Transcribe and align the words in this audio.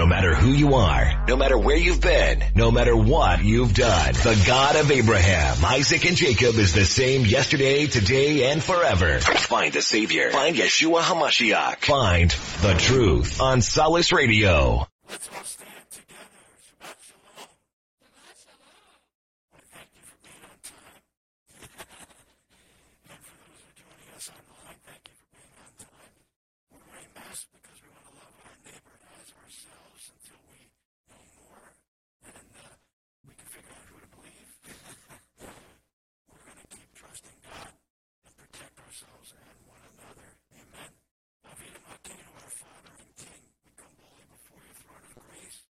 No 0.00 0.06
matter 0.06 0.34
who 0.34 0.52
you 0.52 0.76
are, 0.76 1.24
no 1.28 1.36
matter 1.36 1.58
where 1.58 1.76
you've 1.76 2.00
been, 2.00 2.42
no 2.54 2.70
matter 2.70 2.96
what 2.96 3.44
you've 3.44 3.74
done, 3.74 4.14
the 4.14 4.42
God 4.46 4.76
of 4.76 4.90
Abraham, 4.90 5.62
Isaac, 5.62 6.06
and 6.06 6.16
Jacob 6.16 6.54
is 6.54 6.72
the 6.72 6.86
same 6.86 7.26
yesterday, 7.26 7.86
today, 7.86 8.50
and 8.50 8.64
forever. 8.64 9.20
Find 9.20 9.74
the 9.74 9.82
Savior. 9.82 10.30
Find 10.30 10.56
Yeshua 10.56 11.02
HaMashiach. 11.02 11.80
Find 11.84 12.30
the 12.62 12.72
truth 12.78 13.42
on 13.42 13.60
Solace 13.60 14.10
Radio. 14.10 14.86
Let's 15.10 15.28
all 15.36 15.44
stand 15.44 15.68
together. 15.90 16.14
Shabbat 16.80 16.96
shalom. 17.04 17.48
Shabbat 18.40 18.40
shalom. 18.40 18.80
Thank 19.68 19.92
you 20.00 20.02
for 20.08 20.16
being 20.24 20.40
on 20.48 20.56
time. 20.64 20.96
and 23.04 23.20
for 23.20 23.36
those 23.44 23.60
who 23.60 23.68
are 23.68 23.76
joining 23.76 24.16
us 24.16 24.30
online, 24.32 24.80
thank 24.80 25.04
you 25.04 25.14
for 25.20 25.28
being 25.36 25.60
on 25.60 25.72
time. 25.76 26.14
We're 26.72 26.88
wearing 26.88 27.12
masks 27.20 27.44
because 27.52 27.78
we 27.84 27.90
want 27.92 28.06
to 28.08 28.14
love 28.16 28.38
our 28.48 28.56
neighbor 28.64 28.96
as 29.20 29.28
ourselves 29.34 30.02
until 30.14 30.40
we 30.48 30.70
know 31.10 31.20
more 31.42 31.74
and 32.30 32.46
uh, 32.54 32.70
we 33.26 33.34
can 33.34 33.48
figure 33.50 33.74
out 33.74 33.84
who 33.90 33.98
to 33.98 34.08
believe. 34.14 34.46
We're 36.30 36.44
going 36.46 36.60
to 36.62 36.68
keep 36.70 36.90
trusting 36.94 37.38
God 37.42 37.70
and 38.24 38.32
protect 38.38 38.74
ourselves 38.78 39.34
and 39.34 39.58
one 39.66 39.82
another. 39.82 40.28
Amen. 40.54 40.90
Avinu 41.50 41.80
Malkeinu, 41.82 42.30
our 42.30 42.52
Father 42.54 42.92
and 42.94 43.10
King, 43.18 43.42
we 43.66 43.70
come 43.74 43.94
boldly 43.98 44.26
before 44.30 44.62
your 44.62 44.76
throne 44.78 45.02
of 45.02 45.12
grace. 45.18 45.66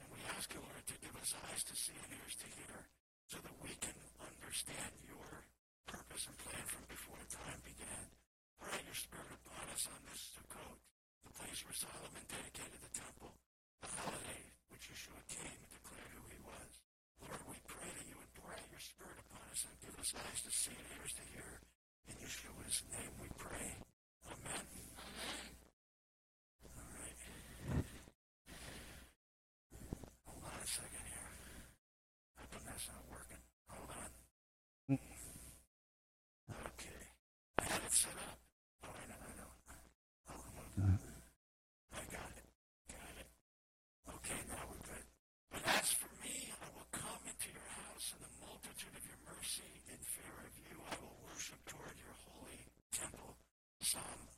And 0.00 0.06
we 0.12 0.20
ask 0.36 0.46
you, 0.52 0.60
Lord, 0.60 0.84
to 0.86 0.96
give 1.00 1.14
us 1.16 1.32
eyes 1.48 1.62
to 1.64 1.74
see 1.74 1.96
and 1.96 2.10
ears 2.12 2.36
to 2.42 2.46
hear 2.52 2.76
so 3.32 3.38
that 3.40 3.56
we 3.64 3.72
can 3.80 3.96
understand 4.56 4.96
your 5.04 5.44
purpose 5.84 6.24
and 6.32 6.36
plan 6.40 6.64
from 6.64 6.80
before 6.88 7.20
time 7.28 7.60
began. 7.60 8.08
Pour 8.56 8.72
out 8.72 8.80
your 8.88 8.96
spirit 8.96 9.28
upon 9.44 9.68
us 9.68 9.84
on 9.84 10.00
this 10.08 10.32
Sukkot, 10.32 10.80
the 11.28 11.32
place 11.36 11.60
where 11.60 11.76
Solomon 11.76 12.24
dedicated 12.24 12.80
the 12.80 12.88
temple, 12.88 13.36
the 13.84 13.92
holiday 14.00 14.48
which 14.72 14.88
Yeshua 14.88 15.20
came 15.28 15.60
and 15.60 15.68
declared 15.76 16.08
who 16.08 16.24
he 16.32 16.40
was. 16.40 16.70
Lord, 17.20 17.36
we 17.52 17.60
pray 17.68 17.84
that 17.84 18.08
you 18.08 18.16
would 18.16 18.32
pour 18.32 18.48
out 18.48 18.64
your 18.72 18.80
spirit 18.80 19.20
upon 19.28 19.44
us 19.52 19.60
and 19.68 19.76
give 19.84 19.92
us 20.00 20.16
eyes 20.24 20.40
to 20.40 20.48
see 20.48 20.72
and 20.72 20.88
ears 20.88 21.12
to 21.20 21.24
hear. 21.36 21.60
In 22.08 22.16
Yeshua's 22.16 22.80
name 22.96 23.12
we 23.20 23.28
pray. 23.36 23.76
Amen. 24.24 24.64
All 26.64 26.88
right. 26.96 27.20
Hold 30.24 30.48
on 30.48 30.56
a 30.56 30.64
second 30.64 31.04
here. 31.12 31.28
How 32.40 32.48
come 32.48 32.64
that's 32.64 32.88
not 32.88 33.04
working? 33.12 33.44
Hold 33.68 33.92
on. 33.92 34.08
Okay. 36.48 37.02
Set 37.96 38.12
up. 38.28 38.36
Oh, 38.84 38.92
I 38.92 39.08
know, 39.08 39.16
I 39.24 39.32
know. 39.40 39.52
I'll. 40.28 40.44
I 41.96 42.04
got 42.12 42.28
it. 42.36 42.44
Got 42.92 43.16
it. 43.16 43.28
Okay, 44.20 44.36
now 44.52 44.60
we're 44.68 44.84
good. 44.84 45.06
But 45.48 45.64
as 45.64 45.96
for 45.96 46.12
me, 46.20 46.52
I 46.52 46.68
will 46.76 46.84
come 46.92 47.24
into 47.24 47.48
your 47.56 47.64
house 47.88 48.12
in 48.12 48.20
the 48.20 48.28
multitude 48.44 48.92
of 48.92 49.00
your 49.00 49.16
mercy. 49.24 49.80
In 49.88 49.96
fear 50.04 50.36
of 50.44 50.52
you, 50.60 50.76
I 50.76 50.94
will 51.00 51.16
worship 51.24 51.56
toward 51.64 51.96
your 51.96 52.12
holy 52.20 52.68
temple. 52.92 53.40
Psalm 53.80 54.28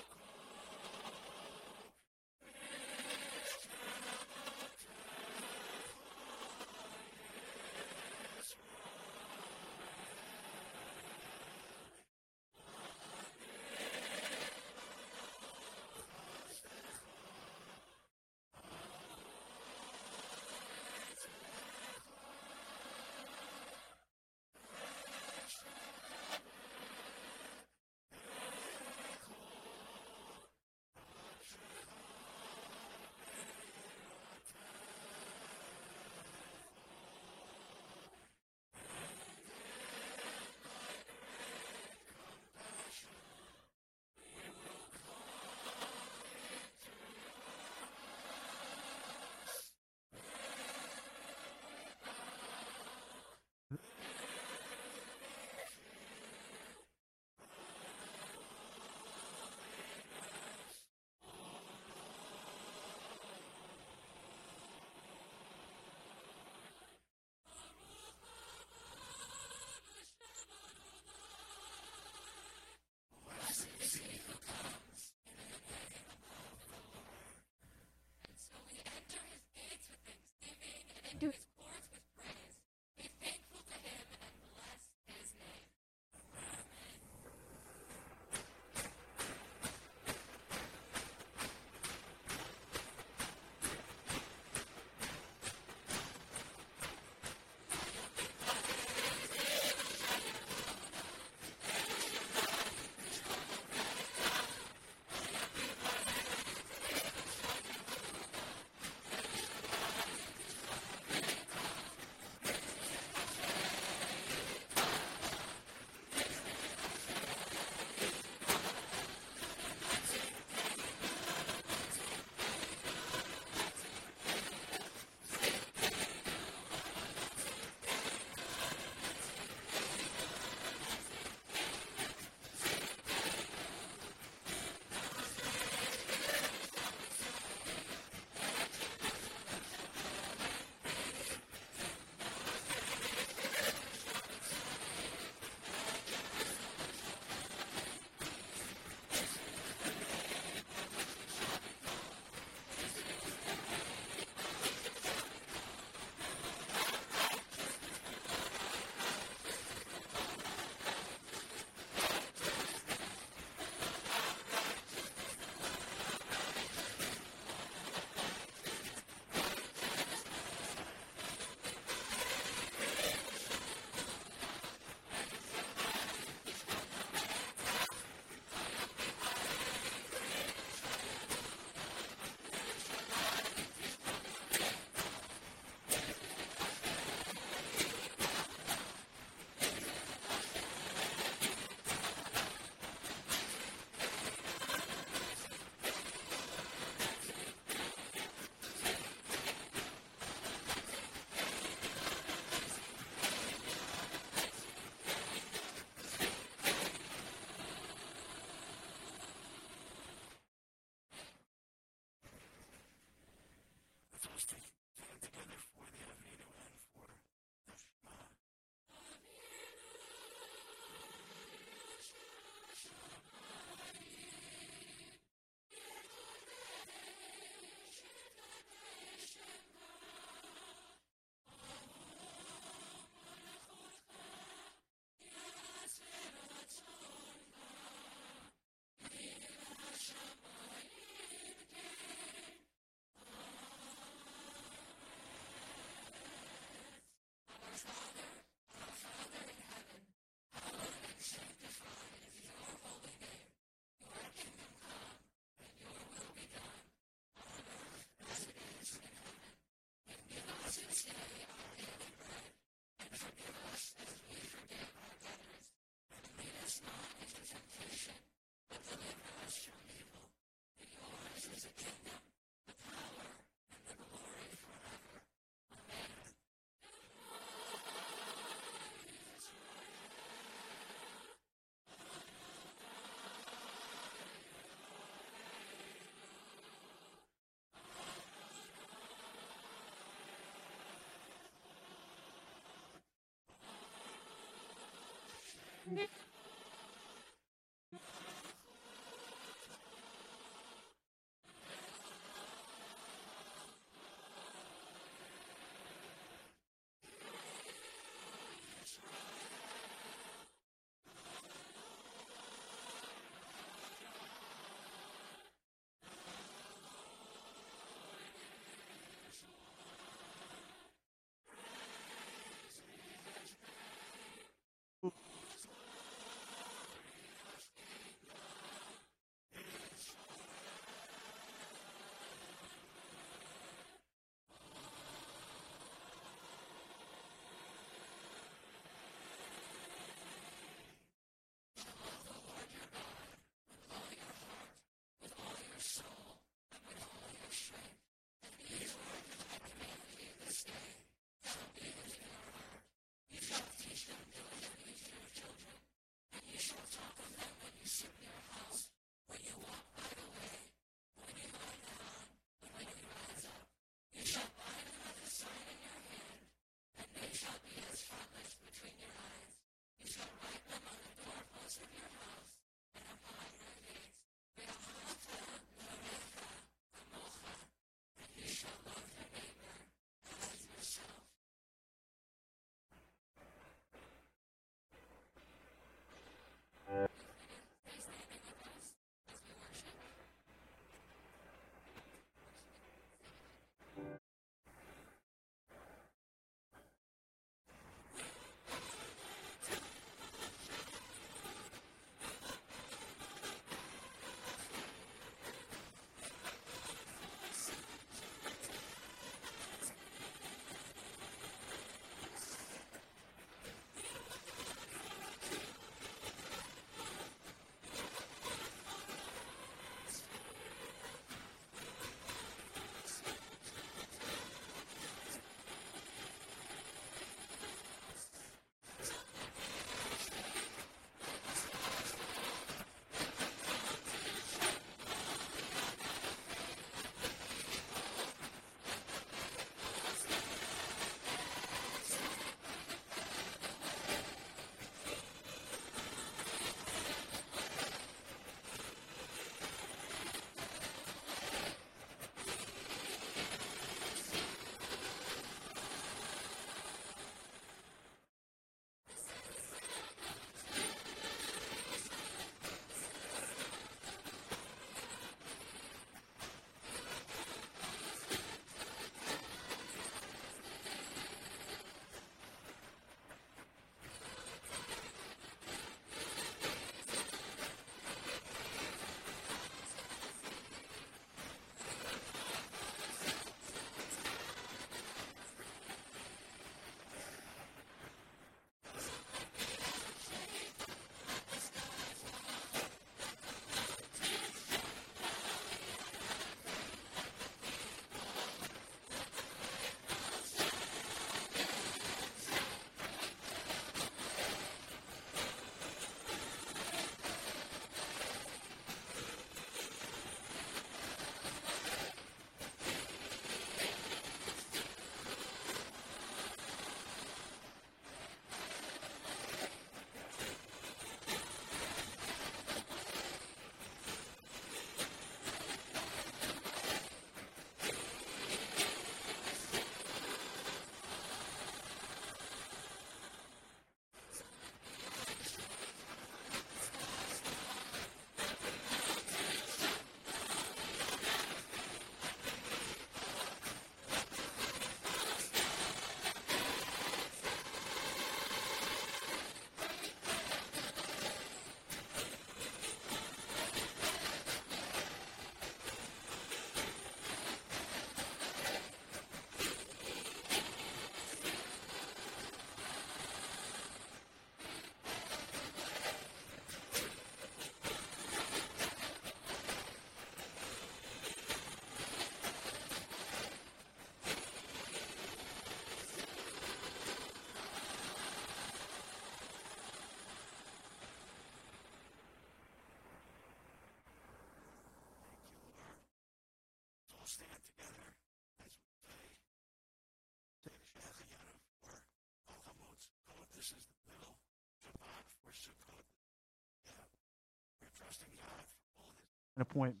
An 599.61 599.67
appointment. 599.69 600.00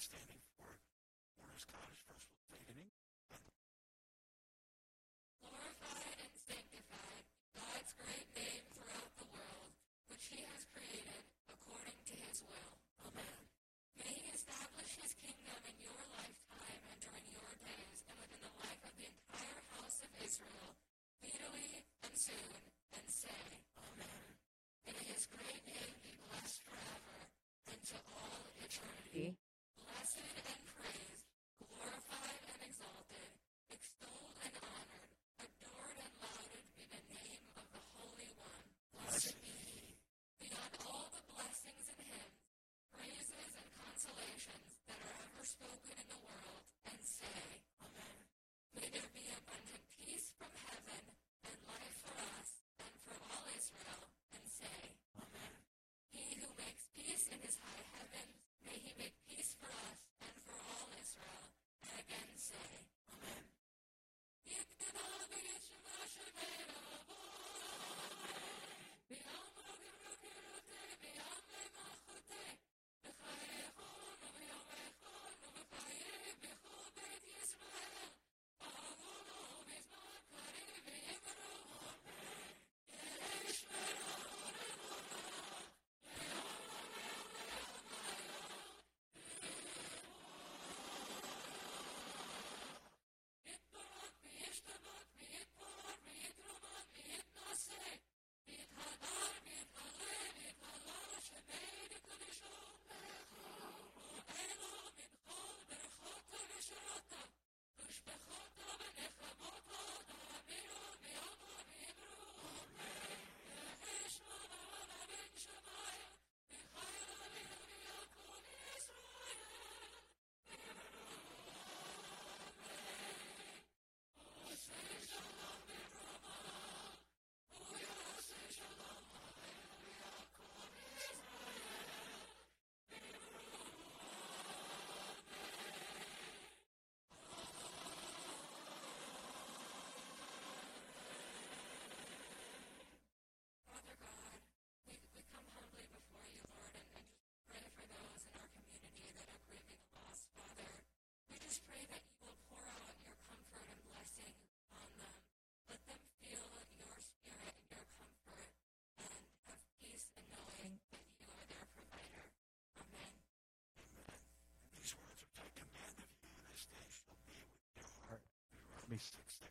standing 0.00 0.40
for 0.56 0.64
Warner's 1.36 1.68
Cottage 1.68 2.00
Festival. 2.08 2.39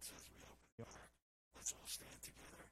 as 0.08 0.24
we 0.32 0.40
open 0.48 0.72
the 0.80 0.88
ark. 0.88 1.12
Let's 1.60 1.76
all 1.76 1.90
stand 1.92 2.20
together. 2.24 2.64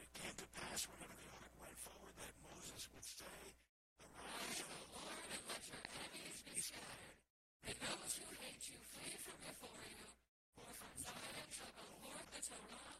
It 0.00 0.08
came 0.16 0.32
to 0.32 0.48
pass 0.56 0.88
whenever 0.88 1.12
the 1.12 1.28
ark 1.36 1.52
went 1.60 1.76
forward 1.76 2.16
that 2.16 2.32
Moses 2.40 2.88
would 2.96 3.04
say, 3.04 3.40
Arise, 4.00 4.64
O 4.64 4.72
Lord, 4.96 5.24
and 5.28 5.42
let 5.44 5.60
your 5.68 5.82
enemies 5.92 6.40
be 6.48 6.56
scattered. 6.56 7.20
And 7.68 7.76
those 7.84 8.12
who 8.16 8.28
hate 8.40 8.64
you 8.72 8.80
flee 8.80 9.12
from 9.20 9.38
before 9.44 9.82
you, 9.92 10.08
for 10.56 10.68
from 10.72 10.94
Zion 11.04 11.48
shall 11.52 11.72
go 11.76 11.84
forth 12.00 12.28
the 12.32 12.40
Torah 12.48 12.96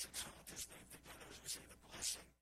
blessing. 0.00 0.10
Some 0.14 0.32
of 0.40 0.46
this 0.50 0.66
name 0.70 0.86
together 0.90 1.24
as 1.30 1.36
we 1.42 1.48
say 1.48 1.60
the 1.68 1.76
blessing. 1.92 2.39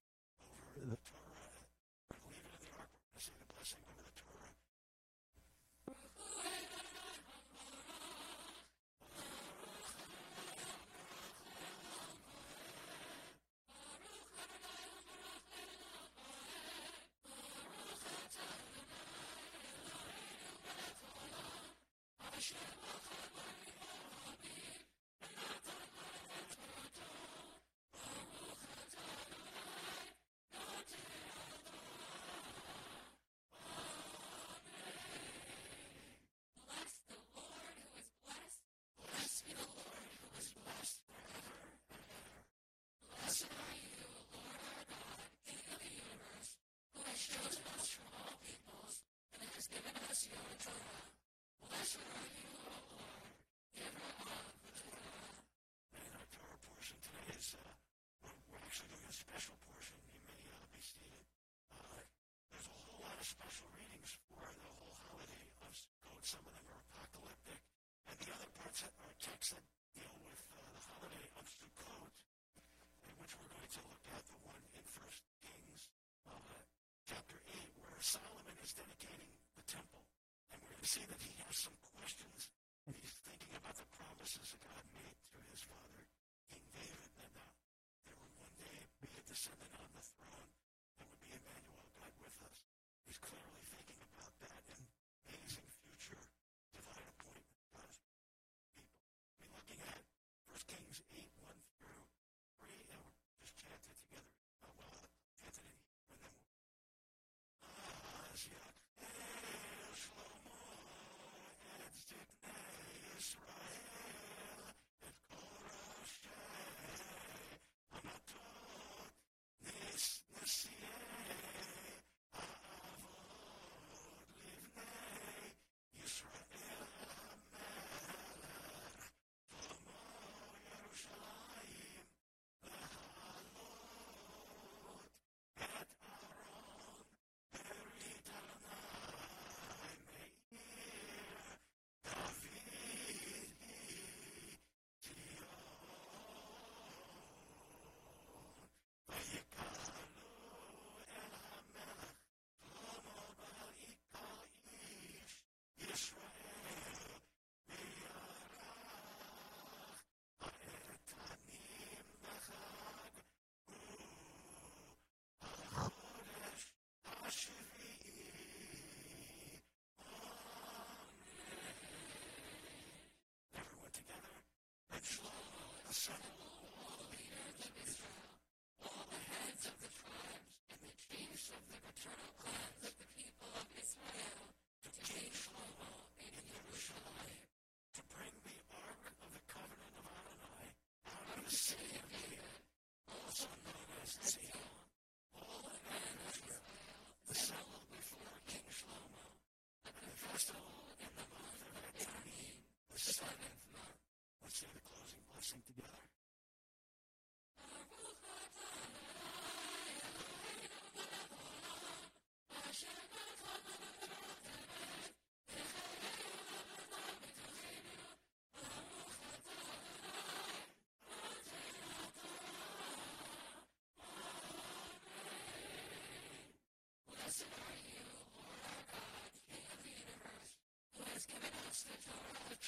see 80.98 81.06
that 81.06 81.20
he 81.22 81.30
has 81.46 81.56
some 81.56 81.77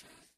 truth. 0.00 0.29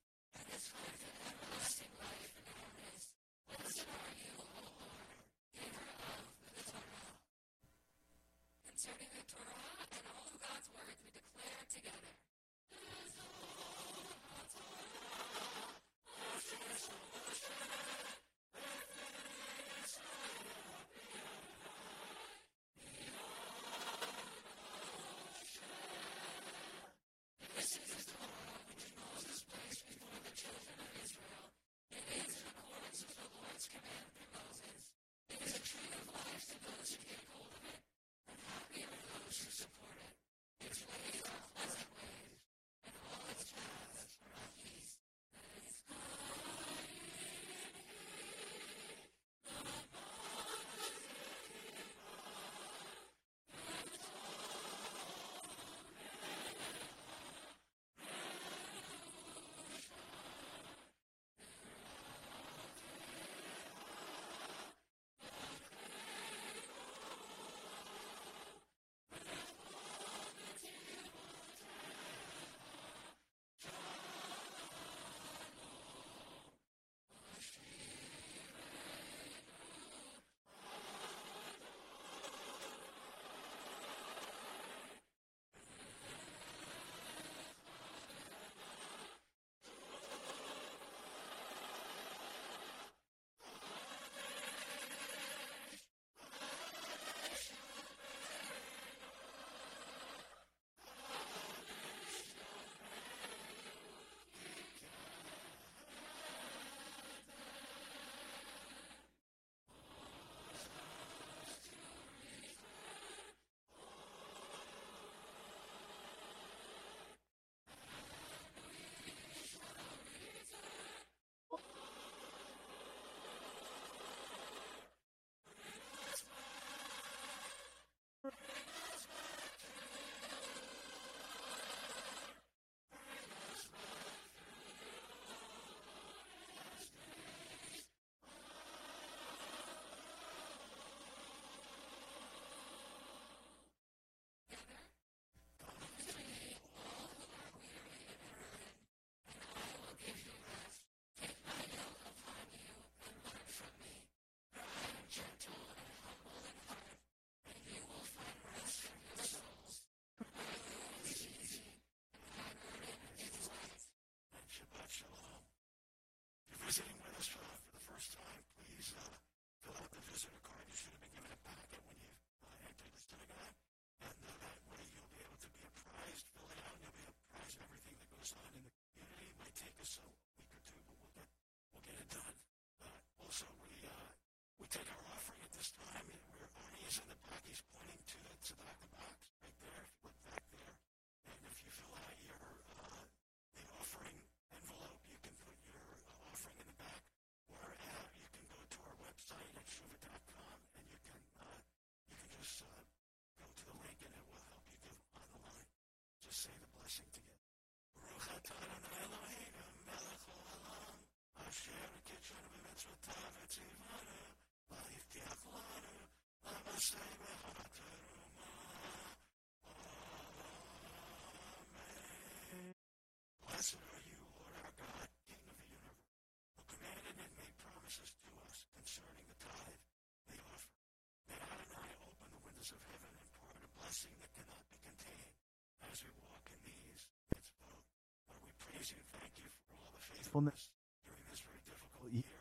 Faithfulness 240.33 240.73
during 241.05 241.29
this 241.29 241.45
very 241.45 241.61
difficult 241.69 242.09
year. 242.09 242.41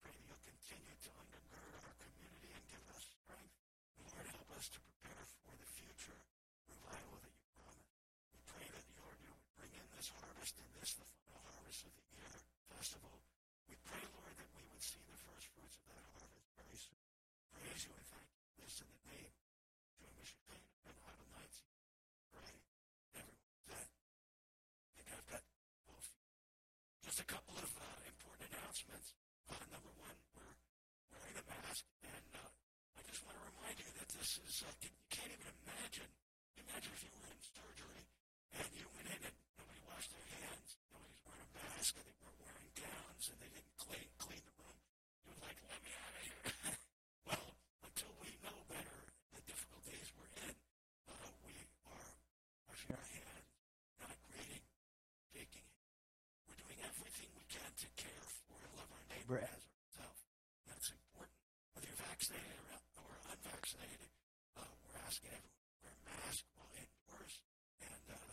Pray 0.00 0.08
that 0.08 0.24
you'll 0.24 0.40
continue 0.40 0.96
to 1.04 1.12
undergird 1.20 1.76
our 1.76 1.92
community 2.00 2.48
and 2.48 2.64
give 2.64 2.80
us 2.88 3.12
strength. 3.12 3.60
Lord, 4.08 4.24
help 4.24 4.48
us 4.56 4.72
to 4.72 4.80
prepare 4.80 5.20
for 5.44 5.52
the 5.52 5.68
future 5.68 6.16
revival 6.64 7.20
that 7.20 7.36
you 7.36 7.44
promised. 7.52 7.92
We 8.32 8.40
pray 8.48 8.64
that, 8.72 8.88
Lord, 8.96 9.20
you 9.20 9.36
would 9.36 9.52
bring 9.52 9.68
in 9.68 9.84
this 9.92 10.08
harvest 10.16 10.64
and 10.64 10.72
this, 10.80 10.96
the 10.96 11.04
final 11.12 11.44
harvest 11.44 11.84
of 11.84 11.92
the 11.92 12.08
year 12.08 12.32
festival. 12.72 13.12
We 13.68 13.76
pray, 13.84 14.00
Lord, 14.16 14.32
that 14.40 14.48
we 14.56 14.64
would 14.64 14.80
see 14.80 15.04
the 15.04 15.20
first 15.20 15.52
fruits 15.52 15.76
of 15.76 15.92
that 15.92 16.00
harvest 16.16 16.48
very 16.56 16.72
soon. 16.72 17.04
Praise 17.52 17.84
you 17.84 17.92
and 18.00 18.06
thank 18.08 18.32
you. 18.32 18.64
This 18.64 18.80
in 18.80 18.88
the 18.96 19.04
name 19.12 19.28
of 19.28 20.08
Yeshua 20.08 20.40
ben 20.48 20.64
and 20.88 20.96
Adonai. 21.04 21.52
Pray. 22.32 22.64
Everyone 23.12 23.60
said. 23.68 23.92
I 24.88 24.96
think 24.96 25.12
I've 25.12 25.28
got 25.28 25.44
both. 25.84 26.16
A 27.20 27.28
couple 27.28 27.52
of 27.60 27.68
uh, 27.76 27.84
important 28.08 28.48
announcements. 28.48 29.12
Uh, 29.52 29.60
number 29.68 29.92
one, 30.00 30.16
we're 30.32 30.56
wearing 31.12 31.36
a 31.36 31.44
mask, 31.52 31.84
and 32.00 32.32
uh, 32.32 32.48
I 32.96 33.04
just 33.04 33.20
want 33.28 33.36
to 33.36 33.44
remind 33.44 33.76
you 33.76 33.92
that 34.00 34.08
this 34.08 34.40
is, 34.40 34.64
uh, 34.64 34.72
you 34.80 34.88
can't 35.12 35.28
even 35.28 35.52
imagine. 35.68 36.08
Imagine 36.56 36.90
if 36.96 37.02
you 37.04 37.12
were 37.12 37.28
in 37.28 37.36
surgery 37.44 38.08
and 38.56 38.68
you 38.72 38.88
went 38.96 39.12
in 39.12 39.20
and 39.20 39.36
nobody 39.60 39.80
washed 39.84 40.16
their 40.16 40.28
hands, 40.32 40.80
nobody's 40.88 41.20
wearing 41.28 41.44
a 41.44 41.52
mask, 41.60 41.92
and 42.00 42.04
they 42.08 42.16
weren't 42.24 42.40
wearing 42.40 42.70
gowns, 42.72 43.24
and 43.28 43.36
they 43.36 43.50
didn't 43.52 43.76
clean, 43.76 44.08
clean 44.16 44.40
the 44.40 44.54
room. 44.56 44.80
You 45.28 45.36
were 45.36 45.40
like, 45.44 45.60
let 45.68 45.80
me 45.84 45.92
out 46.00 46.14
of 46.16 46.24
here. 46.24 46.40
well, 47.28 47.46
until 47.84 48.12
we 48.24 48.32
know 48.40 48.56
better 48.72 48.96
the 49.36 49.44
difficult 49.44 49.84
days 49.84 50.08
we're 50.16 50.32
in, 50.48 50.56
uh, 51.12 51.28
we 51.44 51.52
are 51.84 52.08
washing 52.64 52.96
our 52.96 53.08
hands, 53.12 53.48
not 54.00 54.16
greeting, 54.24 54.64
shaking 55.36 55.68
hands. 55.68 56.00
We're 56.48 56.58
doing 56.58 56.80
everything 56.82 57.28
we 57.38 57.46
can 57.46 57.70
to 57.70 57.88
care 57.94 58.26
for 58.26 58.58
and 58.58 58.72
love 58.74 58.90
our 58.90 59.06
neighbor 59.30 59.46
as 59.46 59.62
ourselves. 59.62 60.22
That's 60.66 60.90
important. 60.90 61.38
Whether 61.70 61.86
you're 61.86 62.02
vaccinated 62.02 62.58
or, 62.98 63.14
unvaccinated, 63.30 64.10
uh, 64.58 64.66
we're 64.82 64.98
asking 65.06 65.30
everyone 65.30 65.62
to 65.70 65.78
wear 65.86 65.94
a 65.94 66.02
mask 66.02 66.42
while 66.58 66.74
indoors, 66.74 67.34
and 67.78 68.04
uh, 68.10 68.30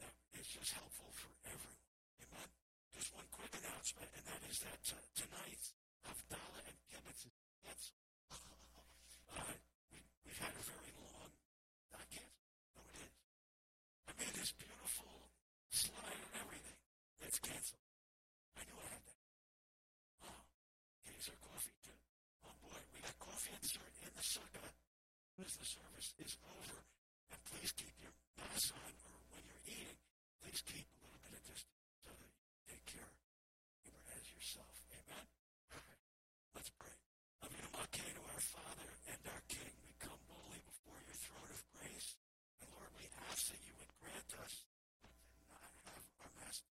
that 0.00 0.14
is 0.40 0.48
just 0.48 0.72
helpful 0.72 1.12
for 1.12 1.28
everyone. 1.44 1.84
Amen. 2.24 2.48
Just 2.96 3.12
one 3.12 3.28
quick 3.28 3.52
announcement, 3.60 4.08
and 4.16 4.24
that 4.24 4.40
is 4.48 4.56
that 4.64 4.84
uh, 4.88 5.04
tonight's 5.12 5.76
Havdalah 6.08 6.64
and 6.64 6.78
Kiddush 6.88 7.28
is 7.28 7.36
canceled. 7.60 8.08
uh, 9.36 9.52
we, 9.92 10.00
we've 10.24 10.40
had 10.40 10.56
a 10.56 10.64
very 10.64 10.92
long, 10.96 11.28
not 11.92 12.08
canceled, 12.08 12.56
no 12.72 12.80
it 12.88 13.04
is. 13.04 13.12
I 14.08 14.16
made 14.16 14.32
this 14.32 14.56
beautiful 14.56 15.28
slide 15.68 16.16
and 16.24 16.34
everything. 16.40 16.80
It's 17.20 17.36
canceled. 17.36 17.84
I 18.56 18.64
knew 18.64 18.80
I 18.80 18.88
had 18.88 19.04
that. 19.04 19.20
Oh, 20.24 20.42
here's 21.06 21.28
our 21.30 21.38
coffee 21.44 21.76
too. 21.84 21.98
Oh 22.42 22.54
boy, 22.64 22.80
we 22.90 22.98
got 23.04 23.14
coffee 23.22 23.52
and 23.54 23.62
dessert 23.62 23.94
in 24.02 24.10
the 24.16 24.24
sukkah 24.24 24.72
as 25.44 25.54
the 25.56 25.66
service 25.66 26.10
is 26.18 26.34
over. 26.44 26.78
And 27.30 27.40
please 27.46 27.72
keep 27.72 27.94
your 28.02 28.14
mask 28.38 28.74
on, 28.74 28.92
or 29.06 29.18
when 29.30 29.42
you're 29.46 29.66
eating, 29.68 29.98
please 30.42 30.60
keep 30.66 30.86
a 30.88 30.98
little 31.04 31.20
bit 31.22 31.38
of 31.38 31.42
distance 31.46 31.84
so 32.02 32.10
that 32.10 32.30
you 32.30 32.42
take 32.66 32.84
care 32.86 33.06
of 33.06 33.18
your 33.22 33.94
neighbor 33.94 34.02
as 34.18 34.26
yourself. 34.34 34.74
Amen. 34.90 35.24
All 35.70 35.82
right, 35.82 36.02
let's 36.56 36.70
pray. 36.74 36.96
Avinu 37.46 37.68
Malkeinu, 37.70 38.22
our 38.34 38.42
Father 38.42 38.90
and 39.06 39.20
our 39.30 39.42
King, 39.46 39.72
we 39.86 39.92
come 40.02 40.18
boldly 40.26 40.60
before 40.66 40.98
your 41.06 41.18
throne 41.22 41.50
of 41.54 41.60
grace. 41.76 42.18
And 42.62 42.68
Lord, 42.74 42.90
we 42.98 43.06
ask 43.30 43.52
that 43.54 43.60
you 43.62 43.74
would 43.78 43.92
grant 44.02 44.30
us 44.42 44.66
to 45.04 45.08
not 45.54 45.70
have 45.86 46.04
our 46.24 46.32
mask 46.42 46.66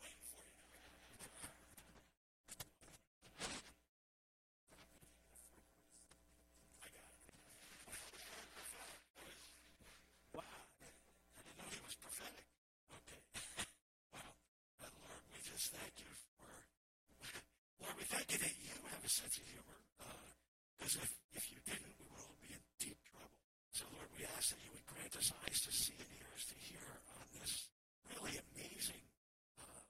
waiting 0.00 0.22
for 0.28 0.42
you. 0.44 0.56
I 6.80 6.88
got 6.92 7.10
it. 7.10 7.34
Wow. 10.34 10.42
I 11.36 11.40
didn't 11.42 11.58
know 11.58 11.68
he 11.70 11.80
was 11.84 11.96
prophetic. 12.00 12.46
Okay. 12.94 13.20
wow. 14.14 14.32
Uh, 14.80 14.90
Lord, 15.00 15.22
we 15.32 15.38
just 15.44 15.72
thank 15.72 15.94
you 15.98 16.10
for, 16.24 16.48
Lord, 17.82 17.94
we 17.98 18.04
thank 18.04 18.30
you 18.32 18.38
that 18.38 18.54
you 18.60 18.74
have 18.92 19.02
a 19.04 19.08
sense 19.10 19.36
of 19.38 19.44
humor. 19.48 19.78
Because 20.78 20.96
if, 20.96 21.10
if 21.36 21.44
you 21.52 21.58
didn't, 21.68 21.92
we 22.00 22.06
would 22.08 22.20
all 22.24 22.36
be 22.40 22.50
in 22.56 22.62
deep 22.80 22.98
trouble. 23.08 23.36
So, 23.76 23.84
Lord, 23.92 24.08
we 24.16 24.24
ask 24.36 24.50
that 24.54 24.60
you 24.64 24.72
would 24.72 24.86
grant 24.88 25.12
us 25.16 25.28
eyes 25.44 25.60
to 25.68 25.72
see 25.72 25.96
and 26.00 26.10
ears 26.20 26.42
to 26.48 26.56
hear 26.56 26.86
on 27.20 27.24
this 27.36 27.68
really 28.08 28.36
amazing 28.40 29.04
uh, 29.60 29.82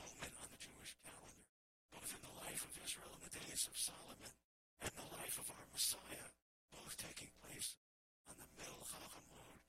moment 0.00 0.32
on 0.40 0.48
the 0.52 0.60
Jewish 0.60 0.96
calendar, 1.04 1.44
both 1.92 2.08
in 2.08 2.20
the 2.24 2.34
life 2.40 2.62
of 2.64 2.72
Israel 2.80 3.12
in 3.20 3.22
the 3.28 3.34
days 3.36 3.62
of 3.68 3.74
Solomon 3.76 4.32
and 4.80 4.92
the 4.96 5.08
life 5.12 5.36
of 5.36 5.46
our 5.52 5.66
Messiah, 5.76 6.28
both 6.72 6.94
taking 6.96 7.30
place 7.44 7.76
on 8.32 8.36
the 8.40 8.48
middle 8.56 8.80
Chol 8.88 9.04
Hamoed, 9.12 9.60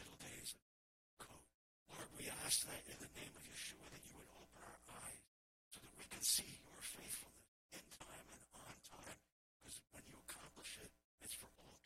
middle 0.00 0.18
days 0.24 0.56
of 0.56 0.62
Sukkot. 0.64 1.44
Lord, 1.92 2.08
we 2.16 2.26
ask 2.54 2.70
that 2.70 2.86
in 2.86 2.98
the 3.02 3.10
name 3.18 3.34
of 3.34 3.42
Yeshua 3.50 3.82
that 3.90 4.04
you 4.06 4.14
would 4.14 4.30
open 4.38 4.62
our 4.62 4.78
eyes 5.02 5.26
so 5.74 5.82
that 5.82 5.90
we 5.98 6.06
can 6.06 6.22
see 6.22 6.46
your 6.62 6.78
faithfulness 6.86 7.50
in 7.74 7.82
time 7.98 8.26
and 8.30 8.42
on 8.54 8.74
time, 8.86 9.18
because 9.58 9.82
when 9.90 10.06
you 10.06 10.14
accomplish 10.22 10.78
it, 10.78 10.86
it's 11.18 11.34
for 11.34 11.50
all. 11.58 11.82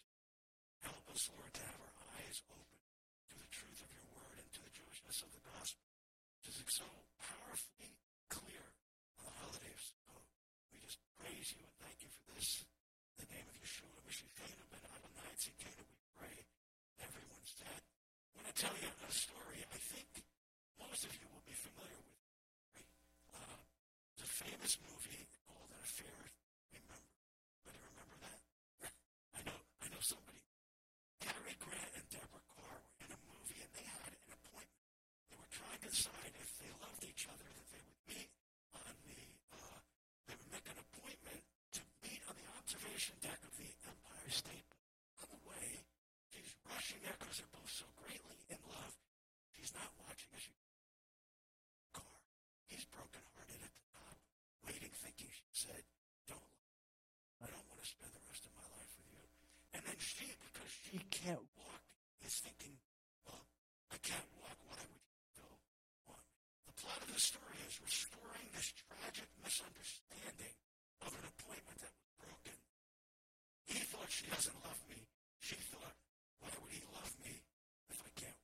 Help 0.85 1.09
us, 1.09 1.25
Lord, 1.33 1.49
to 1.57 1.65
have 1.65 1.81
our 1.81 1.97
eyes 2.21 2.45
open 2.53 2.81
to 3.33 3.37
the 3.41 3.49
truth 3.49 3.81
of 3.81 3.89
your 3.97 4.13
word 4.13 4.37
and 4.37 4.49
to 4.53 4.61
the 4.61 4.73
Jewishness 4.77 5.25
of 5.25 5.33
the 5.33 5.41
gospel, 5.41 5.89
which 6.37 6.53
is 6.53 6.61
so 6.69 6.85
powerfully 7.17 7.97
clear 8.29 8.69
on 9.17 9.25
the 9.25 9.37
holiday 9.41 9.73
of 9.73 9.81
Sukkot. 9.81 10.21
We 10.69 10.85
just 10.85 11.01
praise 11.17 11.49
you 11.57 11.65
and 11.65 11.73
thank 11.81 11.97
you 12.05 12.13
for 12.13 12.29
this. 12.37 12.61
In 13.17 13.25
the 13.25 13.41
name 13.41 13.49
of 13.49 13.57
Yeshua, 13.57 14.05
Mishifenu 14.05 14.69
ben 14.69 14.85
Adonai 14.85 15.33
Tzidkenu, 15.33 15.81
we 15.81 15.97
pray. 16.13 16.45
Everyone 17.01 17.45
said, 17.57 17.81
I 17.81 18.31
want 18.37 18.53
to 18.53 18.57
tell 18.61 18.77
you 18.77 18.93
a 18.93 19.13
story 19.17 19.65
I 19.65 19.81
think 19.81 20.29
most 20.79 21.05
of 21.05 21.13
you 21.19 21.27
will 21.31 21.45
be 21.47 21.55
familiar 21.55 21.99
with. 22.03 22.19
Right? 22.75 22.91
Uh, 23.35 23.59
a 24.23 24.29
famous 24.29 24.79
movie 24.83 25.27
called 25.47 25.71
An 25.75 25.81
Affair. 25.83 26.19
Remember? 26.73 26.99
Anybody 27.67 27.79
remember 27.93 28.17
that? 28.25 28.41
I 29.35 29.41
know. 29.47 29.59
I 29.83 29.87
know 29.93 30.03
somebody. 30.03 30.43
Cary 31.21 31.55
Grant 31.59 31.93
and 31.99 32.07
Deborah 32.09 32.47
Kerr 32.55 32.79
were 32.79 32.99
in 33.05 33.11
a 33.13 33.21
movie, 33.29 33.61
and 33.63 33.73
they 33.75 33.87
had 33.87 34.13
an 34.15 34.33
appointment. 34.33 34.87
They 35.31 35.39
were 35.39 35.53
trying 35.53 35.81
to 35.83 35.91
decide 35.91 36.33
if 36.39 36.51
they 36.63 36.71
loved 36.83 37.03
each 37.05 37.25
other, 37.29 37.47
that 37.47 37.69
they 37.75 37.83
would 37.83 38.01
meet 38.09 38.31
on 38.75 38.95
the. 39.07 39.21
Uh, 39.55 39.79
they 40.31 40.37
would 40.39 40.51
make 40.55 40.67
an 40.71 40.79
appointment 40.79 41.43
to 41.79 41.83
meet 42.03 42.23
on 42.31 42.35
the 42.39 42.47
observation 42.59 43.15
deck 43.23 43.41
of 43.45 43.53
the 43.59 43.71
Empire 43.87 44.31
State. 44.31 44.69
On 45.23 45.27
the 45.31 45.43
way, 45.49 45.85
she's 46.31 46.53
rushing 46.69 47.01
there 47.03 47.17
because 47.19 47.43
they're 47.43 47.55
both 47.55 47.71
so 47.71 47.87
greatly 47.99 48.39
in 48.49 48.61
love. 48.71 48.95
She's 49.57 49.75
not 49.75 49.91
watching 50.07 50.31
as 50.37 50.43
she 50.43 50.55
car. 51.93 52.19
He's 52.71 52.85
brokenhearted 52.93 53.59
at 53.59 53.73
the 53.75 53.85
top, 53.93 54.17
waiting, 54.65 54.93
thinking 54.95 55.29
she 55.33 55.49
said, 55.53 55.83
"Don't, 56.29 56.53
I 57.43 57.47
don't 57.51 57.67
want 57.69 57.81
to 57.83 57.89
spend 57.89 58.13
the 58.15 58.23
rest 58.29 58.47
of 58.47 58.53
my 58.55 58.67
life 58.77 58.93
with 59.01 59.09
you." 59.11 59.25
And 59.75 59.83
then 59.85 59.99
she, 59.99 60.31
because 60.39 60.71
she 60.71 60.99
can't 61.11 61.43
walk, 61.59 61.83
is 62.29 62.45
thinking, 62.45 62.77
"Well, 63.25 63.49
I 63.89 63.97
can't 64.05 64.29
walk. 64.37 64.61
Why 64.69 64.77
would 64.85 65.01
still 65.33 65.57
want? 66.05 66.25
The 66.69 66.77
plot 66.77 67.01
of 67.01 67.09
the 67.09 67.21
story 67.21 67.57
is 67.65 67.81
restoring 67.81 68.47
this 68.53 68.69
tragic 68.77 69.29
misunderstanding 69.41 70.55
of 71.01 71.11
an 71.17 71.25
appointment 71.25 71.79
that 71.81 71.95
was 71.97 72.13
broken. 72.21 72.57
He 73.65 73.81
thought 73.81 74.13
she 74.13 74.29
doesn't 74.29 74.61
love 74.61 74.81
me. 74.93 75.09
She 75.41 75.57
thought, 75.73 75.97
why 76.41 76.53
would 76.61 76.73
he 76.73 76.85
love 76.93 77.13
me 77.25 77.41
if 77.89 77.99
I 78.05 78.11
can't? 78.13 78.43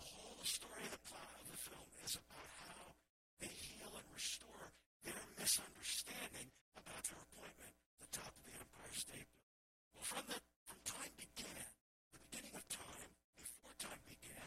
The 0.00 0.06
whole 0.16 0.40
story 0.44 0.84
of 0.88 0.92
the 0.96 1.04
plot 1.04 1.28
of 1.44 1.46
the 1.52 1.60
film 1.60 1.88
is 2.00 2.16
about 2.16 2.48
how 2.64 2.96
they 3.40 3.52
heal 3.52 3.92
and 4.00 4.08
restore 4.16 4.72
their 5.04 5.20
misunderstanding 5.36 6.48
about 6.72 7.04
their 7.04 7.20
appointment 7.20 7.74
at 7.76 7.98
the 8.00 8.10
top 8.16 8.32
of 8.32 8.42
the 8.48 8.56
Empire 8.56 8.94
State 8.96 9.28
Building. 9.28 9.60
Well, 9.92 10.08
from 10.08 10.24
the 10.32 10.38
from 10.64 10.80
time 10.88 11.12
began, 11.20 11.68
the 12.14 12.20
beginning 12.30 12.54
of 12.54 12.64
time, 12.70 13.10
before 13.36 13.74
time 13.80 14.00
began, 14.06 14.46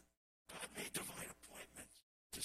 God 0.49 0.67
made 0.77 0.93
divine 0.93 1.29
appointments. 1.29 1.97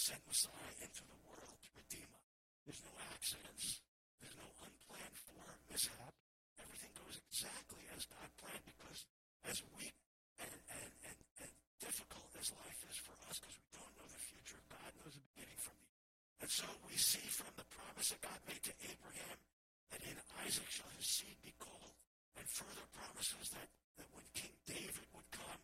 Send 0.09 0.25
Messiah 0.25 0.73
into 0.81 1.05
the 1.05 1.21
world 1.29 1.53
to 1.61 1.69
redeem 1.77 2.09
us. 2.17 2.33
There's 2.65 2.81
no 2.81 2.97
accidents. 3.13 3.85
There's 4.17 4.41
no 4.41 4.49
unplanned 4.65 5.19
for 5.29 5.45
mishap. 5.69 6.17
Everything 6.57 6.97
goes 6.97 7.21
exactly 7.29 7.85
as 7.93 8.09
God 8.09 8.25
planned 8.41 8.65
because 8.65 9.05
as 9.45 9.61
weak 9.77 9.93
and, 10.41 10.49
and, 10.73 10.93
and, 11.13 11.19
and 11.45 11.53
difficult 11.77 12.33
as 12.41 12.49
life 12.57 12.81
is 12.89 12.97
for 13.05 13.13
us 13.29 13.37
because 13.37 13.61
we 13.61 13.69
don't 13.77 13.93
know 14.01 14.09
the 14.09 14.25
future, 14.33 14.57
God 14.73 14.89
knows 14.97 15.13
the 15.13 15.25
beginning 15.37 15.61
from 15.61 15.77
the 15.77 15.93
end. 15.93 16.09
And 16.41 16.51
so 16.57 16.65
we 16.89 16.97
see 16.97 17.29
from 17.29 17.53
the 17.61 17.69
promise 17.69 18.09
that 18.17 18.25
God 18.25 18.41
made 18.49 18.65
to 18.65 18.73
Abraham 18.89 19.37
that 19.93 20.01
in 20.09 20.17
Isaac 20.41 20.73
shall 20.73 20.89
his 20.97 21.05
seed 21.05 21.37
be 21.45 21.53
called, 21.61 21.93
and 22.41 22.49
further 22.49 22.89
promises 22.97 23.53
that, 23.53 23.69
that 24.01 24.09
when 24.17 24.25
King 24.33 24.57
David 24.65 25.05
would 25.13 25.29
come, 25.37 25.61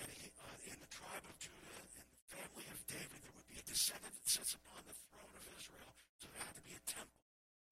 and 0.00 0.08
uh, 0.08 0.70
in 0.70 0.76
the 0.80 0.90
tribe 0.90 1.24
of 1.26 1.34
Judah, 1.36 1.76
in 1.76 1.88
the 1.92 2.04
family 2.32 2.66
of 2.72 2.78
David, 2.88 3.18
there 3.20 3.34
would 3.36 3.48
be 3.50 3.58
a 3.60 3.66
descendant 3.66 4.14
that 4.16 4.28
sits 4.28 4.56
upon 4.56 4.80
the 4.88 4.96
throne 4.96 5.34
of 5.36 5.44
Israel. 5.52 5.92
So 6.20 6.28
there 6.32 6.44
had 6.44 6.56
to 6.56 6.64
be 6.64 6.74
a 6.76 6.84
temple. 6.88 7.20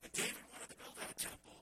And 0.05 0.11
David 0.12 0.45
wanted 0.53 0.68
to 0.75 0.79
build 0.81 0.97
that 1.01 1.16
temple. 1.16 1.59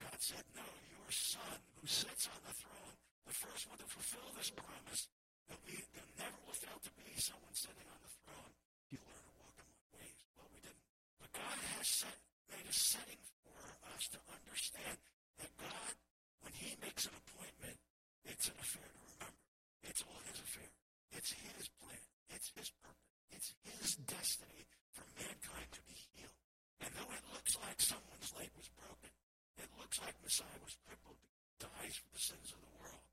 God 0.00 0.18
said, 0.20 0.44
No, 0.52 0.66
your 0.90 1.10
son 1.12 1.58
who 1.80 1.86
sits 1.88 2.28
on 2.28 2.40
the 2.44 2.54
throne, 2.56 2.94
the 3.24 3.36
first 3.36 3.64
one 3.68 3.78
to 3.80 3.88
fulfill 3.88 4.28
this 4.36 4.50
promise, 4.52 5.08
there'll, 5.48 5.64
be, 5.64 5.80
there 5.96 6.10
never 6.20 6.38
will 6.44 6.56
fail 6.56 6.78
to 6.80 6.92
be 6.98 7.16
someone 7.16 7.54
sitting 7.56 7.88
on 7.88 8.00
the 8.04 8.12
throne. 8.24 8.52
You 8.92 9.00
learn 9.04 9.24
to 9.24 9.34
walk 9.40 9.56
in 9.60 9.66
my 9.68 9.84
ways. 9.96 10.20
Well, 10.36 10.48
we 10.52 10.60
didn't. 10.60 10.84
But 11.20 11.30
God 11.32 11.58
has 11.76 11.86
set, 11.88 12.18
made 12.52 12.66
a 12.68 12.74
setting 12.74 13.20
for 13.44 13.60
us 13.96 14.08
to 14.12 14.20
understand 14.28 14.96
that 15.40 15.52
God, 15.60 15.92
when 16.40 16.52
he 16.56 16.76
makes 16.80 17.04
an 17.08 17.16
appointment, 17.16 17.78
it's 18.24 18.48
an 18.48 18.56
affair 18.60 18.88
to 18.88 19.00
remember. 19.16 19.43
It's 19.88 20.02
all 20.04 20.20
his 20.28 20.40
affair. 20.40 20.72
It's 21.12 21.32
his 21.32 21.68
plan. 21.78 22.04
It's 22.32 22.50
his 22.56 22.70
purpose. 22.82 23.14
It's 23.30 23.50
his 23.62 23.88
destiny 24.08 24.64
for 24.92 25.04
mankind 25.20 25.68
to 25.72 25.82
be 25.86 25.96
healed. 26.14 26.38
And 26.82 26.90
though 26.98 27.12
it 27.14 27.24
looks 27.32 27.54
like 27.62 27.78
someone's 27.80 28.32
leg 28.34 28.50
was 28.56 28.68
broken, 28.74 29.12
it 29.60 29.70
looks 29.78 30.00
like 30.02 30.16
Messiah 30.24 30.60
was 30.62 30.74
crippled, 30.82 31.20
dies 31.62 31.96
for 32.00 32.10
the 32.10 32.22
sins 32.22 32.50
of 32.50 32.60
the 32.60 32.74
world. 32.82 33.04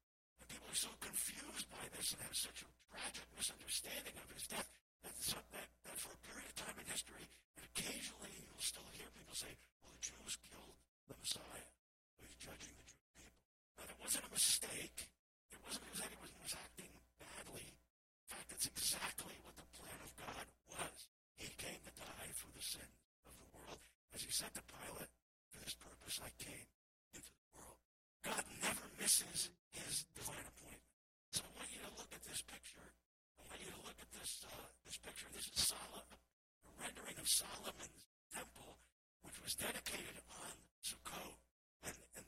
And 0.41 0.49
people 0.49 0.69
are 0.71 0.81
so 0.87 0.93
confused 0.99 1.67
by 1.69 1.85
this 1.93 2.15
and 2.17 2.21
have 2.25 2.35
such 2.37 2.65
a 2.65 2.69
tragic 2.89 3.27
misunderstanding 3.37 4.15
of 4.17 4.27
his 4.33 4.47
death 4.49 4.69
that, 5.05 5.13
that, 5.53 5.69
that 5.85 5.97
for 6.01 6.13
a 6.13 6.21
period 6.25 6.49
of 6.49 6.55
time 6.57 6.77
in 6.81 6.87
history, 6.89 7.25
and 7.57 7.63
occasionally 7.75 8.33
you'll 8.41 8.65
still 8.65 8.89
hear 8.97 9.07
people 9.13 9.37
say, 9.37 9.53
well, 9.85 9.93
the 9.93 10.01
Jews 10.01 10.33
killed 10.49 10.77
the 11.09 11.17
Messiah. 11.21 11.69
He's 12.17 12.33
judging 12.41 12.73
the 12.73 12.85
Jewish 12.89 13.13
people. 13.17 13.45
Now, 13.77 13.85
that 13.85 13.99
wasn't 14.01 14.25
a 14.25 14.33
mistake. 14.33 15.09
It 15.53 15.59
wasn't 15.61 15.85
because 15.89 16.03
anyone 16.07 16.31
was 16.41 16.55
acting 16.57 16.91
badly. 17.21 17.67
In 17.69 18.27
fact, 18.31 18.49
it's 18.55 18.67
exactly 18.69 19.35
what 19.45 19.55
the 19.59 19.67
plan 19.77 19.99
of 20.01 20.11
God 20.17 20.45
was. 20.73 20.97
He 21.37 21.49
came 21.59 21.81
to 21.85 21.93
die 21.93 22.31
for 22.33 22.49
the 22.55 22.63
sins 22.65 22.97
of 23.27 23.33
the 23.37 23.49
world. 23.53 23.79
As 24.15 24.25
he 24.25 24.30
said 24.41 24.57
to 24.57 24.65
Pilate, 24.73 25.13
for 25.53 25.61
this 25.61 25.77
purpose 25.77 26.17
I 26.17 26.33
came 26.41 26.65
into 27.13 27.29
the 27.29 27.45
world. 27.53 27.77
God 28.25 28.41
never 28.65 28.89
misses 28.97 29.53
his 29.69 30.09
divine 30.17 30.41
appointment. 30.49 30.97
So 31.29 31.45
I 31.45 31.49
want 31.61 31.69
you 31.69 31.81
to 31.85 31.93
look 31.93 32.09
at 32.09 32.25
this 32.25 32.41
picture. 32.41 32.89
I 33.37 33.45
want 33.45 33.61
you 33.61 33.69
to 33.69 33.81
look 33.85 34.01
at 34.01 34.09
this 34.17 34.41
uh, 34.49 34.65
this 34.81 34.97
picture. 34.97 35.29
This 35.29 35.45
is 35.53 35.61
Solomon, 35.69 36.17
a 36.65 36.71
rendering 36.81 37.21
of 37.21 37.29
Solomon's 37.29 38.01
temple, 38.33 38.81
which 39.21 39.37
was 39.45 39.53
dedicated 39.61 40.17
on 40.33 40.53
Sukkot. 40.81 41.37
And, 41.85 41.93
and 42.17 42.25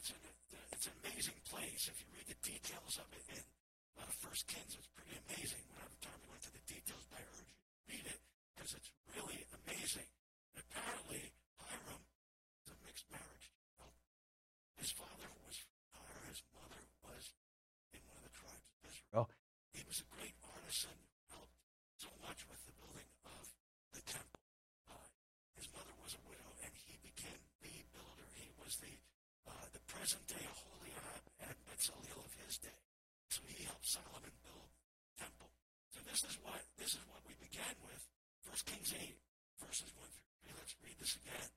it's, 0.00 0.16
an, 0.16 0.20
it's 0.72 0.88
an 0.88 0.96
amazing 1.04 1.36
place. 1.44 1.92
If 1.92 2.00
you 2.00 2.08
read 2.16 2.24
the 2.32 2.40
details 2.40 2.96
of 2.96 3.08
it 3.12 3.36
in 3.36 3.44
uh, 4.00 4.08
First 4.16 4.48
Kings, 4.48 4.80
it's 4.80 4.88
pretty 4.96 5.12
amazing. 5.28 5.60
When 5.68 5.76
I 5.76 5.92
have 5.92 6.00
time 6.00 6.24
to 6.24 6.50
the 6.56 6.64
details, 6.64 7.04
I 7.12 7.20
urge 7.20 7.52
you 7.52 7.60
to 7.60 7.76
read 7.92 8.06
it 8.08 8.20
because 8.56 8.72
it's 8.80 8.90
really 9.12 9.44
amazing. 9.60 10.08
And 10.56 10.64
apparently, 10.64 11.36
Hiram 11.70 12.02
is 12.66 12.74
a 12.74 12.78
mixed 12.82 13.06
marriage. 13.12 13.46
You 13.70 13.74
know? 13.78 13.92
His 14.80 14.90
father 14.90 15.28
was 15.46 15.54
from 15.62 15.78
Tyre, 15.94 16.26
his 16.26 16.42
mother 16.50 16.82
was 17.06 17.24
in 17.94 18.02
one 18.10 18.18
of 18.18 18.24
the 18.26 18.34
tribes 18.34 18.66
of 18.66 18.80
Israel. 18.90 19.26
He 19.70 19.86
was 19.86 20.02
a 20.02 20.08
great 20.10 20.34
artisan 20.42 20.98
who 20.98 21.14
helped 21.30 21.54
so 22.00 22.10
much 22.26 22.42
with 22.50 22.58
the 22.66 22.74
building 22.74 23.06
of 23.22 23.44
the 23.94 24.02
temple. 24.02 24.42
Uh, 24.90 25.06
his 25.54 25.70
mother 25.70 25.94
was 26.02 26.18
a 26.18 26.22
widow, 26.26 26.50
and 26.66 26.72
he 26.74 26.98
became 26.98 27.38
the 27.62 27.86
builder. 27.94 28.26
He 28.34 28.50
was 28.58 28.74
the 28.82 28.94
uh, 29.46 29.66
the 29.70 29.82
present 30.00 30.32
day 30.32 30.40
Aholiab 30.48 31.24
and 31.44 31.56
Bezalel 31.68 32.24
of 32.24 32.32
his 32.40 32.56
day. 32.56 32.80
So 33.28 33.44
he 33.44 33.68
helped 33.68 33.84
Solomon 33.84 34.32
build 34.40 34.72
the 34.72 35.28
temple. 35.28 35.52
So 35.92 36.00
this 36.08 36.24
is 36.24 36.40
what 36.40 36.56
this 36.80 36.96
is 36.96 37.04
what 37.12 37.20
we 37.28 37.36
began 37.36 37.76
with. 37.84 38.00
First 38.40 38.64
Kings 38.64 38.96
eight, 38.96 39.20
verses 39.60 39.92
one 40.00 40.08
through 40.08 40.32
three. 40.40 40.56
Let's 40.56 40.72
read 40.80 40.96
this 40.96 41.20
again. 41.20 41.48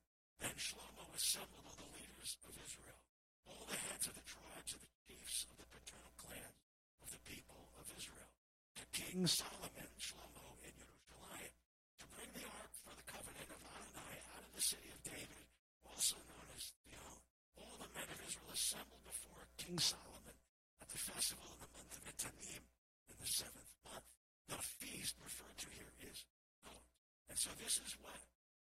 Then 0.44 0.52
Shlomo 0.60 1.08
assembled 1.16 1.64
all 1.64 1.80
the 1.88 1.88
leaders 1.96 2.36
of 2.44 2.52
Israel, 2.60 3.00
all 3.48 3.64
the 3.64 3.80
heads 3.80 4.12
of 4.12 4.14
the 4.20 4.28
tribes 4.28 4.76
of 4.76 4.84
the 4.84 4.92
chiefs 5.08 5.48
of 5.48 5.56
the 5.56 5.68
paternal 5.72 6.12
clans 6.20 6.60
of 7.00 7.16
the 7.16 7.24
people 7.24 7.72
of 7.80 7.88
Israel, 7.96 8.28
to 8.76 8.84
King 8.92 9.24
Solomon, 9.24 9.88
Shlomo 9.96 10.60
in 10.68 10.76
Jerusalem, 10.76 11.48
to 11.96 12.06
bring 12.12 12.28
the 12.36 12.44
ark 12.60 12.76
for 12.76 12.92
the 12.92 13.08
covenant 13.08 13.56
of 13.56 13.64
Adonai 13.72 14.20
out 14.36 14.44
of 14.44 14.52
the 14.52 14.68
city 14.68 14.92
of 14.92 15.00
David, 15.00 15.48
also 15.88 16.20
known 16.28 16.52
as 16.52 16.76
Tziyon. 16.84 17.23
All 17.58 17.78
the 17.78 17.92
men 17.94 18.08
of 18.10 18.20
Israel 18.26 18.52
assembled 18.54 19.04
before 19.06 19.42
King 19.58 19.78
Solomon 19.80 20.38
at 20.82 20.90
the 20.90 20.98
festival 20.98 21.46
in 21.54 21.60
the 21.62 21.72
month 21.74 21.94
of 21.94 22.04
Etanim 22.10 22.64
in 23.10 23.16
the 23.20 23.30
seventh 23.30 23.74
month. 23.86 24.08
The 24.50 24.60
feast 24.82 25.16
referred 25.22 25.58
to 25.64 25.70
here 25.72 25.94
is 26.10 26.26
Sukkot. 26.26 26.84
And 27.30 27.38
so 27.38 27.50
this 27.62 27.80
is 27.80 27.94
what 28.02 28.20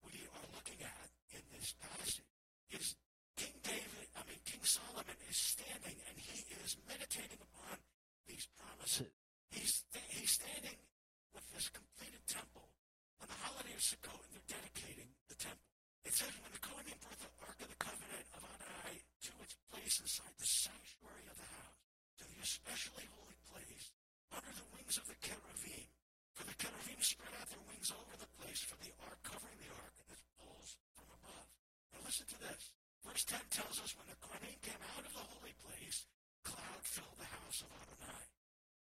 we 0.05 0.15
are 0.31 0.49
looking 0.55 0.81
at 0.85 1.09
in 1.33 1.43
this 1.53 1.75
passage. 1.81 2.25
Is 2.71 2.97
King 3.37 3.55
David, 3.63 4.07
I 4.15 4.23
mean 4.27 4.41
King 4.47 4.63
Solomon 4.63 5.19
is 5.29 5.39
standing 5.39 5.99
and 6.09 6.17
he 6.19 6.47
is 6.63 6.77
meditating 6.87 7.41
upon 7.43 7.79
these 8.27 8.47
promises. 8.59 9.11
He's, 9.51 9.85
he's 10.11 10.33
standing 10.39 10.79
with 11.35 11.47
this 11.55 11.69
completed 11.69 12.23
temple 12.27 12.67
on 13.21 13.27
the 13.29 13.39
holiday 13.43 13.75
of 13.75 13.83
Sukkot 13.83 14.23
and 14.23 14.33
they're 14.35 14.59
dedicating 14.59 15.11
the 15.29 15.39
temple. 15.39 15.74
It 16.05 16.13
says 16.13 16.37
when 16.45 16.53
the 16.53 16.61
Kohanim 16.61 17.01
brought 17.01 17.17
the 17.17 17.33
Ark 17.49 17.59
of 17.65 17.69
the 17.73 17.81
Covenant 17.81 18.27
of 18.37 18.45
Adonai 18.45 19.01
to 19.25 19.33
its 19.41 19.57
place 19.73 19.97
inside 20.05 20.37
the 20.37 20.45
sanctuary 20.45 21.25
of 21.33 21.37
the 21.41 21.49
house, 21.49 21.81
to 22.21 22.25
the 22.29 22.39
especially 22.45 23.09
holy 23.17 23.41
place, 23.49 23.89
under 24.29 24.53
the 24.53 24.69
wings 24.77 25.01
of 25.01 25.09
the 25.09 25.17
cherubim. 25.25 25.89
For 26.37 26.45
the 26.45 26.57
cherubim 26.61 27.01
spread 27.01 27.33
out 27.41 27.49
their 27.49 27.65
wings 27.73 27.89
over 27.89 28.15
the 28.21 28.29
place 28.37 28.61
for 28.69 28.77
the 28.85 28.93
ark, 29.09 29.17
covering 29.25 29.57
the 29.65 29.73
ark 29.73 29.97
and 30.05 30.09
its 30.13 30.29
poles 30.37 30.77
from 30.93 31.09
above. 31.09 31.49
Now 31.97 32.05
listen 32.05 32.29
to 32.37 32.39
this. 32.53 32.63
Verse 33.01 33.25
10 33.25 33.41
tells 33.49 33.77
us 33.81 33.97
when 33.97 34.09
the 34.13 34.21
Kohanim 34.21 34.61
came 34.61 34.83
out 34.95 35.09
of 35.09 35.13
the 35.17 35.25
holy 35.25 35.57
place, 35.65 36.05
cloud 36.45 36.85
filled 36.85 37.17
the 37.17 37.33
house 37.33 37.65
of 37.65 37.73
Adonai. 37.81 38.25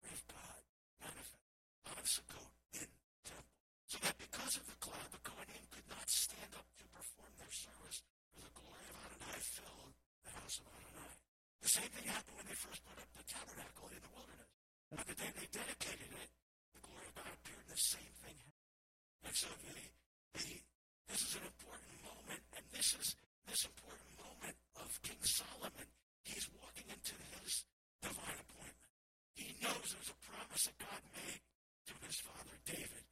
Of 0.06 0.22
God 0.30 0.62
manifest 1.02 1.50
on 1.90 2.04
Sukkot 2.06 2.54
in 2.78 2.90
temple. 3.26 3.57
So 3.88 3.98
that 4.04 4.20
because 4.20 4.60
of 4.60 4.68
the 4.68 4.76
cloud, 4.84 5.08
the 5.16 5.24
Kohanim 5.24 5.64
could 5.72 5.88
not 5.88 6.04
stand 6.12 6.52
up 6.60 6.68
to 6.76 6.86
perform 6.92 7.32
their 7.40 7.56
service, 7.56 8.04
for 8.36 8.44
the 8.44 8.52
glory 8.52 8.84
of 8.92 9.00
Adonai 9.00 9.40
filled 9.40 9.96
the 10.28 10.34
house 10.36 10.60
of 10.60 10.68
Adonai. 10.76 11.16
The 11.64 11.72
same 11.72 11.92
thing 11.96 12.08
happened 12.12 12.36
when 12.36 12.48
they 12.52 12.60
first 12.60 12.84
put 12.84 13.00
up 13.00 13.08
the 13.16 13.24
tabernacle 13.24 13.88
in 13.96 14.04
the 14.04 14.12
wilderness. 14.12 14.52
On 14.92 15.08
the 15.08 15.16
day 15.16 15.32
they 15.40 15.48
dedicated 15.56 16.12
it, 16.20 16.30
the 16.76 16.84
glory 16.84 17.08
of 17.08 17.16
God 17.16 17.32
appeared, 17.32 17.64
and 17.64 17.72
the 17.72 17.80
same 17.80 18.12
thing 18.28 18.36
happened. 18.36 19.24
And 19.24 19.36
so 19.40 19.50
the, 19.64 19.80
the, 20.36 20.48
this 21.08 21.22
is 21.24 21.34
an 21.40 21.48
important 21.48 21.96
moment, 22.04 22.44
and 22.60 22.64
this 22.76 22.92
is 22.92 23.16
this 23.48 23.64
important 23.72 24.12
moment 24.20 24.60
of 24.84 24.92
King 25.00 25.24
Solomon. 25.24 25.88
He's 26.28 26.52
walking 26.60 26.92
into 26.92 27.16
his 27.40 27.64
divine 28.04 28.36
appointment. 28.36 28.92
He 29.32 29.56
knows 29.64 29.96
there's 29.96 30.12
a 30.12 30.20
promise 30.28 30.68
that 30.68 30.76
God 30.76 31.02
made 31.16 31.40
to 31.88 31.96
his 32.04 32.20
father 32.20 32.56
David, 32.68 33.07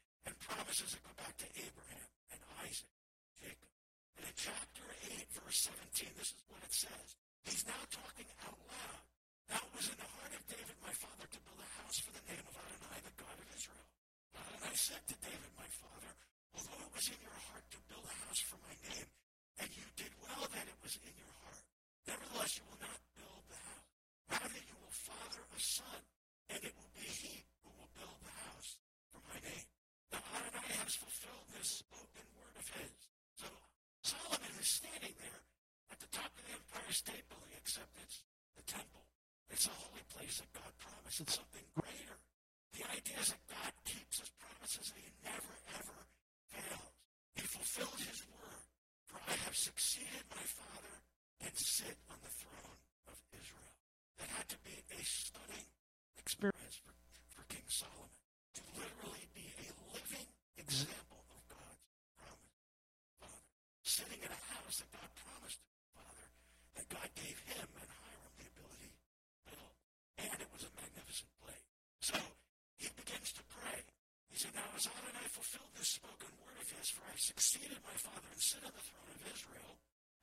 promises 0.65 0.97
that 0.97 1.05
go 1.05 1.13
back 1.13 1.37
to 1.37 1.45
Abraham 1.61 2.09
and 2.33 2.41
Isaac, 2.65 2.89
Jacob. 3.37 3.69
And 4.17 4.25
in 4.25 4.33
chapter 4.33 4.81
8, 5.13 5.29
verse 5.37 5.69
17, 5.69 6.09
this 6.17 6.33
is 6.33 6.41
what 6.49 6.57
it 6.65 6.73
says. 6.73 7.07
He's 7.45 7.69
now 7.69 7.77
talking 7.93 8.25
out 8.41 8.57
loud. 8.65 9.05
Now 9.45 9.61
it 9.61 9.73
was 9.77 9.93
in 9.93 9.97
the 10.01 10.09
heart 10.09 10.33
of 10.33 10.41
David, 10.49 10.73
my 10.81 10.89
father, 10.97 11.29
to 11.29 11.39
build 11.45 11.61
a 11.61 11.69
house 11.69 12.01
for 12.01 12.17
the 12.17 12.25
name 12.25 12.41
of 12.49 12.57
Adonai, 12.57 12.97
the 12.97 13.13
God 13.13 13.37
of 13.37 13.45
Israel. 13.53 13.85
Adonai 14.33 14.73
said 14.73 15.05
to 15.05 15.15
David, 15.21 15.53
my 15.53 15.69
father, 15.69 16.11
although 16.57 16.81
it 16.81 16.93
was 16.97 17.05
in 17.13 17.19
your 17.21 17.39
heart 17.45 17.65
to 17.69 17.79
build 17.85 18.05
a 18.09 18.15
house 18.25 18.41
for 18.49 18.57
my 18.65 18.73
name, 18.89 19.09
and 19.61 19.69
you 19.69 19.85
did 19.93 20.17
well 20.17 20.49
that 20.49 20.65
it 20.65 20.79
was 20.81 20.97
in 20.97 21.13
your 21.13 21.35
heart, 21.45 21.61
nevertheless 22.09 22.57
you 22.57 22.65
will 22.65 22.81
not 22.81 22.97
build 23.13 23.45
the 23.53 23.61
house. 23.69 23.85
Rather 24.33 24.61
you 24.65 24.75
will 24.81 24.97
father 24.97 25.45
a 25.45 25.61
son, 25.61 26.01
and 26.49 26.57
it 26.65 26.73
will 26.73 26.89
be 26.97 27.05
he 27.05 27.45
who 27.61 27.69
will 27.69 27.93
build 27.93 28.17
the 28.25 28.33
house 28.49 28.81
for 29.13 29.21
my 29.29 29.37
name. 29.45 29.69
Now 30.11 30.21
Adonai 30.35 30.75
has 30.83 30.95
fulfilled 30.95 31.47
this 31.51 31.54
spoken 31.65 32.25
word 32.37 32.55
of 32.59 32.67
his. 32.77 32.93
So 33.35 33.47
Solomon 34.03 34.53
is 34.59 34.69
standing 34.69 35.15
there 35.19 35.41
at 35.91 35.99
the 35.99 36.09
top 36.13 36.29
of 36.29 36.41
the 36.45 36.53
Empire 36.53 36.91
State 36.93 37.25
Building, 37.29 37.57
except 37.57 37.89
it's 38.01 38.21
the 38.55 38.65
temple. 38.69 39.05
It's 39.49 39.67
a 39.67 39.75
holy 39.75 40.05
place 40.13 40.41
that 40.41 40.51
God 40.53 40.71
promised. 40.77 41.21
It's 41.21 41.35
something 41.35 41.65
greater 41.73 42.17
The 42.75 42.83
idea 42.91 43.17
is 43.21 43.29
that 43.31 43.43
God 43.47 43.71
keeps 43.85 44.19
his 44.19 44.31
promises 44.35 44.91
and 44.93 44.99
he 45.03 45.11
never, 45.23 45.53
ever 45.79 45.99
fails. 46.51 46.91
He 47.35 47.43
fulfilled 47.47 47.99
his 48.03 48.19
word. 48.35 48.63
For 49.07 49.19
I 49.25 49.35
have 49.47 49.55
succeeded 49.55 50.25
my 50.29 50.43
father 50.43 50.95
and 51.45 51.53
sit 51.55 51.95
on 52.11 52.19
the 52.21 52.33
throne 52.35 52.79
of 53.07 53.17
Israel. 53.31 53.73
That 54.19 54.29
had 54.29 54.47
to 54.49 54.59
be 54.65 54.75
a 54.91 54.99
stunning 55.05 55.67
experience 56.19 56.77
for, 56.83 56.93
for 57.31 57.43
King 57.47 57.67
Solomon 57.69 58.11
to 58.59 58.61
literally 58.75 59.25
be 59.33 59.47
a 59.61 59.69
living 59.95 60.27
example 60.57 61.23
of 61.31 61.41
God's 61.47 61.85
promise. 62.19 62.59
Father, 63.19 63.43
sitting 63.83 64.21
that 64.83 64.91
God 64.91 65.11
promised 65.15 65.59
Father, 65.95 66.27
that 66.75 66.87
God 66.91 67.09
gave 67.15 67.37
him 67.47 67.67
and 67.79 67.89
Hiram 67.89 68.33
the 68.35 68.47
ability 68.51 68.91
to 68.91 68.99
build. 69.47 69.75
And 70.19 70.37
it 70.41 70.49
was 70.51 70.63
a 70.67 70.71
magnificent 70.75 71.31
play. 71.39 71.59
So 72.03 72.17
he 72.75 72.91
begins 72.99 73.31
to 73.39 73.43
pray. 73.47 73.79
He 74.27 74.35
said, 74.35 74.51
Now 74.51 74.67
as 74.75 74.87
Adonai 74.87 75.27
fulfilled 75.31 75.71
this 75.79 75.95
spoken 75.95 76.31
word 76.43 76.59
of 76.59 76.67
his, 76.67 76.91
for 76.91 77.07
I 77.07 77.15
succeeded 77.15 77.79
my 77.87 77.95
father 77.95 78.27
and 78.27 78.41
sit 78.43 78.67
on 78.67 78.75
the 78.75 78.83
throne 78.83 79.11
of 79.15 79.21
Israel, 79.31 79.71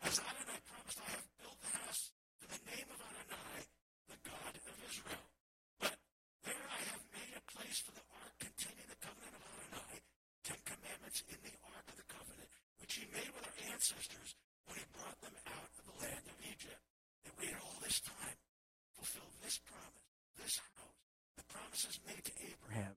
as 0.05 0.20
Adonai 0.20 0.61
promised, 0.68 1.00
I 1.00 1.11
have 1.16 1.28
built 1.40 1.59
the 1.64 1.72
house 1.72 2.03
to 2.42 2.46
the 2.53 2.61
name 2.68 2.88
of 2.92 2.98
Adonai, 3.00 3.59
the 4.12 4.18
God 4.20 4.53
of 4.53 4.76
Israel. 4.84 5.26
But 5.80 5.96
there 6.44 6.66
I 6.68 6.80
have 6.92 7.05
made 7.09 7.32
a 7.40 7.44
place 7.57 7.80
for 7.80 7.96
the 7.96 8.05
ark 8.20 8.34
containing 8.36 8.88
the 8.90 9.00
covenant 9.00 9.32
of 9.32 9.42
Adonai, 9.48 9.96
Ten 10.44 10.61
Commandments 10.68 11.24
in 11.30 11.40
the 11.40 11.57
ark 11.72 11.86
of 11.88 11.96
the 11.96 12.09
covenant, 12.11 12.53
which 12.84 13.00
he 13.00 13.09
made 13.09 13.30
with 13.32 13.51
ancestors 13.82 14.38
when 14.70 14.78
he 14.78 14.86
brought 14.94 15.18
them 15.26 15.34
out 15.42 15.66
of 15.74 15.82
the 15.82 15.96
land 16.06 16.22
of 16.30 16.38
Egypt. 16.46 16.78
They 17.26 17.34
waited 17.34 17.58
all 17.66 17.82
this 17.82 17.98
time, 17.98 18.38
fulfilled 18.94 19.34
this 19.42 19.58
promise, 19.66 20.06
this 20.38 20.62
house, 20.78 21.02
the 21.34 21.42
promises 21.50 21.98
made 22.06 22.22
to 22.22 22.34
Abraham, 22.46 22.94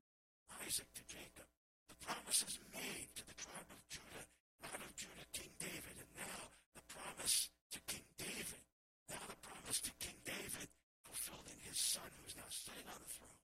Isaac 0.62 0.86
to 0.94 1.04
Jacob, 1.10 1.50
the 1.90 1.98
promises 2.06 2.62
made 2.70 3.10
to 3.18 3.26
the 3.26 3.34
tribe 3.34 3.66
of 3.66 3.82
Judah, 3.90 4.30
out 4.62 4.78
of 4.78 4.94
Judah, 4.94 5.26
King 5.34 5.50
David, 5.58 5.98
and 5.98 6.12
now 6.22 6.54
the 6.78 6.86
promise 6.86 7.50
to 7.74 7.82
King 7.90 8.06
David, 8.22 8.62
now 9.10 9.26
the 9.26 9.42
promise 9.42 9.82
to 9.90 9.92
King 9.98 10.22
David 10.22 10.70
fulfilled 11.02 11.50
in 11.50 11.66
his 11.66 11.82
son 11.82 12.06
who 12.14 12.30
is 12.30 12.38
now 12.38 12.50
sitting 12.54 12.86
on 12.94 13.02
the 13.02 13.10
throne, 13.10 13.42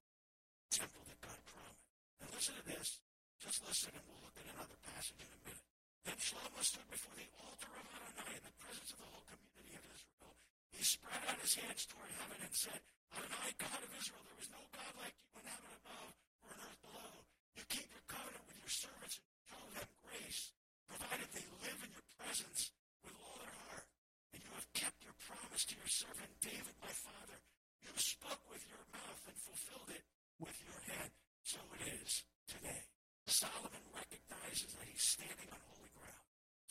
temple 0.69 1.01
that 1.09 1.17
God 1.25 1.41
promised. 1.49 1.89
Now 2.21 2.29
listen 2.37 2.53
to 2.53 2.65
this. 2.69 3.01
Just 3.41 3.65
listen 3.65 3.97
and 3.97 4.05
we'll 4.05 4.29
look 4.29 4.37
at 4.37 4.45
another 4.45 4.77
passage 4.85 5.17
in 5.17 5.33
a 5.33 5.41
minute. 5.41 5.70
Then 6.05 6.17
Shlomo 6.17 6.61
stood 6.65 6.87
before 6.89 7.13
the 7.13 7.29
altar 7.45 7.71
of 7.77 7.85
Adonai 7.85 8.33
in 8.37 8.43
the 8.45 8.55
presence 8.57 8.89
of 8.93 8.99
the 9.01 9.09
whole 9.09 9.25
community 9.29 9.77
of 9.77 9.85
Israel. 9.85 10.33
He 10.73 10.81
spread 10.81 11.21
out 11.29 11.37
his 11.41 11.53
hands 11.57 11.85
toward 11.85 12.09
heaven 12.17 12.41
and 12.41 12.53
said, 12.57 12.81
Adonai, 13.13 13.53
God 13.61 13.81
of 13.85 13.91
Israel, 13.93 14.23
there 14.25 14.41
is 14.41 14.49
no 14.49 14.61
God 14.73 14.93
like 14.97 15.13
you 15.13 15.29
in 15.37 15.45
heaven 15.45 15.71
above 15.77 16.11
or 16.41 16.49
on 16.53 16.61
earth 16.65 16.79
below. 16.81 17.13
You 17.53 17.63
keep 17.69 17.85
your 17.93 18.05
covenant 18.09 18.45
with 18.49 18.57
your 18.57 18.73
servants 18.73 19.21
and 19.21 19.27
show 19.45 19.63
them 19.77 19.89
grace, 20.01 20.41
provided 20.89 21.27
they 21.31 21.47
live 21.61 21.79
in 21.85 21.91
your 21.93 22.07
presence 22.17 22.73
with 23.05 23.13
all 23.21 23.37
their 23.37 23.57
heart. 23.69 23.85
And 24.33 24.41
you 24.41 24.51
have 24.57 24.69
kept 24.73 24.97
your 25.05 25.13
promise 25.21 25.63
to 25.69 25.77
your 25.77 25.91
servant 25.91 26.33
David, 26.41 26.75
my 26.81 26.93
father. 26.97 27.37
You 27.85 27.93
spoke 28.01 28.41
with 28.49 28.65
your 28.65 28.81
mouth 28.89 29.21
and 29.29 29.37
fulfilled 29.37 29.91
it 29.93 30.05
with 30.41 30.57
your 30.65 30.79
hand. 30.97 31.13
So 31.45 31.61
it 31.77 31.83
is 32.01 32.25
today. 32.49 32.89
Solomon 33.27 33.85
recognizes 33.93 34.73
that 34.75 34.87
he's 34.89 35.03
standing 35.03 35.49
on 35.51 35.61
holy 35.71 35.90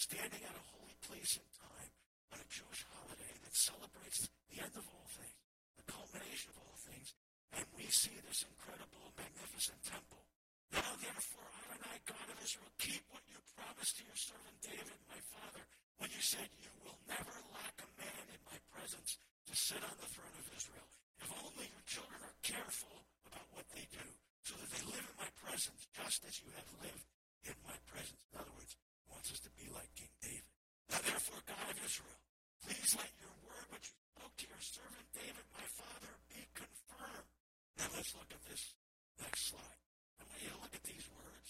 standing 0.00 0.40
at 0.48 0.56
a 0.56 0.64
holy 0.72 0.96
place 1.04 1.36
in 1.36 1.44
time 1.60 1.92
on 2.32 2.40
a 2.40 2.48
Jewish 2.48 2.88
holiday 2.88 3.36
that 3.44 3.52
celebrates 3.52 4.32
the 4.48 4.64
end 4.64 4.72
of 4.72 4.88
all 4.88 5.04
things, 5.12 5.36
the 5.76 5.84
culmination 5.84 6.48
of 6.56 6.64
all 6.64 6.78
things. 6.88 7.12
And 7.52 7.68
we 7.76 7.84
see 7.92 8.16
this 8.24 8.48
incredible, 8.48 9.12
magnificent 9.12 9.76
temple. 9.84 10.24
Now, 10.72 10.88
therefore, 11.04 11.44
Adonai, 11.68 12.00
God 12.08 12.26
of 12.32 12.40
Israel, 12.40 12.72
keep 12.80 13.04
what 13.12 13.20
you 13.28 13.36
promised 13.52 14.00
to 14.00 14.08
your 14.08 14.16
servant 14.16 14.56
David, 14.64 14.96
my 15.04 15.20
father, 15.36 15.68
when 16.00 16.08
you 16.08 16.22
said, 16.24 16.48
You 16.64 16.72
will 16.80 16.96
never 17.04 17.36
lack 17.52 17.76
a 17.84 17.90
man 18.00 18.24
in 18.32 18.40
my 18.48 18.56
presence 18.72 19.20
to 19.20 19.52
sit 19.52 19.84
on 19.84 19.96
the 20.00 20.08
throne 20.08 20.32
of 20.40 20.48
Israel. 20.56 20.88
If 21.20 21.28
only 21.28 21.68
your 21.68 21.84
children 21.84 22.24
are 22.24 22.40
careful 22.40 23.04
about 23.28 23.44
what 23.52 23.68
they 23.76 23.84
do, 23.92 24.06
so 24.48 24.56
that 24.56 24.70
they 24.72 24.84
live 24.96 25.04
in 25.04 25.16
my 25.20 25.28
presence, 25.44 25.84
just 25.92 26.24
as 26.24 26.40
you 26.40 26.48
have 26.56 26.70
lived 26.80 27.04
in 27.44 27.56
my 27.68 27.76
presence. 27.92 28.24
In 28.32 28.40
other 28.40 28.54
words, 28.56 28.80
wants 29.10 29.30
us 29.34 29.40
to 29.44 29.50
be 29.58 29.66
like 29.74 29.90
King 29.98 30.14
David. 30.22 30.50
Now, 30.90 31.00
therefore, 31.02 31.42
God 31.46 31.66
of 31.70 31.78
Israel, 31.82 32.18
please 32.64 32.90
let 32.98 33.10
your 33.18 33.34
word, 33.46 33.66
which 33.74 33.90
you 33.90 33.98
spoke 34.14 34.34
to 34.38 34.46
your 34.46 34.62
servant 34.62 35.06
David, 35.14 35.46
my 35.54 35.66
father, 35.78 36.12
be 36.30 36.42
confirmed. 36.54 37.30
Now, 37.78 37.88
let's 37.94 38.14
look 38.14 38.30
at 38.30 38.42
this 38.46 38.74
next 39.22 39.50
slide. 39.50 39.78
I 40.18 40.26
want 40.26 40.40
you 40.42 40.50
to 40.54 40.60
look 40.62 40.74
at 40.74 40.84
these 40.86 41.06
words. 41.14 41.48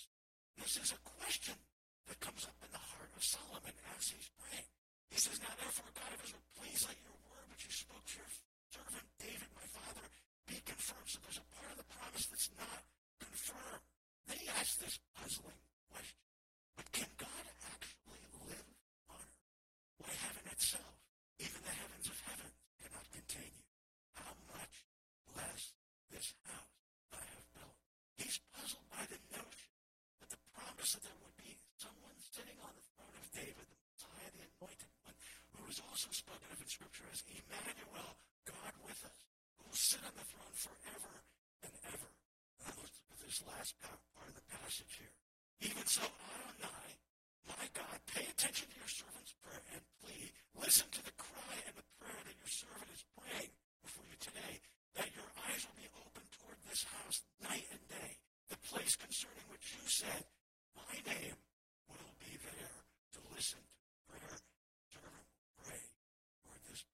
This 0.61 0.76
is 0.80 0.90
a 0.92 1.00
question 1.20 1.56
that 2.08 2.20
comes 2.20 2.44
up 2.44 2.56
in 2.61 2.70
the 2.72 2.80
heart 2.80 3.12
of 3.16 3.22
Solomon 3.24 3.76
as 3.96 4.12
he's 4.12 4.28
praying. 4.36 4.68
He 5.08 5.18
says, 5.18 5.40
Now, 5.40 5.54
therefore, 5.56 5.90
God 5.96 6.12
of 6.12 6.20
Israel, 6.20 6.44
please 6.56 6.80
let 6.86 6.98
your 7.00 7.16
word, 7.28 7.44
which 7.50 7.64
you 7.64 7.72
spoke 7.72 8.04
to 8.04 8.16
your 8.20 8.32
servant 8.70 9.06
David, 9.18 9.50
my 9.56 9.66
father, 9.72 10.06
be 10.46 10.58
confirmed. 10.64 11.08
So 11.08 11.18
there's 11.24 11.40
a 11.42 11.48
part 11.56 11.70
of 11.74 11.78
the 11.80 11.88
promise 11.90 12.24
that's 12.30 12.50
not 12.56 12.80
confirmed. 13.18 13.84
Then 14.28 14.38
he 14.38 14.48
asks 14.54 14.76
this 14.78 14.96
puzzling 15.18 15.61
question. 15.90 16.30
But 16.81 16.97
can 16.97 17.12
God 17.20 17.45
actually 17.76 18.24
live 18.49 18.64
on 19.12 19.20
earth? 19.20 19.53
Why 20.01 20.16
heaven 20.16 20.49
itself, 20.49 20.97
even 21.37 21.61
the 21.61 21.76
heavens 21.76 22.09
of 22.09 22.16
heavens, 22.24 22.57
cannot 22.81 23.05
contain 23.12 23.53
you? 23.53 23.68
How 24.16 24.33
much 24.49 24.89
less 25.37 25.76
this 26.09 26.33
house 26.49 26.81
I 27.12 27.20
have 27.20 27.45
built? 27.53 27.76
He's 28.16 28.41
puzzled 28.57 28.89
by 28.89 29.05
the 29.12 29.20
notion 29.28 29.76
that 30.24 30.33
the 30.33 30.41
promise 30.57 30.97
that 30.97 31.05
there 31.05 31.20
would 31.20 31.37
be 31.37 31.61
someone 31.76 32.16
sitting 32.33 32.57
on 32.64 32.72
the 32.72 32.85
throne 32.97 33.12
of 33.12 33.28
David, 33.28 33.68
the 33.68 33.76
Messiah, 33.85 34.33
the 34.33 34.49
anointed 34.49 34.93
one, 35.05 35.16
who 35.61 35.68
is 35.68 35.85
also 35.85 36.09
spoken 36.16 36.49
of 36.49 36.64
in 36.64 36.68
Scripture 36.72 37.12
as 37.12 37.20
Emmanuel, 37.28 38.16
God 38.49 38.72
with 38.89 39.05
us, 39.05 39.20
who 39.61 39.68
will 39.68 39.76
sit 39.76 40.01
on 40.01 40.16
the 40.16 40.24
throne 40.24 40.57
forever 40.57 41.12
and 41.61 41.76
ever. 41.93 42.09
Now 42.64 42.72
let's 42.72 42.97
look 43.05 43.12
at 43.12 43.28
this 43.28 43.45
last 43.45 43.76
part 43.85 44.01
of 44.01 44.33
the 44.33 44.49
passage 44.49 44.97
here. 44.97 45.19
Even 45.61 45.84
so, 45.84 46.00
Adonai, 46.00 46.88
my 47.48 47.66
God, 47.76 47.98
pay 48.08 48.24
attention 48.24 48.64
to 48.72 48.76
your 48.80 48.88
servant's 48.88 49.36
prayer 49.44 49.61
and 49.76 49.82
plea. 50.00 50.32
Listen 50.56 50.88
to 50.88 51.02
the 51.04 51.12
cry 51.20 51.56
and 51.68 51.76
the 51.76 51.84
prayer 52.00 52.16
that 52.24 52.36
your 52.40 52.48
servant 52.48 52.88
is 52.96 53.04
praying 53.12 53.52
before 53.84 54.06
you 54.08 54.16
today, 54.16 54.61
that 54.96 55.12
your 55.12 55.28
eyes 55.44 55.61
will 55.68 55.76
be 55.76 55.90
open 56.00 56.24
toward 56.32 56.56
this 56.64 56.84
house 56.88 57.20
night 57.44 57.68
and 57.68 57.82
day, 57.92 58.11
the 58.48 58.56
place 58.72 58.96
concerning 58.96 59.44
which 59.52 59.76
you 59.76 59.84
said, 59.84 60.24
my 60.72 60.96
name 61.04 61.36
will 61.92 62.12
be 62.16 62.32
there 62.40 62.76
to 63.16 63.20
listen 63.36 63.61
to 63.61 63.96
prayer. 64.08 64.36
Servant 64.88 65.28
pray 65.61 65.82
for 66.40 66.56
this. 66.72 66.88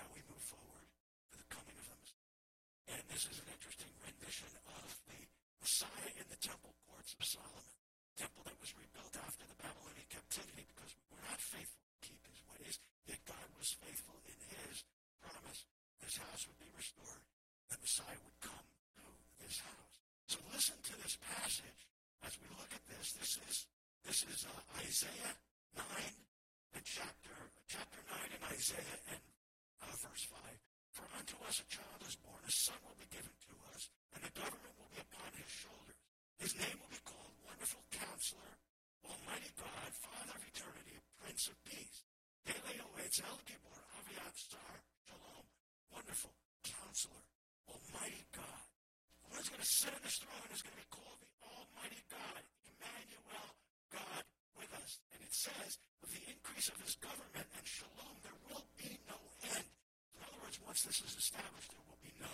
Now 0.00 0.08
we 0.16 0.24
move 0.24 0.44
forward 0.48 0.88
to 1.32 1.36
the 1.36 1.48
coming 1.52 1.76
of 1.76 1.84
the 1.84 1.96
Messiah. 2.00 2.96
And 2.96 3.02
this 3.12 3.28
is 3.28 3.36
an 3.44 3.48
interesting 3.52 3.92
rendition 4.00 4.50
of 4.72 4.88
the 5.04 5.20
Messiah 5.60 6.12
in 6.16 6.26
the 6.32 6.40
temple 6.40 6.72
courts 6.88 7.12
of 7.12 7.24
Solomon, 7.28 7.79
temple 8.20 8.44
that 8.44 8.60
was 8.60 8.76
rebuilt 8.76 9.16
after 9.16 9.48
the 9.48 9.56
Babylonian 9.56 10.08
captivity 10.12 10.68
because 10.68 10.92
we 10.92 11.04
were 11.08 11.24
not 11.24 11.40
faithful 11.40 11.80
to 11.88 11.96
keep 12.04 12.20
his 12.28 12.40
ways, 12.52 12.76
yet 13.08 13.20
God 13.24 13.48
was 13.56 13.72
faithful 13.80 14.20
in 14.28 14.36
his 14.60 14.84
promise. 15.24 15.64
This 16.04 16.20
house 16.20 16.44
would 16.44 16.60
be 16.60 16.68
restored. 16.76 17.24
The 17.72 17.80
Messiah 17.80 18.20
would 18.20 18.38
come 18.44 18.68
to 19.00 19.04
this 19.40 19.56
house. 19.64 19.96
So 20.28 20.36
listen 20.52 20.76
to 20.84 20.94
this 21.00 21.16
passage 21.16 21.80
as 22.20 22.36
we 22.44 22.52
look 22.60 22.68
at 22.76 22.84
this. 22.92 23.16
This 23.16 23.32
is 23.40 23.56
this 24.04 24.20
is 24.28 24.44
uh, 24.44 24.52
Isaiah 24.84 25.34
9 25.80 25.80
and 26.76 26.84
chapter 26.84 27.36
chapter 27.72 28.00
9 28.04 28.36
in 28.36 28.42
Isaiah 28.52 29.00
and 29.16 29.24
uh, 29.80 29.96
verse 29.96 30.28
5. 30.28 30.44
For 30.92 31.06
unto 31.16 31.40
us 31.48 31.56
a 31.64 31.66
child 31.72 32.04
is 32.04 32.20
born, 32.20 32.44
a 32.44 32.52
son 32.52 32.76
will 32.84 33.00
be 33.00 33.08
given 33.08 33.32
to 33.32 33.54
us, 33.72 33.88
and 34.12 34.20
the 34.28 34.32
government 34.36 34.76
will 34.76 34.92
be 34.92 35.00
upon 35.00 35.30
his 35.40 35.48
shoulders. 35.48 36.09
His 36.40 36.56
name 36.56 36.80
will 36.80 36.88
be 36.88 37.04
called 37.04 37.36
Wonderful 37.44 37.84
Counselor, 37.92 38.52
Almighty 39.04 39.52
God, 39.60 39.92
Father 40.00 40.32
of 40.32 40.42
Eternity, 40.48 40.96
Prince 41.20 41.52
of 41.52 41.56
Peace. 41.68 42.08
Pele-Yoetz 42.48 43.20
El 43.20 43.36
Gibor 43.44 43.76
Avi-Ad 44.00 44.32
Sar 44.32 44.74
Shalom. 45.04 45.44
Wonderful 45.92 46.32
Counselor, 46.64 47.20
Almighty 47.68 48.24
God. 48.32 48.64
The 49.20 49.28
one 49.28 49.36
who's 49.36 49.52
going 49.52 49.60
to 49.60 49.68
sit 49.68 49.92
on 49.92 50.00
this 50.00 50.16
throne 50.16 50.48
is 50.48 50.64
going 50.64 50.74
to 50.74 50.80
be 50.80 50.88
called 50.88 51.20
the 51.20 51.28
Almighty 51.44 52.00
God, 52.08 52.40
Emmanuel, 52.64 53.48
God 53.92 54.24
with 54.56 54.72
us. 54.80 54.96
And 55.12 55.20
it 55.20 55.36
says, 55.36 55.76
with 56.00 56.16
the 56.16 56.24
increase 56.24 56.72
of 56.72 56.80
his 56.80 56.96
government 57.04 57.52
and 57.52 57.64
shalom, 57.68 58.16
there 58.24 58.40
will 58.48 58.64
be 58.80 58.96
no 59.04 59.20
end. 59.44 59.68
In 60.16 60.24
other 60.24 60.40
words, 60.40 60.56
once 60.64 60.88
this 60.88 61.04
is 61.04 61.20
established, 61.20 61.68
there 61.68 61.84
will 61.84 62.00
be 62.00 62.16
no 62.16 62.32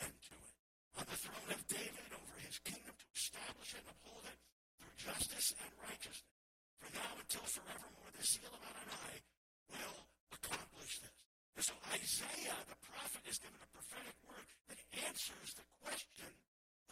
end 0.00 0.16
to 0.32 0.40
it. 0.40 0.56
On 0.96 1.04
the 1.08 1.20
throne 1.20 1.50
of 1.52 1.60
David 1.68 2.10
over 2.16 2.36
his 2.44 2.60
kingdom 2.64 2.92
to 2.92 3.08
establish 3.16 3.72
and 3.72 3.86
uphold 3.88 4.28
it 4.28 4.38
through 4.76 4.92
justice 5.00 5.56
and 5.56 5.72
righteousness. 5.88 6.36
For 6.84 6.92
now 6.92 7.16
until 7.32 7.48
forevermore, 7.48 8.12
the 8.12 8.28
seal 8.28 8.52
of 8.52 8.60
Adonai 8.60 9.16
will 9.72 10.04
accomplish 10.36 11.00
this. 11.00 11.16
And 11.56 11.64
so 11.64 11.72
Isaiah, 11.88 12.60
the 12.68 12.76
prophet, 12.84 13.24
is 13.24 13.40
given 13.40 13.56
a 13.56 13.72
prophetic 13.72 14.12
word 14.28 14.44
that 14.68 14.76
answers 15.08 15.56
the 15.56 15.64
question 15.80 16.28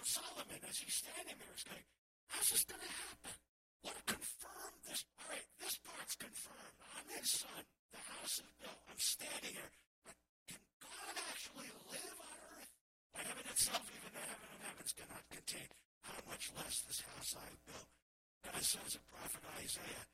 of 0.00 0.08
Solomon, 0.08 0.64
as 0.64 0.80
he's 0.80 0.96
standing 0.96 1.36
there, 1.36 1.52
is 1.52 1.68
going, 1.68 1.84
how's 2.32 2.48
this 2.56 2.64
going 2.64 2.80
to 2.80 2.88
happen? 2.88 3.36
What 3.84 4.00
confirm 4.08 4.72
this? 4.88 5.04
All 5.20 5.28
right, 5.28 5.44
this 5.60 5.76
part's 5.84 6.16
confirmed. 6.16 6.76
I'm 6.88 7.08
his 7.20 7.28
son. 7.36 7.60
The 7.92 8.00
house 8.00 8.40
is 8.40 8.50
built. 8.64 8.80
I'm 8.88 8.96
standing 8.96 9.52
here. 9.60 9.72
But 10.08 10.16
can 10.48 10.64
God 10.80 11.20
actually 11.28 11.68
live 11.92 12.16
on 12.16 12.36
earth? 12.56 12.72
By 13.12 13.28
heaven 13.28 13.44
itself, 13.44 13.84
even 13.92 14.08
the 14.16 14.24
heaven 14.24 14.48
of 14.56 14.60
heavens 14.64 14.92
cannot 14.96 15.24
contain. 15.28 15.68
How 16.00 16.16
much 16.24 16.48
less 16.56 16.80
this 16.88 17.04
house 17.04 17.36
I 17.36 17.48
built? 17.68 17.92
God 18.40 18.64
says 18.64 18.96
a 18.96 19.04
prophet 19.12 19.44
Isaiah, 19.60 20.08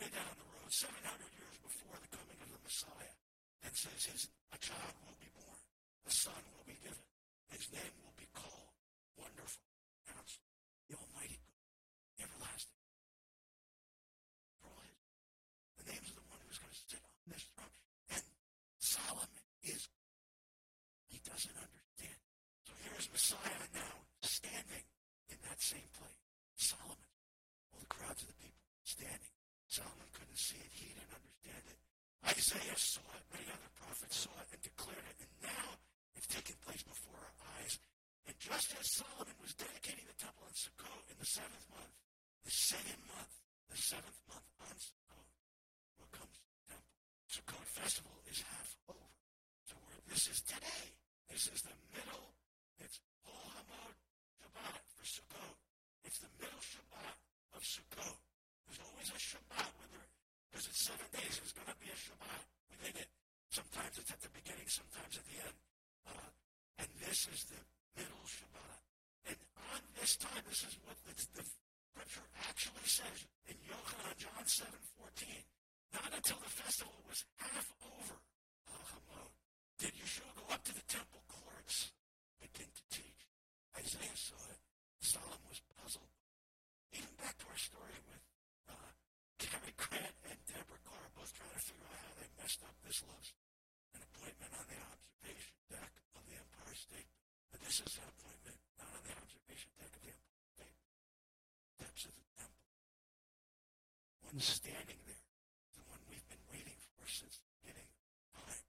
way 0.00 0.08
down 0.10 0.34
the 0.38 0.48
road, 0.54 0.70
700 0.72 0.90
years 1.38 1.56
before 1.62 1.96
the 2.02 2.10
coming 2.10 2.38
of 2.42 2.50
the 2.50 2.62
Messiah, 2.66 3.14
and 3.62 3.72
says 3.74 4.00
his, 4.10 4.22
a 4.50 4.58
child 4.58 4.94
will 5.06 5.18
be 5.22 5.30
born, 5.34 5.60
a 6.06 6.12
son 6.12 6.42
will 6.56 6.66
be 6.66 6.78
given. 6.82 7.06
His 7.54 7.70
name 7.70 7.94
will 8.02 8.16
be 8.18 8.26
called 8.34 8.74
Wonderful 9.14 9.62
Counselor, 10.10 10.50
the 10.90 10.96
Almighty 10.98 11.38
God, 11.38 12.26
Everlasting. 12.26 12.82
The 15.78 15.86
names 15.92 16.08
of 16.10 16.16
the 16.16 16.26
one 16.32 16.40
who's 16.48 16.58
going 16.58 16.72
to 16.72 16.82
sit 16.88 17.02
on 17.04 17.14
this 17.28 17.44
throne. 17.54 17.76
And 18.10 18.24
Solomon 18.80 19.44
is, 19.62 19.86
he 21.12 21.20
doesn't 21.22 21.54
understand. 21.54 22.18
So 22.64 22.72
here's 22.82 23.06
Messiah 23.12 23.68
now 23.76 23.94
standing 24.24 24.86
in 25.28 25.38
that 25.44 25.60
same 25.60 25.88
place. 25.92 26.18
Solomon, 26.56 27.10
all 27.72 27.80
the 27.80 27.92
crowds 27.92 28.22
of 28.22 28.28
the 28.32 28.38
people 28.40 28.64
standing. 28.82 29.33
Solomon 29.74 30.06
couldn't 30.14 30.38
see 30.38 30.62
it. 30.62 30.70
He 30.70 30.94
didn't 30.94 31.10
understand 31.18 31.64
it. 31.66 31.78
Isaiah 32.30 32.78
saw 32.78 33.02
it. 33.18 33.26
Many 33.34 33.50
other 33.50 33.72
prophets 33.74 34.22
saw 34.22 34.30
it 34.38 34.54
and 34.54 34.62
declared 34.62 35.02
it. 35.02 35.18
And 35.18 35.50
now 35.50 35.66
it's 36.14 36.30
taking 36.30 36.54
place 36.62 36.86
before 36.86 37.18
our 37.18 37.34
eyes. 37.58 37.74
And 38.30 38.38
just 38.38 38.70
as 38.78 38.86
Solomon 38.94 39.34
was 39.42 39.50
dedicating 39.58 40.06
the 40.06 40.14
temple 40.14 40.46
in 40.46 40.54
Sukkot 40.54 41.02
in 41.10 41.18
the 41.18 41.26
seventh 41.26 41.66
month, 41.74 41.90
the 42.46 42.54
same 42.54 43.02
month, 43.10 43.34
the 43.66 43.74
seventh 43.82 44.20
month 44.30 44.46
on 44.62 44.78
Sukkot, 44.78 45.26
comes 46.14 46.38
to 46.38 46.46
the 46.54 46.62
temple? 46.70 46.94
Sukkot 47.26 47.66
festival 47.74 48.14
is 48.30 48.46
half 48.46 48.70
over. 48.86 49.10
So 49.66 49.74
this 50.06 50.30
is 50.30 50.38
today. 50.46 50.86
This 51.26 51.50
is 51.50 51.66
the 51.66 51.74
middle. 51.90 52.30
It's 52.78 53.02
Chol 53.26 53.42
Hamoed 53.58 53.98
Shabbat 54.38 54.86
for 54.94 55.02
Sukkot. 55.02 55.58
It's 56.06 56.22
the 56.22 56.30
middle 56.38 56.62
Shabbat 56.62 57.18
of 57.58 57.62
Sukkot. 57.66 58.22
There's 58.66 58.82
always 58.84 59.10
a 59.12 59.18
Shabbat, 59.18 59.70
whether 59.78 60.02
because 60.48 60.66
it's 60.70 60.84
seven 60.86 61.08
days, 61.12 61.38
there's 61.38 61.56
going 61.56 61.70
to 61.70 61.78
be 61.80 61.90
a 61.90 61.98
Shabbat 61.98 62.42
within 62.70 62.94
it. 63.00 63.10
Sometimes 63.50 63.94
it's 63.98 64.12
at 64.12 64.20
the 64.22 64.32
beginning, 64.32 64.68
sometimes 64.68 65.14
at 65.18 65.26
the 65.26 65.38
end. 65.42 65.58
Uh, 66.08 66.30
and 66.78 66.88
this 67.00 67.28
is 67.30 67.40
the 67.50 67.60
middle 67.98 68.24
Shabbat. 68.26 68.78
And 69.30 69.38
on 69.74 69.80
this 69.98 70.16
time, 70.16 70.42
this 70.48 70.62
is 70.64 70.74
what 70.84 70.96
the, 71.04 71.14
the 71.36 71.44
scripture 71.44 72.28
actually 72.48 72.88
says 72.88 73.26
in 73.46 73.56
Yochanan, 73.66 74.16
John 74.18 74.44
7, 74.46 74.70
14. 75.00 75.44
Not 75.94 76.10
until 76.10 76.38
the 76.42 76.50
festival 76.50 76.98
was 77.06 77.22
half 77.38 77.70
over, 77.78 78.18
did 79.84 80.00
Yeshua 80.00 80.32
go 80.32 80.48
up 80.48 80.64
to 80.64 80.72
the 80.72 80.86
temple 80.88 81.20
courts, 81.28 81.92
and 82.40 82.48
begin 82.48 82.72
to 82.72 82.84
teach. 82.88 83.28
Isaiah 83.76 84.16
saw 84.16 84.40
it. 84.48 84.56
Solomon 85.04 85.44
was 85.44 85.60
puzzled. 85.76 86.08
Even 86.96 87.12
back 87.20 87.36
to 87.36 87.46
our 87.52 87.60
story 87.60 87.92
with 88.08 88.24
uh, 88.68 88.94
Grant 89.76 90.16
and 90.30 90.40
Deborah 90.46 90.82
Kerr, 90.86 91.06
both 91.18 91.32
trying 91.34 91.52
to 91.52 91.62
figure 91.62 91.88
out 91.90 91.98
how 91.98 92.14
they 92.16 92.28
messed 92.38 92.62
up 92.62 92.76
this 92.86 93.02
list. 93.04 93.34
An 93.94 94.02
appointment 94.02 94.52
on 94.54 94.66
the 94.70 94.78
observation 94.80 95.56
deck 95.70 95.92
of 96.14 96.22
the 96.26 96.36
Empire 96.38 96.76
State. 96.78 97.10
But 97.50 97.60
this 97.62 97.78
is 97.82 97.92
an 97.98 98.06
appointment 98.10 98.58
not 98.78 98.90
on 98.94 99.02
the 99.04 99.14
observation 99.18 99.70
deck 99.78 99.92
of 99.92 100.00
the 100.02 100.12
Empire 100.14 100.46
State. 100.54 100.78
Steps 101.78 102.02
of 102.08 102.14
the 102.14 102.26
temple. 102.38 102.66
One 104.24 104.40
standing 104.40 105.00
there, 105.04 105.26
the 105.76 105.84
one 105.90 106.02
we've 106.08 106.28
been 106.30 106.44
waiting 106.50 106.78
for 106.94 107.04
since 107.06 107.38
the 107.38 107.50
beginning 107.60 107.90
of 107.90 108.00
time. 108.34 108.62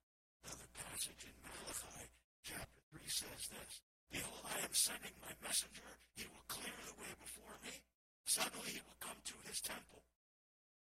Another 0.46 0.70
passage 0.74 1.22
in 1.26 1.34
Malachi, 1.42 2.06
chapter 2.44 2.80
3 2.92 3.02
says 3.08 3.42
this. 3.50 3.72
Behold, 4.10 4.44
I 4.46 4.62
am 4.62 4.74
sending 4.74 5.16
my 5.22 5.32
messenger. 5.42 5.90
He 6.14 6.28
will 6.30 6.46
clear 6.46 6.76
the 6.86 6.96
way 6.98 7.10
before 7.18 7.56
me. 7.66 7.82
Suddenly 8.26 8.74
he 8.74 8.82
will 8.82 8.98
come 8.98 9.14
to 9.22 9.38
his 9.46 9.62
temple. 9.62 10.02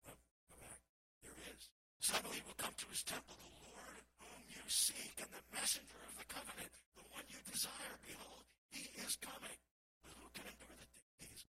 Oh, 0.07 0.15
go 0.47 0.55
back. 0.63 0.79
There 1.27 1.35
is. 1.51 1.75
Suddenly 1.99 2.39
he 2.39 2.47
will 2.47 2.55
come 2.55 2.71
to 2.71 2.87
his 2.87 3.03
temple, 3.03 3.35
the 3.35 3.51
Lord 3.67 3.99
whom 4.23 4.47
you 4.47 4.63
seek, 4.71 5.19
and 5.19 5.27
the 5.35 5.43
messenger 5.51 5.99
of 6.07 6.15
the 6.23 6.29
covenant, 6.31 6.71
the 6.95 7.03
one 7.11 7.27
you 7.27 7.43
desire. 7.51 7.99
Behold, 8.07 8.47
he 8.71 8.87
is 9.03 9.19
coming. 9.19 9.59
But 10.07 10.15
who 10.15 10.31
can 10.39 10.47
endure 10.47 10.79
the 10.79 10.87
days? 11.19 11.43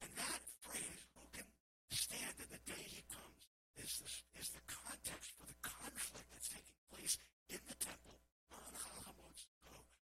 And 0.00 0.08
that 0.24 0.40
phrase, 0.64 1.04
who 1.12 1.28
can 1.36 1.48
stand 1.92 2.40
in 2.40 2.48
the 2.48 2.64
day 2.64 2.80
he 2.80 3.04
comes, 3.12 3.44
is 3.76 4.00
the, 4.00 4.08
is 4.40 4.48
the 4.56 4.64
context 4.72 5.36
for 5.36 5.44
the 5.44 5.60
conflict 5.60 6.32
that's 6.32 6.48
taking 6.48 6.80
place 6.88 7.20
in 7.52 7.60
the 7.68 7.76
temple 7.76 8.16
on 8.56 8.72
Chol 8.72 9.04
Hamoed 9.04 9.36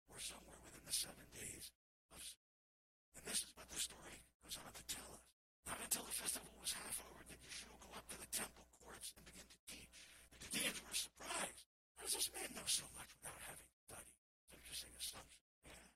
or 0.06 0.22
somewhere 0.22 0.62
within 0.62 0.86
the 0.86 0.94
seven 0.94 1.26
days 1.34 1.74
of 2.14 2.22
And 3.18 3.26
this 3.26 3.42
is 3.42 3.50
what 3.58 3.66
the 3.74 3.82
story 3.82 4.22
goes 4.44 4.56
on 4.60 4.72
to 4.72 4.84
tell 4.88 5.08
us. 5.12 5.24
Not 5.68 5.78
until 5.80 6.04
the 6.08 6.16
festival 6.16 6.50
was 6.58 6.72
half 6.74 6.96
over 7.06 7.22
did 7.28 7.40
Yeshua 7.44 7.76
go 7.78 7.90
up 7.94 8.06
to 8.10 8.18
the 8.18 8.30
temple 8.32 8.66
courts 8.80 9.12
and 9.14 9.22
begin 9.28 9.46
to 9.46 9.60
teach. 9.68 9.92
The 10.34 10.38
Judeans 10.48 10.80
were 10.82 10.96
surprised. 10.96 11.62
How 11.96 12.08
does 12.08 12.16
this 12.16 12.30
man 12.32 12.48
know 12.56 12.66
so 12.66 12.86
much 12.96 13.10
without 13.20 13.38
having 13.44 13.70
studied? 13.86 14.16
It's 14.16 14.50
an 14.50 14.58
interesting 14.58 14.94
assumption. 14.96 15.42
Yeah. 15.68 15.86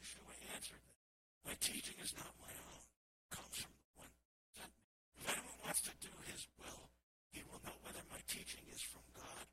Yeshua 0.00 0.34
answered 0.52 0.82
them. 0.82 0.98
My 1.46 1.56
teaching 1.60 1.96
is 2.02 2.12
not 2.18 2.32
my 2.40 2.52
own. 2.52 2.84
It 2.84 3.30
comes 3.30 3.56
from 3.62 3.72
the 3.76 3.88
one 4.00 4.12
sent 4.56 4.72
me. 4.74 4.84
If 5.20 5.24
anyone 5.30 5.58
wants 5.64 5.82
to 5.86 5.94
do 6.00 6.12
his 6.28 6.42
will, 6.60 6.84
he 7.30 7.40
will 7.46 7.60
know 7.62 7.76
whether 7.84 8.02
my 8.10 8.20
teaching 8.26 8.64
is 8.72 8.82
from 8.84 9.04
God 9.14 9.44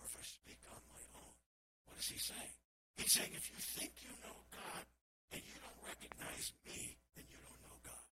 or 0.00 0.08
if 0.08 0.14
I 0.16 0.24
speak 0.24 0.60
on 0.70 0.82
my 0.90 1.02
own. 1.18 1.34
What 1.86 1.98
is 1.98 2.08
he 2.10 2.18
saying? 2.18 2.54
He's 2.96 3.12
saying 3.12 3.32
if 3.34 3.46
you 3.50 3.58
think 3.76 3.92
you 4.02 4.12
know 4.24 4.36
God 4.50 4.84
and 5.32 5.40
you 5.42 5.56
don't 5.58 5.80
recognize 5.82 6.52
me, 6.66 6.98
then 7.16 7.26
you 7.30 7.38
don't 7.42 7.60
know 7.64 7.76
God. 7.82 8.06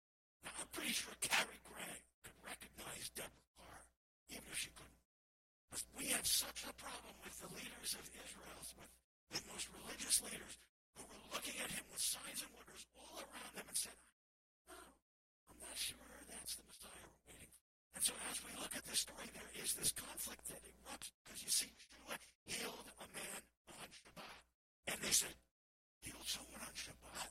I'm 0.55 0.71
pretty 0.71 0.95
sure 0.95 1.13
Cary 1.19 1.59
Grant 1.67 2.03
could 2.23 2.39
recognize 2.47 3.11
Deborah 3.15 3.51
Kerr, 3.59 3.81
even 4.31 4.47
if 4.51 4.59
she 4.59 4.71
couldn't. 4.75 5.03
But 5.71 5.83
we 5.99 6.15
have 6.15 6.27
such 6.27 6.63
a 6.65 6.73
problem 6.79 7.15
with 7.27 7.35
the 7.43 7.51
leaders 7.59 7.99
of 7.99 8.05
Israel, 8.07 8.61
with 8.79 8.93
the 9.35 9.43
most 9.51 9.67
religious 9.75 10.23
leaders, 10.23 10.55
who 10.95 11.03
were 11.05 11.25
looking 11.35 11.59
at 11.61 11.71
him 11.75 11.85
with 11.91 12.01
signs 12.01 12.41
and 12.41 12.53
wonders 12.55 12.87
all 12.97 13.19
around 13.21 13.53
them 13.59 13.67
and 13.67 13.77
said, 13.77 13.99
no, 14.71 14.79
I'm 15.51 15.59
not 15.61 15.77
sure 15.77 16.11
that's 16.31 16.55
the 16.57 16.65
Messiah 16.65 17.05
we're 17.05 17.35
waiting 17.35 17.53
for. 17.53 17.67
And 17.99 18.03
so 18.05 18.13
as 18.31 18.39
we 18.47 18.53
look 18.57 18.73
at 18.79 18.87
this 18.87 19.05
story, 19.05 19.29
there 19.35 19.53
is 19.61 19.75
this 19.75 19.93
conflict 19.93 20.47
that 20.49 20.63
erupts 20.65 21.11
because 21.21 21.43
you 21.43 21.53
see, 21.53 21.69
Yeshua 21.69 22.17
healed 22.47 22.89
a 23.03 23.07
man 23.13 23.41
on 23.77 23.89
Shabbat. 23.91 24.41
And 24.95 24.99
they 25.03 25.13
said, 25.13 25.35
healed 26.01 26.25
someone 26.25 26.63
on 26.63 26.75
Shabbat? 26.77 27.31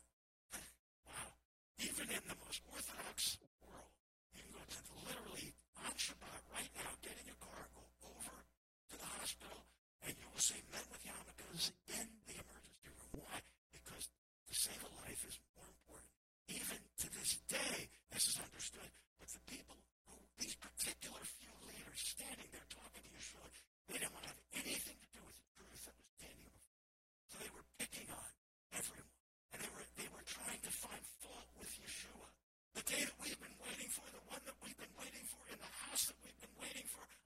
Even 1.79 2.07
in 2.07 2.23
the 2.27 2.37
most 2.45 2.61
orthodox 2.71 3.37
world, 3.63 3.91
you 4.31 4.41
can 4.43 4.51
go 4.55 4.63
to 4.63 4.79
the, 4.79 4.95
literally 5.07 5.51
on 5.83 5.91
Shabbat 5.99 6.41
right 6.55 6.71
now, 6.75 6.91
get 7.03 7.15
in 7.19 7.25
your 7.27 7.39
car, 7.43 7.67
go 7.75 7.83
over 8.07 8.35
to 8.91 8.95
the 8.95 9.09
hospital, 9.19 9.67
and 10.07 10.15
you 10.15 10.27
will 10.31 10.43
see 10.43 10.59
men 10.71 10.85
with 10.91 11.03
yarmulkes 11.03 11.71
in 11.91 12.07
the 12.29 12.35
emergency 12.37 12.89
room. 12.91 13.11
Why? 13.25 13.37
Because 13.73 14.07
to 14.07 14.53
save 14.55 14.81
a 14.85 14.91
life 15.03 15.21
is 15.27 15.35
more 15.57 15.67
important. 15.67 16.11
Even 16.47 16.79
to 17.03 17.07
this 17.11 17.39
day, 17.49 17.89
this 18.13 18.27
is 18.29 18.37
understood. 18.39 18.91
But 19.19 19.29
the 19.33 19.43
people 19.49 19.75
who, 20.07 20.15
these 20.39 20.55
particular 20.55 21.21
few 21.41 21.51
leaders 21.67 21.99
standing 21.99 22.49
there 22.53 22.67
talking 22.71 23.03
to 23.03 23.11
Yeshua, 23.11 23.47
they 23.89 23.97
didn't 23.99 24.13
want 24.13 24.29
to 24.29 24.31
have 24.31 24.43
anything 24.63 24.97
to 24.99 25.09
do 25.11 25.21
with 25.25 25.37
the 25.39 25.47
truth 25.57 25.81
that 25.89 25.95
was 25.97 26.07
standing 26.19 26.47
before 26.53 26.79
them. 26.85 26.95
So 27.31 27.35
they 27.41 27.51
were 27.51 27.67
picking 27.81 28.07
on 28.13 28.29
everyone. 28.77 29.11
And 29.55 29.57
they 29.63 29.71
were, 29.71 29.85
they 29.97 30.09
were 30.11 30.25
trying 30.27 30.61
to 30.61 30.71
find 30.71 31.01
fault 31.23 31.49
with 31.57 31.71
Yeshua. 31.79 32.27
The 32.75 32.83
day 32.83 33.01
that 33.07 33.17
we've 33.23 33.39
been 33.39 33.57
waiting 33.63 33.89
for, 33.89 34.03
the 34.11 34.21
one 34.27 34.43
that 34.43 34.57
we've 34.61 34.77
been 34.77 34.95
waiting 34.99 35.25
for, 35.31 35.41
in 35.47 35.57
the 35.57 35.73
house 35.87 36.11
that 36.11 36.17
we've 36.21 36.35
been 36.43 36.55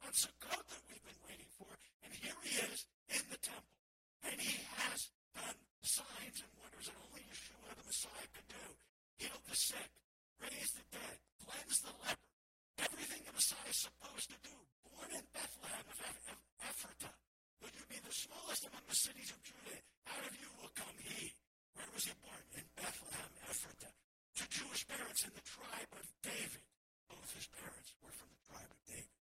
on 0.10 0.18
Sukkot 0.18 0.66
that 0.74 0.82
we've 0.89 1.05
been 1.05 1.22
waiting 1.30 1.53
for. 1.53 1.70
And 2.01 2.10
here 2.18 2.34
he 2.41 2.57
is 2.66 2.89
in 3.14 3.22
the 3.30 3.38
temple. 3.45 3.78
And 4.26 4.41
he 4.41 4.57
has 4.82 5.14
done 5.38 5.53
signs 5.86 6.41
and 6.41 6.49
wonders 6.57 6.89
that 6.89 6.97
only 6.97 7.22
Yeshua, 7.30 7.78
the 7.78 7.86
Messiah, 7.86 8.30
could 8.34 8.49
do. 8.49 8.66
Healed 9.22 9.45
the 9.45 9.53
sick, 9.53 9.91
raised 10.41 10.82
the 10.82 10.86
dead, 10.89 11.18
cleansed 11.45 11.86
the 11.86 11.93
leper. 12.01 12.34
Everything 12.82 13.22
the 13.22 13.38
Messiah 13.38 13.70
is 13.70 13.86
supposed 13.86 14.34
to 14.34 14.39
do. 14.41 14.57
Born 14.82 15.14
in 15.14 15.22
Bethlehem 15.30 15.86
of 15.86 15.97
Ephratah. 16.57 17.14
Would 17.62 17.78
you 17.78 17.86
be 17.86 18.01
the 18.01 18.10
smallest 18.10 18.66
among 18.66 18.89
the 18.89 18.97
cities 18.97 19.30
of 19.30 19.38
Judah? 19.45 19.78
Out 20.10 20.26
of 20.26 20.34
you 20.41 20.49
will 20.57 20.74
come 20.74 20.97
he. 21.05 21.38
Where 21.78 21.91
was 21.93 22.10
he 22.10 22.18
born? 22.26 22.41
In 22.57 22.66
Bethlehem, 22.74 23.30
Ephratah. 23.45 23.93
To 23.93 24.43
Jewish 24.49 24.89
parents 24.89 25.22
in 25.22 25.38
the 25.38 25.45
tribe 25.45 25.93
of 25.93 26.01
David. 26.26 26.66
Both 27.14 27.30
his 27.38 27.45
parents 27.53 27.93
were 28.01 28.16
from 28.18 28.34
the 28.34 28.41
tribe 28.49 28.74
of 28.74 28.82
David. 28.89 29.18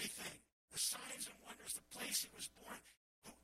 Everything, 0.00 0.40
the 0.72 0.80
signs 0.80 1.28
and 1.28 1.36
wonders, 1.44 1.76
the 1.76 1.84
place 1.92 2.24
he 2.24 2.32
was 2.32 2.48
born, 2.56 2.80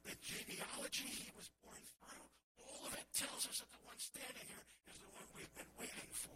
the 0.08 0.16
genealogy 0.24 1.04
he 1.04 1.28
was 1.36 1.52
born 1.60 1.76
through, 2.00 2.24
all 2.64 2.80
of 2.88 2.96
it 2.96 3.04
tells 3.12 3.44
us 3.44 3.60
that 3.60 3.68
the 3.76 3.84
one 3.84 4.00
standing 4.00 4.48
here 4.48 4.64
is 4.88 4.96
the 4.96 5.12
one 5.12 5.28
we've 5.36 5.52
been 5.52 5.68
waiting 5.76 6.08
for. 6.16 6.32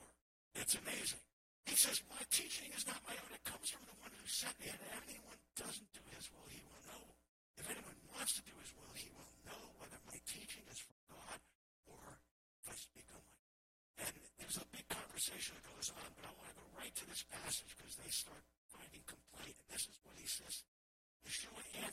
It's 0.60 0.76
amazing. 0.76 1.24
He 1.64 1.72
says, 1.72 2.04
My 2.12 2.20
teaching 2.28 2.68
is 2.76 2.84
not 2.84 3.00
my 3.08 3.16
own. 3.16 3.32
It 3.32 3.48
comes 3.48 3.72
from 3.72 3.80
the 3.88 3.96
one 3.96 4.12
who 4.12 4.28
sent 4.28 4.52
me. 4.60 4.68
And 4.68 4.76
if 4.76 4.92
anyone 5.08 5.40
doesn't 5.56 5.88
do 5.96 6.04
his 6.12 6.28
will, 6.36 6.52
he 6.52 6.60
will 6.68 6.84
know. 6.84 7.16
If 7.56 7.64
anyone 7.72 7.96
wants 8.12 8.36
to 8.36 8.44
do 8.44 8.52
his 8.60 8.76
will, 8.76 8.92
he 8.92 9.08
will 9.16 9.32
know 9.48 9.72
whether 9.80 9.96
my 10.04 10.20
teaching 10.28 10.68
is 10.68 10.84
from 10.84 11.00
God 11.08 11.40
or 11.88 12.20
if 12.60 12.68
I 12.68 12.76
speak 12.76 13.08
on 13.16 13.24
my 13.24 13.40
and 14.04 14.12
there's 14.36 14.60
a 14.60 14.68
big 14.68 14.84
conversation 14.92 15.56
that 15.56 15.64
goes 15.64 15.88
on, 15.96 16.08
but 16.12 16.28
I 16.28 16.32
want 16.36 16.48
to 16.52 16.56
go 16.60 16.68
right 16.76 16.92
to 16.92 17.04
this 17.08 17.24
passage 17.28 17.72
because 17.76 17.96
they 18.00 18.08
start 18.08 18.44
finding 18.72 19.04
complaint. 19.04 19.56
And 19.60 19.68
this 19.68 19.84
is 19.84 19.96
what 20.04 20.16
he 20.16 20.24
says. 20.24 20.64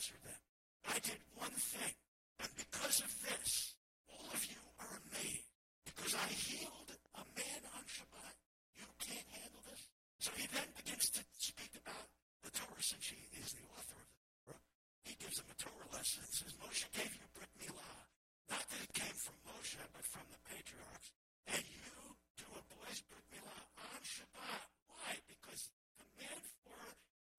Yeshua 0.08 0.16
answered 0.16 0.24
them. 0.24 0.40
I 0.88 1.00
did 1.04 1.20
one 1.36 1.52
thing, 1.52 1.96
and 2.40 2.52
because 2.56 3.04
of 3.04 3.12
this, 3.28 3.76
all 4.08 4.28
of 4.32 4.42
you 4.48 4.62
are 4.80 4.96
amazed. 5.12 5.52
Because 5.84 6.16
I 6.16 6.28
healed 6.32 6.92
a 7.16 7.24
man 7.36 7.62
on 7.76 7.84
Shabbat. 7.84 8.36
You 8.80 8.88
can't 9.04 9.28
handle 9.36 9.64
this. 9.68 9.84
So 10.20 10.32
he 10.40 10.48
then 10.48 10.68
begins 10.80 11.10
to 11.12 11.22
speak 11.40 11.76
about 11.84 12.08
the 12.44 12.52
Torah 12.56 12.84
since 12.84 13.12
he 13.12 13.20
is 13.36 13.52
the 13.52 13.68
author 13.76 14.00
of 14.00 14.08
the 14.08 14.20
Torah. 14.48 14.64
He 15.04 15.16
gives 15.20 15.38
them 15.44 15.52
a 15.52 15.58
Torah 15.60 15.92
lesson 15.92 16.24
and 16.24 16.32
says, 16.32 16.54
Moshe 16.64 16.88
gave 16.96 17.12
you 17.12 17.28
Brit 17.36 17.52
Milah. 17.60 18.00
Not 18.48 18.64
that 18.64 18.80
it 18.80 18.94
came 18.96 19.18
from 19.20 19.36
Moshe, 19.44 19.82
but 19.92 20.06
from 20.08 20.24
the 20.32 20.40
patriarchs. 20.48 21.12
And 21.52 21.64
you 21.68 21.92
do 22.40 22.48
a 22.56 22.64
boy's 22.72 23.04
Brit 23.12 23.28
Milah 23.36 23.64
on 23.92 24.00
Shabbat. 24.08 24.68
Why? 24.88 25.20
Because 25.28 25.68
the 25.68 25.84
command 26.00 26.44
for 26.64 26.80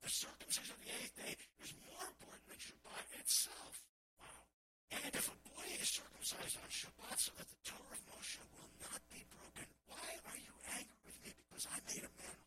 the 0.04 0.10
circumcision 0.12 0.72
of 0.76 0.80
the 0.84 0.92
eighth 1.00 1.16
day 1.16 1.34
is 1.64 1.72
more 1.84 2.04
important 2.08 2.44
than 2.48 2.60
Shabbat 2.60 3.04
itself. 3.20 3.76
Wow. 4.16 4.42
And 4.88 5.12
if 5.12 5.28
a 5.28 5.38
boy 5.44 5.66
is 5.76 5.88
circumcised 5.92 6.56
on 6.58 6.70
Shabbat 6.72 7.16
so 7.20 7.32
that 7.36 7.48
the 7.48 7.60
Torah 7.64 7.92
of 7.92 8.00
Moshe 8.08 8.40
will 8.56 8.72
not 8.80 9.00
be 9.12 9.20
broken, 9.28 9.68
why 9.84 10.08
are 10.32 10.40
you 10.40 10.54
angry 10.72 11.00
with 11.04 11.16
me? 11.20 11.36
Because 11.36 11.68
I 11.68 11.76
made 11.88 12.04
a 12.04 12.12
man, 12.16 12.38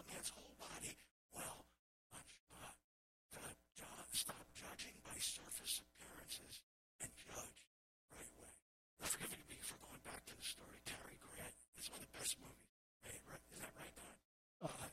a 0.00 0.02
man's 0.08 0.32
whole 0.32 0.56
body 0.56 0.96
well 1.36 1.64
on 2.16 2.24
Shabbat. 2.24 2.74
God, 3.36 3.56
John, 3.76 4.04
stop 4.16 4.44
judging 4.56 4.96
by 5.04 5.11
surface 5.22 5.78
appearances 5.78 6.54
and 6.98 7.10
judge 7.14 7.60
right 8.10 8.32
way. 8.42 8.54
Now, 8.98 9.06
forgive 9.06 9.38
me 9.46 9.58
for 9.62 9.78
going 9.78 10.02
back 10.02 10.26
to 10.26 10.34
the 10.34 10.42
story. 10.42 10.82
Cary 10.82 11.14
Grant. 11.22 11.54
It's 11.78 11.86
one 11.86 12.02
of 12.02 12.10
the 12.10 12.16
best 12.18 12.34
movies. 12.42 12.74
Right? 13.06 13.22
right? 13.30 13.44
Is 13.54 13.60
that 13.62 13.74
right, 13.78 13.94
Don? 13.94 14.16
Uh, 14.66 14.88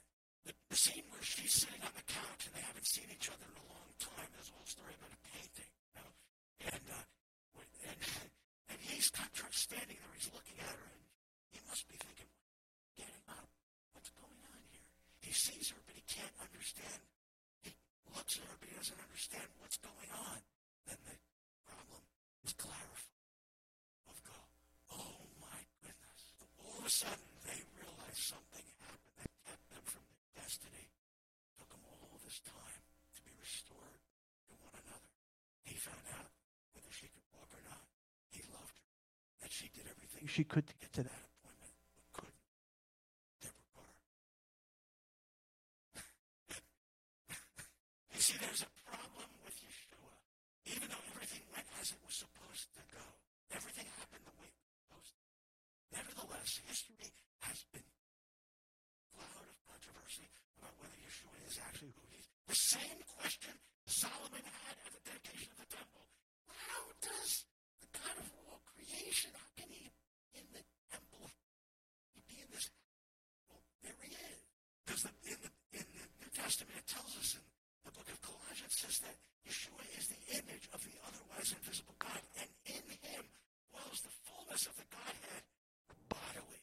the, 0.46 0.54
the 0.70 0.78
scene 0.78 1.06
where 1.10 1.26
she's 1.26 1.54
sitting 1.54 1.82
on 1.82 1.94
the 1.98 2.06
couch 2.06 2.46
and 2.46 2.54
they 2.54 2.62
haven't 2.62 2.86
seen 2.86 3.10
each 3.10 3.26
other 3.34 3.50
in 3.50 3.58
a 3.58 3.68
long 3.74 3.90
time. 3.98 4.30
There's 4.38 4.54
a 4.54 4.56
whole 4.56 4.70
story 4.70 4.94
about 5.02 5.10
a 5.18 5.22
painting. 5.34 5.74
You 5.74 5.94
know? 5.98 6.12
And, 6.78 6.86
uh, 6.94 7.06
and, 7.90 8.00
and 8.70 8.80
he's 8.86 9.10
got 9.10 9.34
her 9.34 9.50
standing 9.50 9.98
there. 9.98 10.14
He's 10.14 10.30
looking 10.30 10.62
at 10.62 10.70
her 10.70 10.88
and 10.94 11.04
he 11.50 11.60
must 11.66 11.90
be 11.90 11.98
thinking, 11.98 12.30
getting 13.02 13.26
up. 13.34 13.50
What's 13.98 14.14
going 14.14 14.42
on 14.54 14.62
here? 14.70 14.86
He 15.26 15.34
sees 15.34 15.74
her, 15.74 15.82
but 15.90 15.98
he 15.98 16.06
can't 16.06 16.38
understand. 16.38 17.02
He 17.66 17.74
looks 18.14 18.38
at 18.38 18.46
her, 18.46 18.58
but 18.62 18.69
he 18.69 18.69
doesn't 18.80 19.04
understand 19.04 19.44
what's 19.60 19.76
going 19.84 20.08
on. 20.16 20.40
Then 20.88 21.00
the 21.04 21.16
problem 21.68 22.00
is 22.48 22.56
clarified 22.56 23.28
of 24.08 24.16
God. 24.24 24.50
Oh 24.96 25.20
my 25.44 25.60
goodness. 25.84 26.22
All 26.64 26.80
of 26.80 26.88
a 26.88 26.90
sudden, 26.90 27.28
they 27.44 27.60
realized 27.76 28.24
something 28.24 28.64
happened 28.80 29.16
that 29.20 29.28
kept 29.44 29.68
them 29.68 29.84
from 29.84 30.04
their 30.08 30.24
destiny. 30.40 30.88
took 31.60 31.68
them 31.68 31.84
all 31.92 32.24
this 32.24 32.40
time 32.48 32.84
to 33.16 33.22
be 33.28 33.36
restored 33.36 34.00
to 34.48 34.56
one 34.64 34.76
another. 34.80 35.12
He 35.68 35.76
found 35.76 36.08
out 36.16 36.32
whether 36.72 36.92
she 36.96 37.12
could 37.12 37.28
walk 37.36 37.52
or 37.52 37.64
not. 37.68 37.84
He 38.32 38.40
loved 38.48 38.80
her. 38.80 38.88
That 39.44 39.52
she 39.52 39.68
did 39.76 39.92
everything 39.92 40.24
she 40.32 40.48
could 40.48 40.64
to 40.72 40.76
get 40.80 40.96
to 40.96 41.04
that 41.04 41.20
appointment, 41.28 41.76
but 41.92 42.08
couldn't. 42.16 42.48
Deborah 43.44 43.72
Kerr. 43.76 43.92
you 48.16 48.22
see, 48.24 48.38
there's 48.40 48.64
a 48.64 48.72
problem 48.84 49.30
with 49.46 49.56
Yeshua. 49.64 50.14
Even 50.68 50.88
though 50.92 51.06
everything 51.16 51.44
went 51.56 51.66
as 51.80 51.92
it 51.96 52.02
was 52.04 52.16
supposed 52.20 52.68
to 52.76 52.84
go, 52.92 53.04
everything 53.56 53.88
happened 53.96 54.26
the 54.28 54.36
way 54.42 54.50
it 54.52 54.60
was 54.60 54.76
supposed 54.76 55.14
to. 55.16 55.24
Nevertheless, 56.50 56.82
history 56.82 57.14
has 57.46 57.62
been 57.70 57.86
cloud 59.14 59.46
of 59.46 59.58
controversy 59.70 60.26
about 60.58 60.74
whether 60.82 60.98
Yeshua 60.98 61.38
is 61.46 61.62
actually 61.62 61.94
who 61.94 62.02
he 62.10 62.18
is. 62.18 62.26
The 62.50 62.58
same 62.58 63.00
question 63.06 63.54
Solomon 63.86 64.42
had 64.42 64.76
at 64.82 64.90
the 64.98 65.04
dedication 65.06 65.54
of 65.54 65.62
the 65.62 65.70
temple. 65.70 66.10
How 66.50 66.82
does 67.06 67.46
the 67.86 67.90
God 67.94 68.18
of 68.18 68.26
all 68.42 68.66
creation, 68.66 69.30
how 69.38 69.46
can 69.62 69.70
he 69.70 69.94
in 70.34 70.46
the 70.50 70.66
temple 70.90 71.30
he 72.18 72.26
be 72.26 72.42
in 72.42 72.50
this? 72.50 72.66
Well, 73.46 73.62
there 73.86 74.02
he 74.02 74.18
is. 74.18 74.42
Because 74.90 75.06
the, 75.06 75.14
in, 75.30 75.38
the, 75.46 75.52
in 75.78 75.86
the 75.86 76.06
New 76.18 76.34
Testament 76.34 76.82
it 76.82 76.90
tells 76.90 77.14
us 77.14 77.38
in 77.38 77.46
the 77.86 77.94
book 77.94 78.10
of 78.10 78.18
Colossians 78.26 78.74
says 78.74 78.98
that 79.06 79.18
Yeshua 79.46 79.86
is 80.02 80.10
the 80.10 80.22
image 80.34 80.66
of 80.74 80.82
the 80.82 80.98
otherwise 81.06 81.54
invisible 81.54 81.94
God, 82.02 82.26
and 82.42 82.50
in 82.66 82.86
him 83.06 83.30
dwells 83.70 84.02
the 84.02 84.14
fullness 84.26 84.66
of 84.66 84.74
the 84.82 84.90
Godhead 84.90 85.46
bodily. 86.10 86.62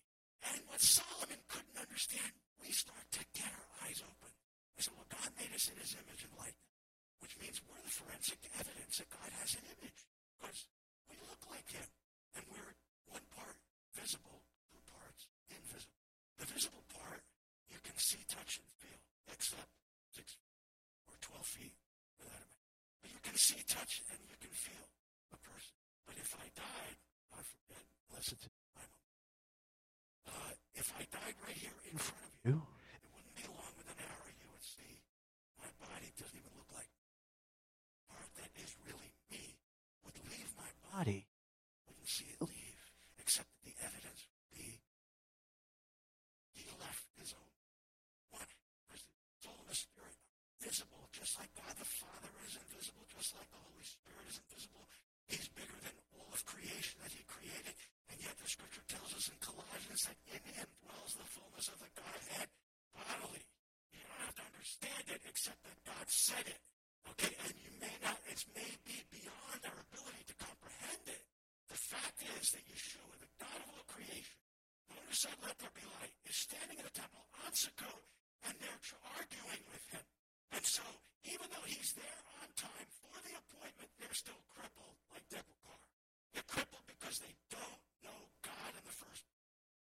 And 0.51 0.59
what 0.66 0.82
Solomon 0.82 1.41
couldn't 1.49 1.78
understand, 1.78 2.34
we 2.61 2.74
start 2.74 3.07
to 3.14 3.22
get 3.32 3.49
our 3.49 3.68
eyes 3.87 4.03
open. 4.03 4.30
I 4.76 4.82
said, 4.82 4.95
well, 4.99 5.09
God 5.09 5.30
made 5.39 5.55
us 5.55 5.70
in 5.70 5.78
his 5.80 5.95
image 5.97 6.22
and 6.26 6.34
likeness, 6.37 6.74
which 7.22 7.34
means 7.41 7.62
we're 7.64 7.80
the 7.80 7.95
forensic 7.95 8.43
evidence 8.59 8.99
that 9.01 9.09
God 9.09 9.30
has 9.41 9.57
an 9.57 9.64
image, 9.78 10.01
because 10.37 10.61
we 11.09 11.16
look 11.24 11.43
like 11.49 11.66
him, 11.70 11.89
and 12.37 12.45
we're 12.53 12.74
one 13.09 13.24
part 13.32 13.57
visible, 13.97 14.45
two 14.68 14.82
parts 14.91 15.30
invisible. 15.49 16.03
The 16.37 16.47
visible 16.51 16.84
part 16.93 17.24
you 17.72 17.80
can 17.80 17.97
see, 17.97 18.20
touch, 18.28 18.61
and 18.61 18.68
feel, 18.82 19.01
except 19.32 19.70
six 20.12 20.37
or 21.09 21.16
12 21.22 21.47
feet 21.47 21.76
without 22.20 22.45
a 22.45 22.51
man. 22.53 22.68
But 23.01 23.11
you 23.11 23.20
can 23.24 23.36
see, 23.47 23.62
touch, 23.70 24.03
and 24.11 24.18
you 24.26 24.34
can 24.42 24.51
feel 24.51 24.86
a 25.30 25.38
person. 25.38 25.78
But 26.03 26.18
if 26.18 26.34
I 26.34 26.51
died, 26.59 26.99
God 27.30 27.47
forbid, 27.47 27.86
unless 28.11 28.34
it's 28.34 28.47
my 28.74 28.82
moment, 28.82 29.22
uh, 30.26 30.53
if 30.74 30.90
I 30.99 31.07
died 31.14 31.36
right 31.47 31.55
here 31.55 31.78
in 31.86 31.94
front 31.94 32.26
of 32.26 32.34
you, 32.42 32.59
it 32.59 33.07
wouldn't 33.14 33.36
be 33.38 33.47
long 33.47 33.70
with 33.78 33.86
an 33.86 34.03
arrow. 34.03 34.30
You 34.34 34.51
would 34.51 34.66
see 34.66 34.99
my 35.62 35.70
body 35.78 36.11
doesn't 36.18 36.34
even 36.34 36.55
look 36.59 36.70
like 36.74 36.90
the 36.90 38.03
part 38.11 38.28
that 38.34 38.51
is 38.59 38.74
really 38.82 39.14
me 39.30 39.55
would 40.03 40.18
leave 40.26 40.51
my 40.59 40.70
body. 40.90 41.30
Wouldn't 41.86 42.11
see 42.11 42.26
it 42.26 42.42
leave, 42.42 42.82
except 43.22 43.47
that 43.47 43.62
the 43.62 43.76
evidence 43.78 44.26
would 44.26 44.51
be 44.59 44.82
he 46.51 46.66
left 46.82 47.07
his 47.20 47.30
own 47.36 47.53
one. 48.34 48.51
Because 48.82 49.07
the 49.07 49.14
soul 49.38 49.59
and 49.62 49.70
the 49.70 49.78
spirit 49.78 50.14
are 50.18 50.34
visible, 50.59 51.03
just 51.12 51.38
like 51.38 51.53
God 51.55 51.74
the 51.78 51.86
Father 51.86 52.32
is 52.47 52.57
invisible, 52.57 53.05
just 53.12 53.34
like 53.36 53.49
the 53.53 53.61
Holy 53.61 53.84
Spirit 53.86 54.24
is 54.28 54.38
invisible. 54.40 54.84
He's 55.28 55.49
bigger 55.53 55.78
than 55.82 55.94
all 56.16 56.30
of 56.32 56.40
creation 56.47 56.97
that 57.03 57.12
he 57.12 57.22
created. 57.28 57.74
And 58.11 58.18
yet 58.22 58.34
the 58.38 58.49
scripture 58.49 58.84
tells 58.88 59.12
us 59.14 59.28
in 59.28 59.38
Colossians 59.42 60.03
that 60.07 60.18
in 60.30 60.42
him 60.55 60.68
dwells 60.82 61.14
the 61.18 61.26
fullness 61.28 61.66
of 61.70 61.78
the 61.82 61.90
Godhead 61.94 62.49
bodily. 62.94 63.44
You 63.92 64.01
don't 64.07 64.22
have 64.26 64.36
to 64.38 64.47
understand 64.47 65.05
it 65.11 65.22
except 65.26 65.61
that 65.66 65.78
God 65.84 66.07
said 66.09 66.47
it. 66.47 66.61
Okay, 67.14 67.32
and 67.47 67.55
you 67.62 67.70
may 67.78 67.94
not, 68.03 68.18
it 68.26 68.42
may 68.55 68.72
be 68.82 68.99
beyond 69.11 69.61
our 69.66 69.78
ability 69.90 70.24
to 70.30 70.36
comprehend 70.38 71.05
it. 71.07 71.22
The 71.70 71.78
fact 71.78 72.18
is 72.22 72.51
that 72.55 72.64
Yeshua, 72.66 73.14
the 73.22 73.30
God 73.38 73.59
of 73.62 73.68
all 73.74 73.86
creation, 73.86 74.38
the 74.90 74.99
one 74.99 75.07
who 75.07 75.14
said, 75.14 75.34
let 75.42 75.55
there 75.59 75.72
be 75.74 75.86
light, 75.99 76.14
is 76.26 76.36
standing 76.36 76.78
in 76.78 76.86
the 76.86 76.94
temple 76.94 77.26
on 77.47 77.51
Sukkot, 77.55 78.03
and 78.47 78.55
they're 78.59 78.82
tr- 78.82 78.99
arguing 79.18 79.62
with 79.70 79.84
him. 79.90 80.05
And 80.53 80.64
so, 80.66 80.82
even 81.26 81.47
though 81.51 81.66
he's 81.66 81.92
there 81.94 82.20
on 82.42 82.49
time 82.59 82.88
for 83.03 83.14
the 83.22 83.34
appointment, 83.38 83.90
they're 83.99 84.14
still 84.18 84.40
crippled, 84.51 84.97
like 85.14 85.26
Deborah 85.30 85.61
Kerr. 85.62 85.80
They're 86.34 86.51
crippled 86.51 86.86
because 86.90 87.18
they 87.22 87.34
don't 87.51 87.82
know 88.03 88.20
God 88.42 88.72
in 88.74 88.84
the 88.86 88.94
first 88.94 89.22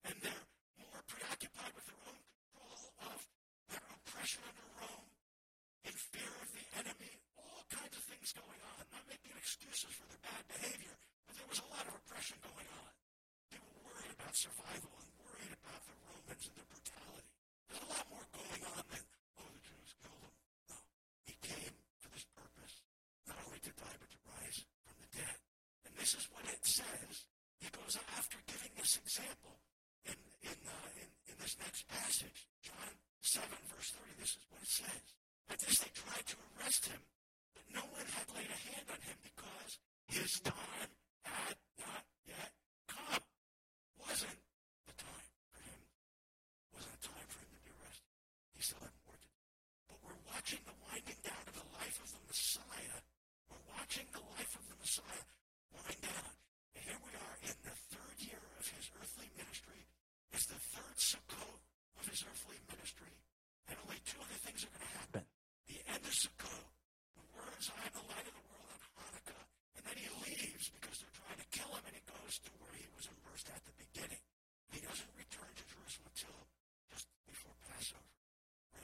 and 0.04 0.14
they're 0.22 0.46
more 0.78 1.00
preoccupied 1.06 1.72
with 1.74 1.86
their 1.86 2.02
own 2.10 2.18
control 2.18 2.82
of 3.06 3.18
their 3.70 3.86
oppression 3.94 4.42
under 4.46 4.66
Rome, 4.82 5.10
in 5.86 5.94
fear 5.94 6.32
of 6.42 6.48
the 6.50 6.64
enemy, 6.78 7.12
all 7.38 7.62
going 8.36 8.62
on. 8.64 8.82
Not 8.92 9.04
making 9.08 9.34
excuses 9.36 9.92
for 9.92 10.06
their 10.08 10.22
bad 10.24 10.42
behavior, 10.48 10.96
but 11.26 11.34
there 11.36 11.48
was 11.48 11.60
a 11.60 11.68
lot 11.72 11.84
of 11.88 11.94
oppression 11.96 12.36
going 12.40 12.68
on. 12.68 12.92
They 13.52 13.60
were 13.60 13.76
worried 13.84 14.12
about 14.16 14.34
survival 14.36 14.92
and 15.00 15.08
worried 15.20 15.54
about 15.56 15.80
the 15.84 15.96
Romans 16.06 16.44
and 16.48 16.54
their 16.56 16.68
brutality. 16.68 17.32
There's 17.68 17.82
a 17.82 17.90
lot 17.92 18.04
more 18.08 18.26
going 18.32 18.62
on 18.72 18.82
than, 18.92 19.04
oh, 19.40 19.48
the 19.52 19.62
Jews 19.62 19.90
killed 20.00 20.22
him. 20.24 20.34
No, 20.72 20.76
he 21.28 21.34
came 21.40 21.74
for 22.00 22.08
this 22.12 22.26
purpose, 22.32 22.74
not 23.28 23.38
only 23.44 23.60
to 23.64 23.72
die, 23.76 23.96
but 24.00 24.10
to 24.12 24.20
rise 24.28 24.58
from 24.84 24.96
the 25.00 25.10
dead. 25.12 25.36
And 25.88 25.92
this 25.96 26.12
is 26.16 26.24
what 26.32 26.44
it 26.48 26.62
says. 26.64 27.28
He 27.60 27.68
goes 27.70 27.94
after 28.16 28.38
giving 28.48 28.72
this 28.76 28.98
example 28.98 29.60
in 30.08 30.18
in, 30.42 30.58
uh, 30.66 30.90
in 30.98 31.08
in 31.30 31.36
this 31.38 31.56
next 31.62 31.86
passage, 31.88 32.48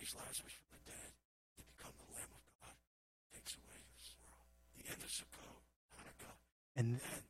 raised 0.08 0.24
Lazarus 0.24 0.56
from 0.56 0.72
the 0.72 0.80
dead 0.88 1.12
to 1.56 1.62
become 1.76 1.92
the 2.00 2.08
Lamb 2.16 2.32
of 2.32 2.40
God, 2.64 2.76
takes 3.28 3.52
away 3.60 3.76
the 4.80 4.88
end 4.88 5.00
of 5.04 5.10
Sukkot, 5.12 5.60
Hanukkah, 6.00 6.36
and 6.76 6.96
then 6.96 7.27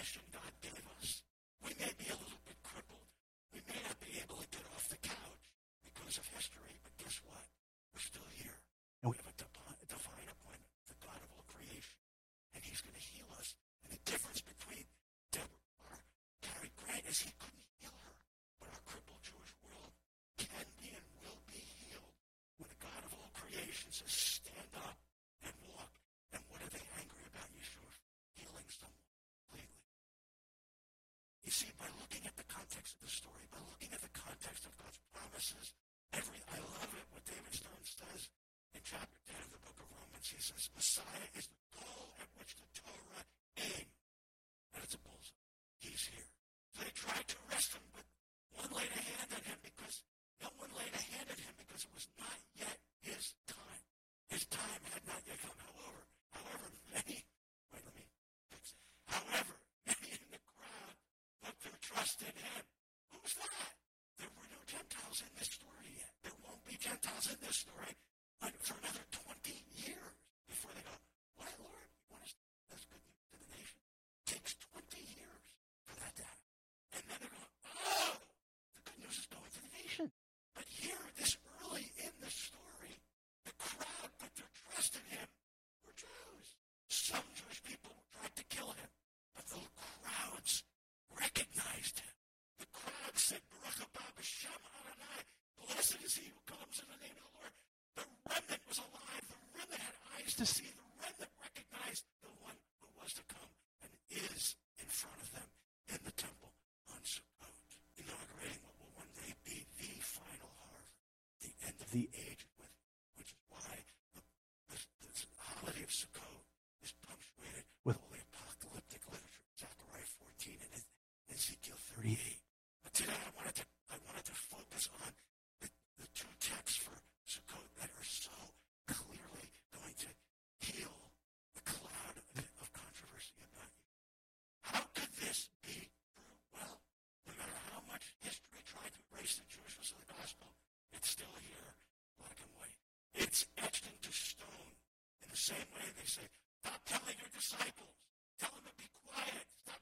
mission 0.00 0.22
God. 0.32 0.59
context 32.80 32.96
of 32.96 33.04
the 33.04 33.12
story 33.12 33.44
by 33.52 33.60
looking 33.68 33.92
at 33.92 34.00
the 34.00 34.14
context 34.16 34.64
of 34.64 34.72
God's 34.80 34.96
promises. 35.12 35.76
Every 36.16 36.40
I 36.48 36.64
love 36.64 36.88
it 36.96 37.04
what 37.12 37.20
David 37.28 37.52
Stone 37.52 37.84
says 37.84 38.32
in 38.72 38.80
chapter 38.80 39.20
10 39.28 39.36
of 39.36 39.52
the 39.52 39.60
book 39.68 39.76
of 39.84 39.88
Romans. 39.92 40.24
He 40.24 40.40
says 40.40 40.64
Messiah 40.72 41.28
is 41.36 41.44
the 41.44 41.60
goal 41.76 42.08
at 42.24 42.32
which 42.40 42.56
the 42.56 42.64
Torah 42.72 43.24
aimed. 43.60 43.92
And 44.72 44.80
it's 44.80 44.96
a 44.96 45.02
bullseye. 45.04 45.44
He's 45.76 46.08
here. 46.08 46.32
They 46.80 46.88
tried 46.96 47.28
to 47.28 47.36
arrest 47.52 47.76
him, 47.76 47.84
but 47.92 48.08
one 48.56 48.72
laid 48.72 48.96
a 48.96 49.02
hand 49.12 49.28
on 49.28 49.44
him 49.44 49.60
because 49.60 50.00
no 50.40 50.48
one 50.56 50.72
laid 50.72 50.96
a 50.96 51.04
hand 51.04 51.28
on 51.28 51.36
him 51.36 51.52
because 51.60 51.84
it 51.84 51.92
was 51.92 52.08
not 52.16 52.38
yet 52.56 52.80
his 53.04 53.36
time. 53.44 53.84
His 54.32 54.48
time 54.48 54.80
had 54.88 55.04
not 55.04 55.20
yet 55.28 55.36
come. 55.44 55.59
tells 67.20 67.34
in 67.34 67.46
this 67.46 67.56
story, 67.56 67.96
went 68.42 68.62
from 68.62 68.89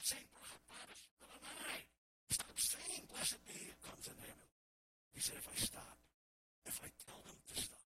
saying, 0.09 0.29
Stop 2.33 2.57
saying, 2.57 3.05
blessed 3.13 3.41
be 3.45 3.57
who 3.57 3.77
comes 3.85 4.09
in 4.09 4.17
Lord. 4.21 4.53
He 5.13 5.21
said, 5.21 5.37
if 5.37 5.49
I 5.49 5.57
stop, 5.59 5.97
if 6.65 6.77
I 6.81 6.89
tell 7.05 7.21
them 7.25 7.37
to 7.37 7.57
stop, 7.57 7.89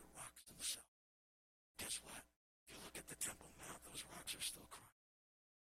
the 0.00 0.08
rocks 0.16 0.42
themselves, 0.48 0.96
guess 1.80 1.96
what? 2.04 2.22
If 2.64 2.72
you 2.72 2.78
look 2.84 2.96
at 2.96 3.08
the 3.08 3.18
Temple 3.20 3.48
Mount, 3.60 3.80
those 3.84 4.04
rocks 4.12 4.32
are 4.36 4.44
still 4.44 4.68
crying. 4.68 4.88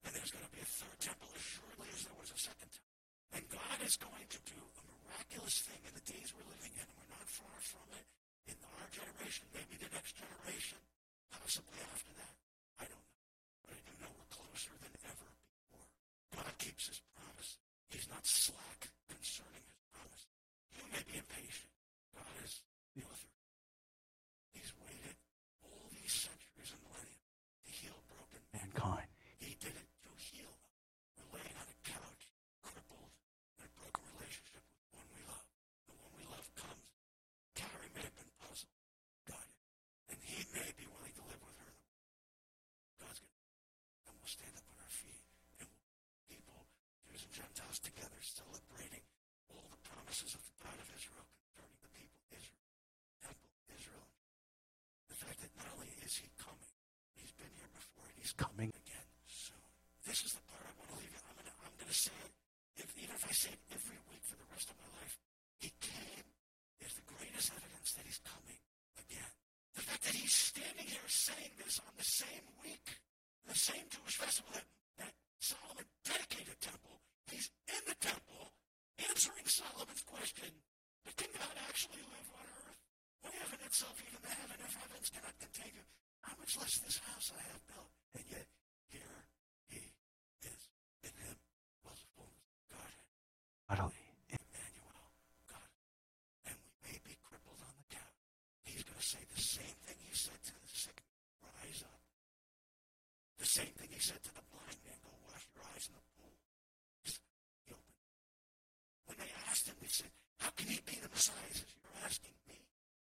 And 0.06 0.12
there's 0.18 0.34
going 0.34 0.45
to 0.45 0.54
be 0.54 0.64
a 0.64 0.70
third 0.70 0.97
temple 1.02 1.30
as 1.38 1.45
surely 1.45 1.89
as 1.93 2.02
there 2.06 2.18
was 2.18 2.32
a 2.34 2.39
second 2.39 2.70
temple. 2.74 2.97
And 3.38 3.43
God 3.54 3.78
is 3.86 3.95
going 4.02 4.28
to 4.28 4.39
do 4.47 4.58
a 4.58 4.82
miraculous 4.89 5.58
thing 5.70 5.82
in 5.86 5.93
the 5.93 6.06
days 6.06 6.34
we're 6.34 6.49
living 6.49 6.74
in. 6.74 6.88
We're 6.97 7.14
not 7.14 7.28
far 7.30 7.58
from 7.62 7.88
it 7.93 8.06
in 8.49 8.58
our 8.58 8.88
generation, 8.89 9.45
maybe 9.54 9.78
the 9.78 9.92
next 9.93 10.17
generation, 10.17 10.82
possibly 11.30 11.80
after 11.93 12.12
that. 12.17 12.36
I 12.82 12.86
don't 12.89 13.05
know. 13.05 13.21
But 13.63 13.78
I 13.78 13.82
do 13.86 13.93
know 14.01 14.12
we're 14.17 14.34
closer 14.34 14.74
than 14.82 14.93
ever 15.05 15.30
before. 15.30 15.88
God 16.36 16.54
keeps 16.59 16.92
his 16.92 17.00
promise. 17.16 17.62
He's 17.88 18.08
not 18.22 18.30
slack 18.30 18.82
concerning 19.10 19.66
his 19.66 19.82
promise. 19.89 20.30
You 20.78 20.86
may 20.93 21.02
be 21.10 21.18
impatient. 21.18 21.74
God 22.14 22.30
is 22.46 22.62
the 22.93 23.02
author. 23.02 23.34
He's 24.54 24.70
waited 24.78 25.18
all 25.66 25.89
these 25.89 26.14
centuries 26.14 26.70
and 26.70 26.86
millennia 26.86 27.18
to 27.66 27.70
heal 27.74 27.98
broken 28.06 28.46
mankind. 28.54 29.10
He 29.42 29.58
did 29.58 29.74
it 29.74 29.89
to 30.06 30.12
heal 30.22 30.54
them. 30.54 30.78
We're 31.18 31.42
laying 31.42 31.58
on 31.58 31.66
a 31.66 31.78
couch, 31.82 32.30
crippled, 32.62 33.10
in 33.58 33.66
a 33.66 33.72
broken 33.74 34.06
relationship 34.14 34.62
with 34.70 35.02
one 35.02 35.10
we 35.18 35.26
love. 35.26 35.48
The 35.89 35.98
one 35.98 36.14
we 36.14 36.26
love 36.30 36.46
comes. 36.54 36.86
Carrie 37.58 37.89
may 37.98 38.06
have 38.06 38.18
been 38.22 38.34
puzzled. 38.38 38.78
Got 39.26 39.50
it. 39.50 39.58
And 40.14 40.20
he 40.22 40.46
may 40.54 40.70
be 40.78 40.86
willing 40.86 41.16
to 41.18 41.26
live 41.26 41.42
with 41.42 41.58
her. 41.58 41.74
God's 43.02 43.18
going 43.18 43.34
to. 43.34 43.50
And 44.06 44.14
we'll 44.14 44.30
stand 44.30 44.54
up 44.54 44.70
on 44.70 44.78
our 44.78 44.93
feet. 44.93 45.26
And 45.58 45.74
we'll 45.74 45.89
people, 46.30 46.70
Jews 47.10 47.26
and 47.26 47.34
Gentiles 47.34 47.80
together, 47.84 48.20
celebrating 48.24 49.04
all 49.52 49.68
the 49.68 49.82
promises 49.84 50.32
of 50.32 50.42
the 50.48 50.56
God 50.64 50.78
of 50.80 50.88
Israel 50.96 51.28
concerning 51.28 51.80
the 51.84 51.92
people 51.92 52.20
of 52.24 52.32
Israel, 52.32 52.64
temple 53.20 53.52
Israel. 53.68 54.08
The 55.12 55.18
fact 55.20 55.38
that 55.43 55.52
not 55.60 55.68
only 55.76 55.92
is 56.00 56.16
he 56.24 56.32
coming, 56.39 56.72
he's 57.20 57.36
been 57.36 57.52
here 57.60 57.68
before, 57.76 58.08
and 58.08 58.16
he's 58.32 58.39
coming 58.39 58.71
again 58.71 59.08
soon. 59.28 59.59
This 60.08 60.24
is 60.24 60.32
the 60.39 60.43
part 60.47 60.63
I 60.63 60.71
want 60.79 60.87
to 60.95 60.97
leave 61.03 61.12
you. 61.12 61.20
I'm 61.28 61.36
gonna, 61.36 61.51
I'm 61.67 61.75
gonna 61.75 61.91
say 61.91 62.16
it, 62.16 62.32
if, 62.79 62.87
even 62.95 63.12
if 63.12 63.24
I 63.28 63.33
say 63.36 63.51
it 63.51 63.59
every 63.75 63.99
week 64.08 64.24
for 64.24 64.39
the 64.39 64.47
rest 64.55 64.71
of 64.71 64.79
my 64.79 64.87
life. 65.03 65.20
He 65.59 65.75
came 65.83 66.25
is 66.79 66.95
the 66.95 67.03
greatest 67.12 67.51
evidence 67.51 67.91
that 67.99 68.08
he's 68.08 68.24
coming 68.24 68.63
again. 68.95 69.32
The 69.75 69.83
fact 69.83 70.08
that 70.08 70.16
he's 70.16 70.32
standing 70.32 70.87
here 70.87 71.03
saying 71.12 71.51
this 71.59 71.83
on 71.83 71.91
the 71.99 72.08
same 72.08 72.47
week, 72.63 73.03
the 73.51 73.58
same 73.58 73.83
Jewish 73.91 74.16
festival 74.16 74.55
that, 74.55 74.67
that 74.95 75.13
Solomon 75.43 75.86
dedicated 76.08 76.55
temple, 76.63 77.03
he's 77.28 77.51
in 77.67 77.83
the 77.83 77.99
temple 77.99 78.55
answering 79.12 79.43
Solomon's 79.43 80.08
question, 80.08 80.55
but 81.03 81.20
can 81.20 81.29
God 81.36 81.55
actually 81.67 81.99
live 81.99 82.29
on 82.39 82.47
earth? 82.47 82.79
When 83.28 83.36
heaven 83.36 83.59
itself, 83.67 83.99
even 84.08 84.24
the 84.24 84.33
heaven 84.33 84.58
of 84.63 84.71
heavens, 84.71 85.12
cannot 85.12 85.36
contain 85.37 85.75
you, 85.75 85.86
how 86.22 86.34
much 86.38 86.54
less 86.58 86.80
this 86.80 87.00
house 87.06 87.32
I 87.34 87.42
have 87.52 87.64
built? 87.68 87.92
And 88.16 88.26
yet, 88.30 88.48
here 88.89 89.18
he 89.70 89.93
is. 90.46 90.62
In 91.04 91.14
him 91.18 91.38
was 91.86 91.98
the 92.02 92.12
fullness 92.18 92.48
of 92.54 92.64
Godhead. 92.70 93.10
Utterly. 93.70 94.04
Emmanuel, 94.30 95.10
God. 95.50 95.72
And 96.46 96.56
we 96.62 96.72
may 96.86 96.98
be 97.02 97.16
crippled 97.26 97.62
on 97.62 97.74
the 97.74 97.88
couch. 97.89 98.22
He's 98.66 98.84
going 98.86 99.00
to 99.00 99.06
say 99.06 99.22
the 99.26 99.42
same 99.42 99.78
thing 99.88 99.98
he 100.02 100.14
said 100.14 100.38
to 100.38 100.54
the 100.54 100.70
sick, 100.70 101.02
rise 101.42 101.82
up. 101.82 102.04
The 103.42 103.50
same 103.50 103.74
thing 103.74 103.89
he 103.89 103.98
said 103.98 104.22
to 104.22 104.32
the 104.38 104.46
blind 104.54 104.78
man, 104.86 105.02
go 105.02 105.10
wash 105.26 105.42
your 105.58 105.66
eyes 105.74 105.89
in 105.89 105.98
the 105.98 106.06
pool. 106.14 106.38
He 107.02 107.74
opened. 107.74 108.06
When 109.10 109.18
they 109.18 109.32
asked 109.50 109.66
him, 109.66 109.74
they 109.82 109.89
said, 109.89 110.14
how 110.38 110.54
can 110.54 110.70
he 110.70 110.78
be 110.86 111.02
the 111.02 111.10
Messiah? 111.10 111.50
Says, 111.50 111.74
you're 111.82 111.98
asking 112.06 112.38
me. 112.46 112.62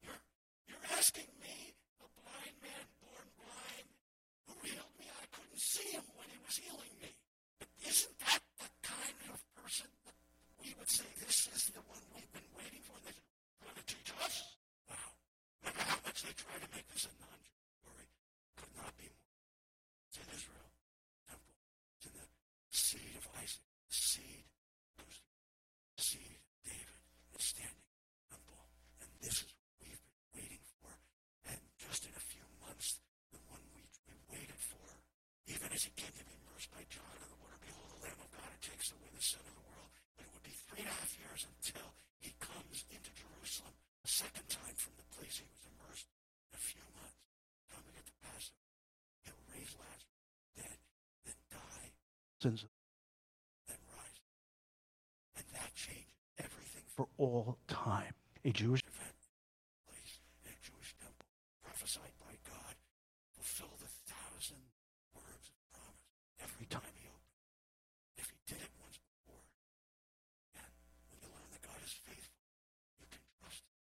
You're, 0.04 0.20
you're 0.68 0.88
asking 1.00 1.32
me, 1.40 1.72
a 2.04 2.08
blind 2.20 2.56
man 2.60 2.84
born 3.00 3.28
blind, 3.40 3.88
who 4.52 4.56
healed 4.68 4.96
me. 5.00 5.08
I 5.08 5.24
couldn't 5.32 5.56
see 5.68 5.89
him 5.91 6.06
when 6.15 6.27
he 6.31 6.39
was 6.48 6.56
healing 6.56 6.95
me. 7.03 7.11
But 7.60 7.68
isn't 7.84 8.15
that 8.23 8.41
the 8.64 8.69
kind 8.88 9.19
of 9.34 9.39
person 9.60 9.89
that 10.07 10.15
we 10.64 10.72
would 10.80 10.88
say, 10.89 11.07
this 11.19 11.52
is 11.52 11.72
the 11.76 11.84
one 11.91 11.99
we've 12.15 12.31
been 12.31 12.49
waiting 12.56 12.84
for? 12.88 12.95
They're 13.03 13.19
going 13.68 13.76
to 13.76 13.84
teach 13.84 14.11
us? 14.23 14.56
Wow. 14.88 15.11
No 15.68 15.72
how 15.76 15.99
much 16.07 16.23
they 16.23 16.31
try 16.39 16.56
to 16.56 16.69
make 16.72 16.88
this 16.88 17.03
a 17.10 17.14
non-Jewish 17.19 17.68
story, 17.84 18.07
could 18.56 18.73
not 18.80 18.94
be 18.95 19.11
more. 19.11 19.35
It's 20.07 20.18
in 20.23 20.27
Israel, 20.31 20.72
temple. 21.27 21.57
It's 21.99 22.07
in 22.07 22.15
the 22.15 22.27
seed 22.72 23.14
of 23.19 23.26
Isaac, 23.44 23.64
the 23.91 23.95
seed 23.95 24.44
goes 24.95 25.18
the 25.98 26.03
seed 26.03 26.31
of 26.31 26.44
David 26.64 27.02
is 27.35 27.44
standing 27.44 27.88
temple. 28.31 28.64
And 29.03 29.10
this 29.19 29.38
is 29.44 29.52
what 29.52 29.73
we've 29.84 29.99
been 29.99 30.23
waiting 30.31 30.64
for. 30.80 30.89
And 31.52 31.60
just 31.76 32.06
in 32.07 32.14
a 32.15 32.23
few 32.23 32.45
months, 32.64 33.02
the 33.34 33.41
one 33.52 33.61
we, 33.73 33.84
we 34.07 34.15
waited 34.31 34.61
for, 34.61 34.88
even 35.48 35.69
as 35.73 35.84
he 35.84 35.91
came 35.98 36.14
to 36.14 36.26
be 36.26 36.35
immersed 36.38 36.72
by 36.73 36.84
John 36.91 37.18
in 37.19 37.30
the 37.30 37.39
water, 37.41 37.57
behold, 37.61 37.89
the 37.98 38.02
Lamb 38.06 38.19
of 38.22 38.30
God 38.34 38.49
who 38.52 38.60
takes 38.61 38.91
away 38.94 39.10
the 39.14 39.23
sin 39.23 39.41
of 39.45 39.56
the 39.57 39.68
world. 39.68 39.89
But 40.15 40.27
it 40.27 40.31
would 40.34 40.45
be 40.45 40.56
three 40.68 40.84
and 40.85 40.91
a 40.91 40.95
half 40.98 41.11
years 41.18 41.41
until 41.45 41.88
he 42.22 42.31
comes 42.41 42.85
into 42.94 43.11
Jerusalem 43.14 43.76
a 44.06 44.10
second 44.10 44.48
time 44.49 44.76
from 44.77 44.94
the 44.99 45.07
place 45.18 45.41
he 45.41 45.48
was 45.49 45.64
immersed 45.65 46.07
in 46.52 46.53
a 46.56 46.64
few 46.64 46.85
months. 46.95 47.22
Time 47.72 47.84
we 47.85 47.94
get 47.95 48.07
to 48.07 48.18
Passover. 48.23 48.65
He'll 49.26 49.44
raise 49.52 49.73
Lazarus 49.76 50.23
dead, 50.56 50.77
then 51.26 51.38
sins 52.41 52.65
then 53.68 53.77
rise. 53.97 54.22
And 55.38 55.45
that 55.53 55.73
changes 55.73 56.14
everything 56.38 56.84
for 56.95 57.07
all 57.18 57.57
time. 57.68 58.14
A 58.45 58.51
Jewish 58.51 58.81
event 58.85 59.18
place 59.89 60.22
in 60.45 60.53
a 60.53 60.57
Jewish 60.61 60.93
temple, 61.01 61.26
prophesied 61.65 62.14
by 62.22 62.34
God, 62.45 62.76
fulfill 63.34 63.73
the 63.81 63.89
thousand 64.07 64.61
words 65.18 65.49
of 65.49 65.57
promise 65.73 66.05
every 66.39 66.68
time 66.69 66.93
he 66.95 67.09
opened. 67.09 67.41
If 68.22 68.27
he 68.30 68.39
did 68.47 68.61
it 68.61 68.72
once 68.80 69.01
before, 69.01 69.43
and 70.55 70.72
when 71.11 71.18
you 71.19 71.30
learn 71.34 71.49
that 71.51 71.64
God 71.65 71.81
is 71.84 71.93
faithful, 72.05 72.45
you 73.01 73.07
can 73.09 73.23
trust 73.41 73.65
him. 73.65 73.81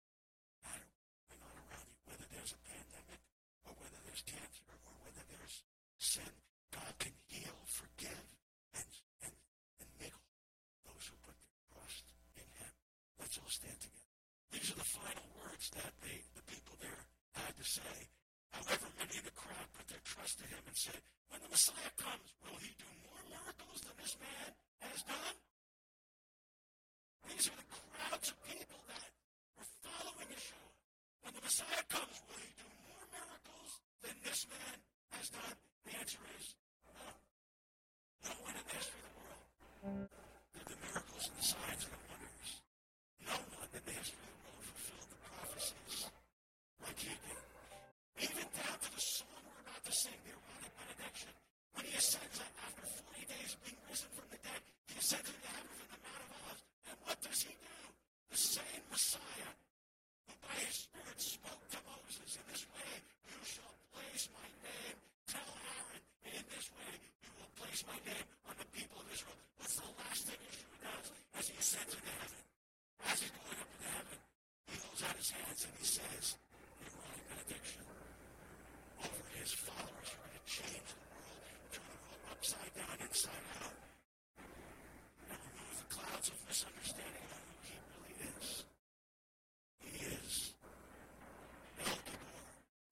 No 0.64 0.72
matter 0.72 0.88
what's 0.88 1.14
going 1.28 1.44
on 1.44 1.54
around 1.68 1.86
you, 1.86 1.96
whether 2.08 2.26
there's 2.32 2.52
a 2.56 2.60
pandemic, 2.64 3.20
or 3.68 3.72
whether 3.78 4.00
there's 4.08 4.24
cancer, 4.24 4.64
or 4.88 4.94
whether 5.04 5.22
there's 5.28 5.62
sin, 6.00 6.32
God 6.74 6.94
can 6.98 7.14
heal, 7.28 7.56
forgive, 7.68 8.26
and, 8.74 8.88
and, 9.24 9.34
and 9.80 9.88
make 10.00 10.14
whole 10.14 10.42
those 10.86 11.06
who 11.10 11.16
put 11.24 11.36
their 11.38 11.56
trust 11.72 12.04
in 12.36 12.46
him. 12.58 12.72
Let's 13.18 13.36
all 13.38 13.50
stand 13.50 13.78
together. 13.80 14.06
These 14.52 14.68
are 14.72 14.80
the 14.80 14.90
final 14.96 15.26
words 15.44 15.68
that 15.76 15.92
they, 16.02 16.22
the 16.34 16.44
people 16.48 16.76
there 16.80 17.02
had 17.34 17.54
to 17.56 17.64
say. 17.64 18.08
However, 18.52 18.88
many 18.98 19.18
in 19.20 19.24
the 19.24 19.36
crowd 19.36 19.68
put 19.76 19.86
their 19.88 20.02
trust 20.04 20.40
in 20.40 20.48
him 20.48 20.62
and 20.66 20.76
said, 20.76 21.00
When 21.28 21.40
the 21.44 21.52
Messiah 21.52 21.92
comes, 22.00 22.28
will 22.44 22.58
he 22.62 22.72
do 22.78 22.88
more 23.04 23.22
miracles 23.28 23.78
than 23.84 23.94
this 24.00 24.16
man 24.18 24.50
has 24.80 25.00
done? 25.04 25.36
These 27.28 27.46
are 27.52 27.58
the 27.58 27.68
crowds 27.68 28.28
of 28.32 28.36
people 28.48 28.80
that 28.88 29.10
were 29.58 29.68
following 29.84 30.28
Yeshua. 30.32 30.70
When 31.22 31.32
the 31.36 31.44
Messiah 31.44 31.84
comes, 31.92 32.16
will 32.28 32.40
he 32.40 32.52
do 32.56 32.68
more 32.88 33.04
miracles 33.12 33.70
than 34.00 34.16
this 34.24 34.46
man 34.48 34.76
has 35.12 35.28
done? 35.28 35.56
The 35.84 35.92
answer 35.98 36.22
is 36.40 36.46
no. 36.88 37.04
No 38.24 38.32
one 38.44 38.54
in 38.56 38.64
the 38.64 38.74
history 38.74 39.02
of 39.04 39.12
the 39.12 39.16
world 39.20 40.08
did 40.56 40.64
the 40.68 40.78
miracles 40.82 41.24
and 41.28 41.36
the 41.38 41.46
signs 41.46 41.82
and 41.84 41.92
the 41.92 42.02
wonders. 42.08 42.50
No 43.24 43.36
one 43.56 43.70
in 43.72 43.82
the 43.84 43.94
history 43.94 44.20
of 44.24 44.32
the 44.32 44.40
world 44.48 44.64
fulfilled 44.68 45.08
the 45.12 45.20
prophecies 45.28 46.00
like 46.82 46.98
he 46.98 47.12
did. 47.12 47.42
Even 48.18 48.46
down 48.52 48.76
to 48.82 48.90
the 48.92 49.00
song 49.02 49.38
we're 49.46 49.62
about 49.62 49.82
to 49.86 49.92
sing, 49.94 50.18
the 50.26 50.32
Aaronic 50.34 50.72
benediction. 50.74 51.32
When 51.74 51.84
he 51.86 51.94
ascends 51.94 52.36
after 52.42 52.84
40 52.84 53.24
days 53.30 53.50
of 53.54 53.60
being 53.62 53.80
risen 53.88 54.10
from 54.12 54.26
the 54.32 54.40
dead, 54.42 54.60
he 54.90 54.94
ascends 54.98 55.28
into 55.30 55.48
heaven 55.48 55.70
from 55.78 55.88
the 55.94 56.00
Mount 56.02 56.20
of 56.26 56.30
Olives. 56.34 56.62
And 56.90 56.96
what 57.06 57.18
does 57.22 57.40
he 57.46 57.52
do? 57.54 57.76
The 58.32 58.40
same 58.40 58.82
Messiah 58.90 59.52
who 60.26 60.34
by 60.42 60.54
his 60.66 60.76
Spirit 60.84 61.18
spoke 61.22 61.62
to 61.72 61.80
Moses, 61.86 62.30
In 62.38 62.44
this 62.50 62.64
way 62.74 62.90
you 63.30 63.38
shall 63.46 63.74
place 63.94 64.26
my 64.34 64.48
name. 64.66 64.96
Tell 65.30 65.48
Aaron, 65.78 66.02
in 66.26 66.42
this 66.50 66.66
way 66.74 66.92
you 67.22 67.30
will 67.38 67.52
place 67.58 67.82
my 67.86 67.98
name 68.04 68.26
on 68.50 68.54
the 68.58 68.68
people 68.74 68.98
of 68.98 69.06
Israel. 69.14 69.38
What's 69.58 69.76
the 69.78 69.88
last 69.98 70.22
thing 70.26 70.40
Yeshua 70.42 70.78
does 70.82 71.06
as 71.38 71.44
he 71.48 71.56
ascends 71.58 71.92
into 71.94 72.10
heaven? 72.18 72.40
As 73.08 73.16
he's 73.22 73.32
going 73.32 73.58
up 73.62 73.70
into 73.70 73.88
heaven, 73.88 74.18
he 74.68 74.74
holds 74.82 75.02
out 75.06 75.08
his 75.08 75.16
hands 75.30 75.64
and 75.64 75.74
he 75.78 75.84
says, 75.84 76.36
the 76.80 76.86
Aaronic 76.88 77.28
benediction 77.28 77.82
over 78.98 79.26
his 79.38 79.52
followers 79.52 80.08
who 80.08 80.18
are 80.22 80.28
going 80.28 80.38
to 80.38 80.46
change 80.48 80.88
the 80.88 81.00
world, 81.12 81.44
turn 81.72 81.88
the 81.88 82.00
world 82.08 82.24
upside 82.32 82.72
down, 82.74 82.96
inside 83.02 83.44
out, 83.60 83.76
and 85.28 85.38
remove 85.38 85.76
the 85.76 85.88
clouds 85.94 86.28
of 86.32 86.38
misunderstanding 86.48 87.24
about 87.28 87.44
who 87.44 87.56
he 87.68 87.76
really 87.92 88.14
is. 88.38 88.64
He 89.84 89.92
is 90.06 90.54
El 91.82 91.96
Gibor, 92.08 92.44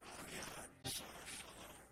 Avi-Ad, 0.04 0.70
Sar 0.84 1.16
Shalom. 1.24 1.86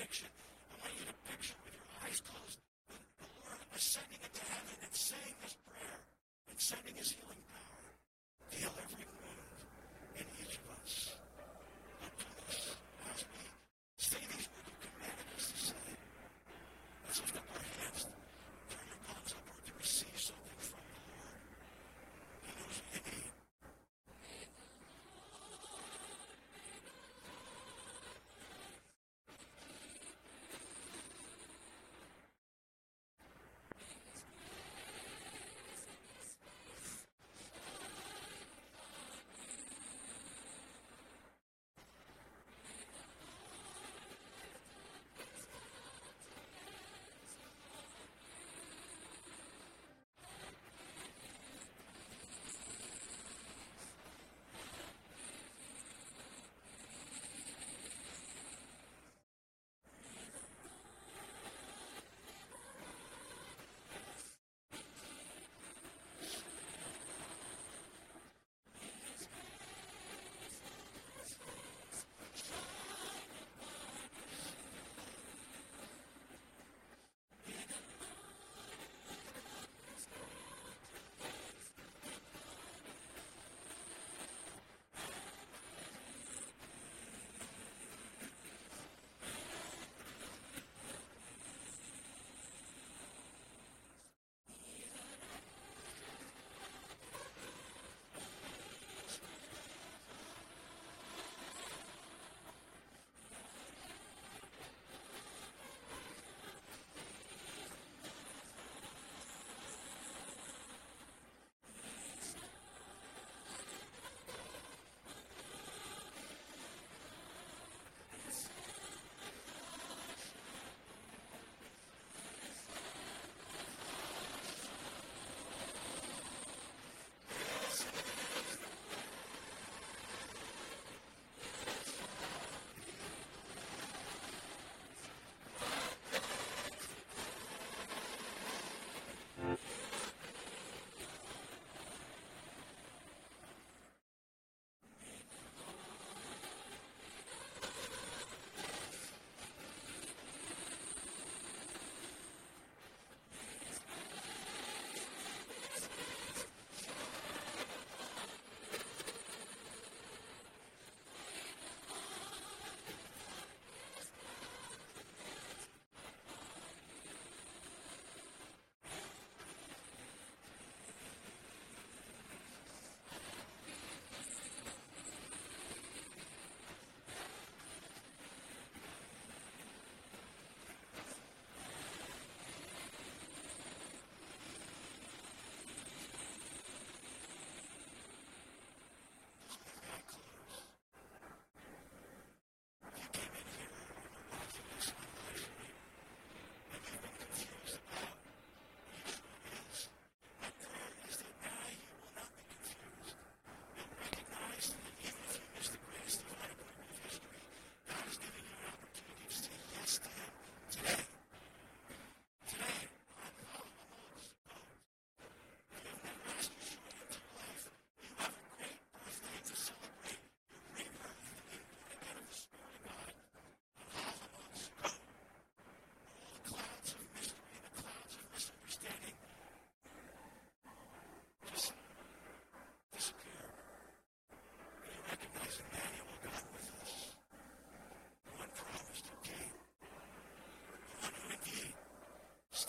I 0.00 0.08
want 0.80 0.96
you 0.96 1.04
to 1.04 1.16
picture 1.28 1.60
with 1.60 1.76
your 1.76 1.84
eyes 2.00 2.24
closed 2.24 2.56
the 2.88 3.28
Lord 3.36 3.60
ascending 3.76 4.16
into 4.24 4.40
heaven 4.48 4.72
and 4.80 4.94
saying 4.96 5.36
this 5.44 5.60
prayer 5.68 6.00
and 6.48 6.56
sending 6.56 6.96
his 6.96 7.12
healing 7.12 7.44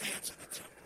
stands 0.02 0.30
in 0.30 0.36
the 0.40 0.56
temple. 0.56 0.81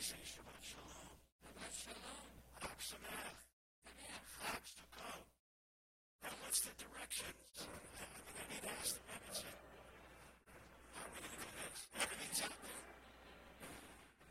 Say 0.00 0.16
Shabbat 0.22 0.62
Shalom. 0.62 1.18
Shabbat 1.42 1.72
Shalom. 1.74 2.30
Chag 2.62 2.78
Sameach. 2.78 3.38
Chag 4.38 4.62
Sukkot. 4.76 5.26
Now 6.22 6.32
what's 6.42 6.60
the 6.60 6.70
directions? 6.78 7.56
I 7.58 8.04
think 8.14 8.38
I 8.38 8.44
need 8.52 8.62
to 8.62 8.70
ask 8.78 8.94
the 8.94 9.02
here. 9.42 9.58
How 10.94 11.02
are 11.02 11.10
we 11.12 11.18
going 11.18 11.34
to 11.34 11.42
do 11.42 11.50
this? 11.58 11.78
Everything's 11.98 12.40
out 12.46 12.56
there. 12.62 12.82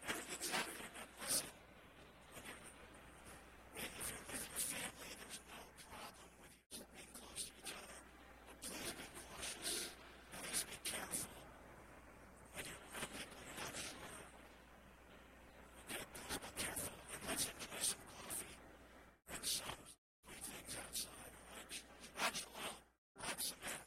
Everything's 0.07 0.49
out 0.56 0.68
there. 0.72 0.91
Now 0.95 1.07
listen. 1.27 1.52
When 2.27 2.44
you're, 2.48 2.64
if 3.84 4.07
you're 4.07 4.23
with 4.31 4.44
your 4.48 4.64
family, 4.72 5.11
there's 5.19 5.41
no 5.52 5.60
problem 5.84 6.31
with 6.39 6.56
you 6.72 6.84
being 6.95 7.11
close 7.11 7.44
to 7.44 7.52
each 7.60 7.73
other. 7.76 7.99
But 8.48 8.56
please 8.64 8.91
be 8.95 9.07
cautious. 9.27 9.91
Please 10.31 10.64
be 10.64 10.77
careful. 10.88 11.27
When 12.56 12.64
you're 12.68 12.80
around 12.88 13.11
people 13.11 13.44
you're 13.44 13.61
not 13.68 13.76
sure. 13.76 14.07
Okay, 15.88 16.03
please 16.07 16.39
be 16.39 16.52
careful. 16.57 16.94
And 17.14 17.22
let's 17.27 17.45
enjoy 17.48 17.81
some 17.81 18.03
coffee 18.18 18.56
and 19.34 19.44
some 19.45 19.77
sweet 20.26 20.44
things 20.48 20.73
outside, 20.77 21.31
all 21.38 21.48
right? 21.53 21.72
Shabbat 21.77 22.34
shalom. 22.38 22.76
Chag 23.23 23.39
Sameach. 23.48 23.85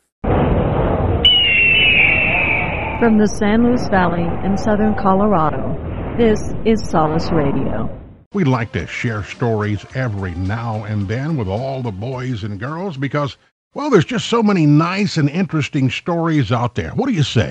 From 3.01 3.17
the 3.17 3.29
San 3.29 3.65
Luis 3.65 3.89
Valley 3.89 4.25
in 4.45 4.59
southern 4.59 4.95
Colorado, 4.95 5.75
this 6.19 6.53
is 6.67 6.87
Solace 6.87 7.31
Radio. 7.33 7.89
We 8.35 8.45
like 8.45 8.73
to 8.73 8.87
share 8.87 9.25
stories 9.25 9.87
every 9.95 10.35
now 10.35 10.85
and 10.85 11.09
then 11.09 11.39
with 11.39 11.49
all 11.49 11.81
the 11.81 11.93
boys 11.93 12.45
and 12.45 12.61
girls 12.61 12.99
because, 12.99 13.39
well, 13.73 13.89
there's 13.89 14.05
just 14.05 14.27
so 14.27 14.43
many 14.43 14.67
nice 14.67 15.17
and 15.17 15.31
interesting 15.31 15.89
stories 15.89 16.53
out 16.53 16.75
there. 16.75 16.91
What 16.91 17.09
do 17.09 17.15
you 17.15 17.23
say? 17.23 17.51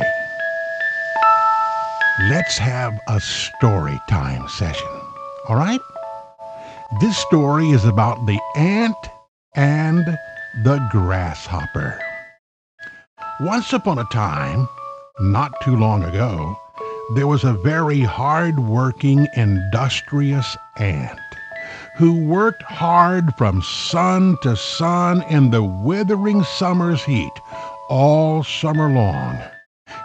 Let's 2.30 2.60
have 2.60 3.00
a 3.08 3.20
story 3.20 4.00
time 4.08 4.48
session. 4.50 4.88
All 5.48 5.56
right? 5.56 5.82
This 7.02 7.18
story 7.18 7.72
is 7.72 7.86
about 7.86 8.24
the 8.28 8.40
ant 8.56 8.96
and 9.56 10.06
the 10.64 10.88
grasshopper. 10.92 12.00
Once 13.40 13.74
upon 13.74 13.98
a 13.98 14.06
time, 14.12 14.68
not 15.20 15.52
too 15.62 15.76
long 15.76 16.04
ago, 16.04 16.58
there 17.16 17.28
was 17.28 17.44
a 17.44 17.54
very 17.54 18.02
hard-working, 18.02 19.28
industrious 19.36 20.56
ant 20.78 21.20
who 21.98 22.26
worked 22.26 22.64
hard 22.64 23.26
from 23.38 23.62
sun 23.62 24.38
to 24.42 24.56
sun 24.56 25.22
in 25.24 25.52
the 25.52 25.64
withering 25.64 26.44
summer's 26.44 27.04
heat 27.04 27.34
all 27.90 28.42
summer 28.42 28.90
long. 28.90 29.38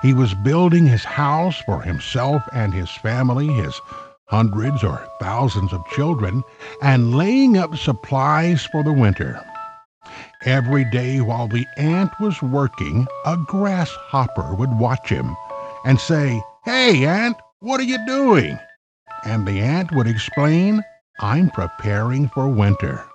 He 0.02 0.12
was 0.12 0.34
building 0.34 0.86
his 0.86 1.04
house 1.04 1.56
for 1.64 1.80
himself 1.82 2.42
and 2.52 2.74
his 2.74 2.90
family, 2.90 3.46
his 3.46 3.80
hundreds 4.26 4.82
or 4.82 5.06
thousands 5.20 5.72
of 5.72 5.86
children, 5.94 6.42
and 6.82 7.14
laying 7.14 7.56
up 7.56 7.76
supplies 7.76 8.64
for 8.64 8.82
the 8.82 8.92
winter. 8.92 9.40
Every 10.46 10.84
day 10.84 11.22
while 11.22 11.48
the 11.48 11.66
ant 11.78 12.12
was 12.20 12.42
working, 12.42 13.06
a 13.24 13.36
grasshopper 13.36 14.54
would 14.54 14.78
watch 14.78 15.08
him 15.08 15.34
and 15.86 15.98
say, 15.98 16.42
Hey, 16.66 17.06
ant, 17.06 17.38
what 17.60 17.80
are 17.80 17.84
you 17.84 18.04
doing? 18.06 18.58
And 19.24 19.46
the 19.46 19.60
ant 19.60 19.90
would 19.92 20.06
explain, 20.06 20.82
I'm 21.18 21.48
preparing 21.48 22.28
for 22.28 22.46
winter. 22.46 23.06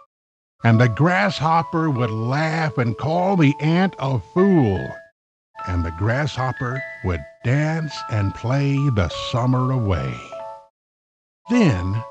And 0.63 0.81
the 0.81 0.89
grasshopper 0.89 1.91
would 1.91 2.09
laugh 2.09 2.79
and 2.79 2.97
call 2.97 3.37
the 3.37 3.53
ant 3.61 3.93
a 3.99 4.19
fool. 4.33 4.89
And 5.67 5.85
the 5.85 5.93
grasshopper 5.99 6.81
would 7.03 7.23
dance 7.43 7.95
and 8.09 8.33
play 8.33 8.73
the 8.95 9.09
summer 9.31 9.71
away. 9.71 10.15
Then, 11.51 12.03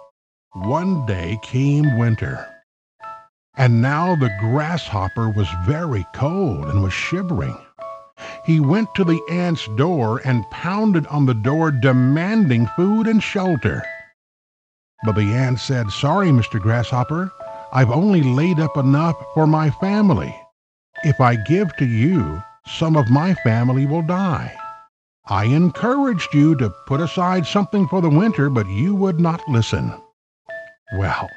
one 0.53 1.07
day 1.07 1.39
came 1.43 1.99
winter. 1.99 2.47
And 3.59 3.83
now 3.83 4.15
the 4.15 4.31
grasshopper 4.39 5.29
was 5.29 5.49
very 5.67 6.07
cold 6.15 6.67
and 6.67 6.81
was 6.81 6.93
shivering. 6.93 7.59
He 8.45 8.61
went 8.61 8.95
to 8.95 9.03
the 9.03 9.21
ant's 9.29 9.67
door 9.77 10.23
and 10.25 10.49
pounded 10.51 11.09
on 11.09 11.27
the 11.27 11.35
door 11.35 11.73
demanding 11.73 12.69
food 12.77 13.09
and 13.09 13.21
shelter. 13.21 13.83
But 15.05 15.17
the 15.17 15.35
ant 15.35 15.59
said, 15.59 15.91
Sorry, 15.91 16.29
Mr. 16.29 16.61
Grasshopper, 16.61 17.33
I've 17.73 17.91
only 17.91 18.23
laid 18.23 18.61
up 18.61 18.77
enough 18.77 19.17
for 19.35 19.47
my 19.47 19.71
family. 19.71 20.35
If 21.03 21.21
I 21.21 21.35
give 21.35 21.77
to 21.77 21.85
you, 21.85 22.41
some 22.67 22.97
of 22.97 23.11
my 23.11 23.35
family 23.35 23.87
will 23.87 24.03
die. 24.03 24.57
I 25.27 25.47
encouraged 25.47 26.33
you 26.33 26.55
to 26.57 26.73
put 26.87 27.01
aside 27.01 27.45
something 27.45 27.89
for 27.89 28.01
the 28.01 28.09
winter, 28.09 28.51
but 28.51 28.69
you 28.69 28.95
would 28.95 29.21
not 29.21 29.47
listen. 29.49 29.93
Well, 30.97 31.29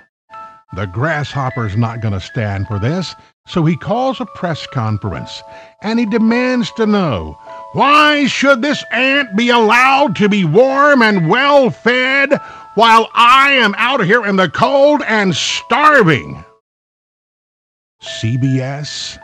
the 0.73 0.85
grasshopper's 0.85 1.75
not 1.75 1.99
going 2.01 2.13
to 2.13 2.19
stand 2.19 2.67
for 2.67 2.79
this, 2.79 3.13
so 3.47 3.65
he 3.65 3.75
calls 3.75 4.21
a 4.21 4.25
press 4.25 4.65
conference 4.67 5.43
and 5.81 5.99
he 5.99 6.05
demands 6.05 6.71
to 6.71 6.85
know 6.85 7.37
why 7.73 8.25
should 8.27 8.61
this 8.61 8.83
ant 8.91 9.35
be 9.35 9.49
allowed 9.49 10.15
to 10.17 10.29
be 10.29 10.45
warm 10.45 11.01
and 11.01 11.29
well 11.29 11.69
fed 11.69 12.39
while 12.75 13.09
I 13.13 13.51
am 13.51 13.75
out 13.77 14.05
here 14.05 14.25
in 14.25 14.37
the 14.37 14.49
cold 14.49 15.01
and 15.07 15.35
starving? 15.35 16.43
CBS, 18.01 19.19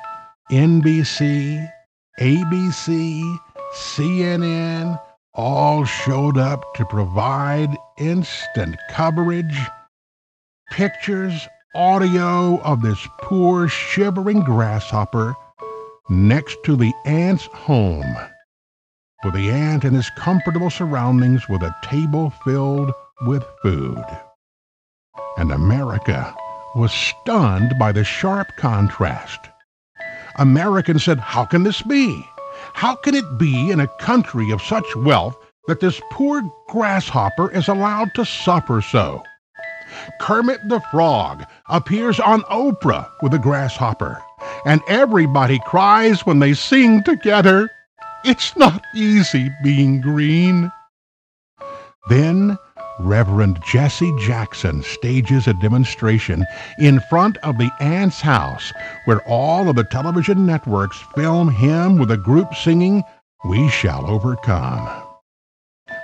NBC, 0.51 1.71
ABC, 2.19 3.39
CNN 3.73 4.99
all 5.33 5.85
showed 5.85 6.37
up 6.37 6.73
to 6.75 6.85
provide 6.85 7.69
instant 7.97 8.75
coverage 8.89 9.57
pictures, 10.69 11.47
audio 11.75 12.59
of 12.61 12.81
this 12.81 13.07
poor 13.21 13.67
shivering 13.67 14.41
grasshopper 14.41 15.35
next 16.09 16.57
to 16.63 16.75
the 16.75 16.93
ant's 17.05 17.45
home, 17.45 18.15
with 19.23 19.33
the 19.33 19.49
ant 19.49 19.83
in 19.83 19.93
his 19.93 20.09
comfortable 20.11 20.69
surroundings 20.69 21.47
with 21.49 21.61
a 21.63 21.75
table 21.83 22.31
filled 22.43 22.91
with 23.21 23.43
food. 23.61 24.03
And 25.37 25.51
America 25.51 26.35
was 26.75 26.91
stunned 26.91 27.73
by 27.79 27.91
the 27.91 28.03
sharp 28.03 28.47
contrast. 28.57 29.39
Americans 30.37 31.03
said, 31.03 31.19
How 31.19 31.45
can 31.45 31.63
this 31.63 31.81
be? 31.81 32.23
How 32.73 32.95
can 32.95 33.15
it 33.15 33.37
be 33.37 33.71
in 33.71 33.79
a 33.79 33.87
country 33.99 34.51
of 34.51 34.61
such 34.61 34.95
wealth 34.95 35.35
that 35.67 35.79
this 35.79 36.01
poor 36.11 36.41
grasshopper 36.69 37.51
is 37.51 37.67
allowed 37.67 38.13
to 38.15 38.25
suffer 38.25 38.81
so? 38.81 39.23
Kermit 40.19 40.67
the 40.67 40.79
Frog 40.91 41.45
appears 41.69 42.19
on 42.19 42.41
Oprah 42.43 43.09
with 43.21 43.33
a 43.33 43.39
grasshopper, 43.39 44.21
and 44.65 44.81
everybody 44.87 45.59
cries 45.65 46.25
when 46.25 46.39
they 46.39 46.53
sing 46.53 47.03
together. 47.03 47.69
It's 48.25 48.55
not 48.55 48.83
easy 48.95 49.49
being 49.63 50.01
green. 50.01 50.71
Then 52.09 52.57
Reverend 52.99 53.59
Jesse 53.63 54.15
Jackson 54.19 54.81
stages 54.81 55.47
a 55.47 55.53
demonstration 55.55 56.45
in 56.79 56.99
front 56.99 57.37
of 57.37 57.57
the 57.57 57.69
Ants 57.79 58.21
House 58.21 58.73
where 59.05 59.21
all 59.27 59.69
of 59.69 59.75
the 59.75 59.83
television 59.83 60.45
networks 60.45 60.99
film 61.15 61.49
him 61.49 61.97
with 61.97 62.09
a 62.11 62.17
group 62.17 62.55
singing, 62.55 63.03
We 63.45 63.69
Shall 63.69 64.09
Overcome. 64.09 65.03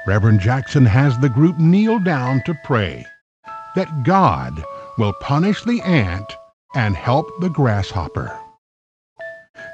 Reverend 0.06 0.40
Jackson 0.40 0.86
has 0.86 1.18
the 1.18 1.30
group 1.30 1.57
kneel 1.57 1.99
down 1.99 2.44
to 2.45 2.56
pray 2.64 3.06
that 3.76 4.04
God 4.04 4.64
will 4.98 5.14
punish 5.14 5.64
the 5.64 5.82
ant 5.82 6.36
and 6.76 6.95
help 6.95 7.28
the 7.40 7.50
grasshopper. 7.50 8.40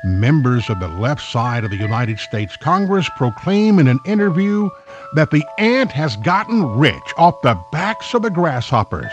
Members 0.04 0.70
of 0.70 0.80
the 0.80 0.88
left 0.88 1.22
side 1.22 1.64
of 1.64 1.72
the 1.72 1.78
United 1.78 2.20
States 2.20 2.56
Congress 2.58 3.10
proclaim 3.18 3.80
in 3.80 3.88
an 3.88 4.00
interview 4.06 4.70
that 5.16 5.32
the 5.32 5.44
ant 5.58 5.92
has 5.92 6.16
gotten 6.18 6.78
rich 6.78 7.14
off 7.18 7.42
the 7.42 7.60
backs 7.72 8.14
of 8.14 8.22
the 8.22 8.30
grasshoppers. 8.30 9.12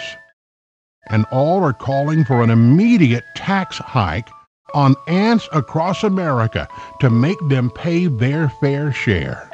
And 1.09 1.25
all 1.31 1.63
are 1.65 1.73
calling 1.73 2.25
for 2.25 2.43
an 2.43 2.51
immediate 2.51 3.25
tax 3.37 3.79
hike 3.79 4.29
on 4.75 4.97
ants 5.07 5.49
across 5.53 6.03
America 6.03 6.69
to 7.01 7.11
make 7.11 7.39
them 7.49 7.71
pay 7.71 8.07
their 8.07 8.49
fair 8.61 8.93
share. 8.93 9.49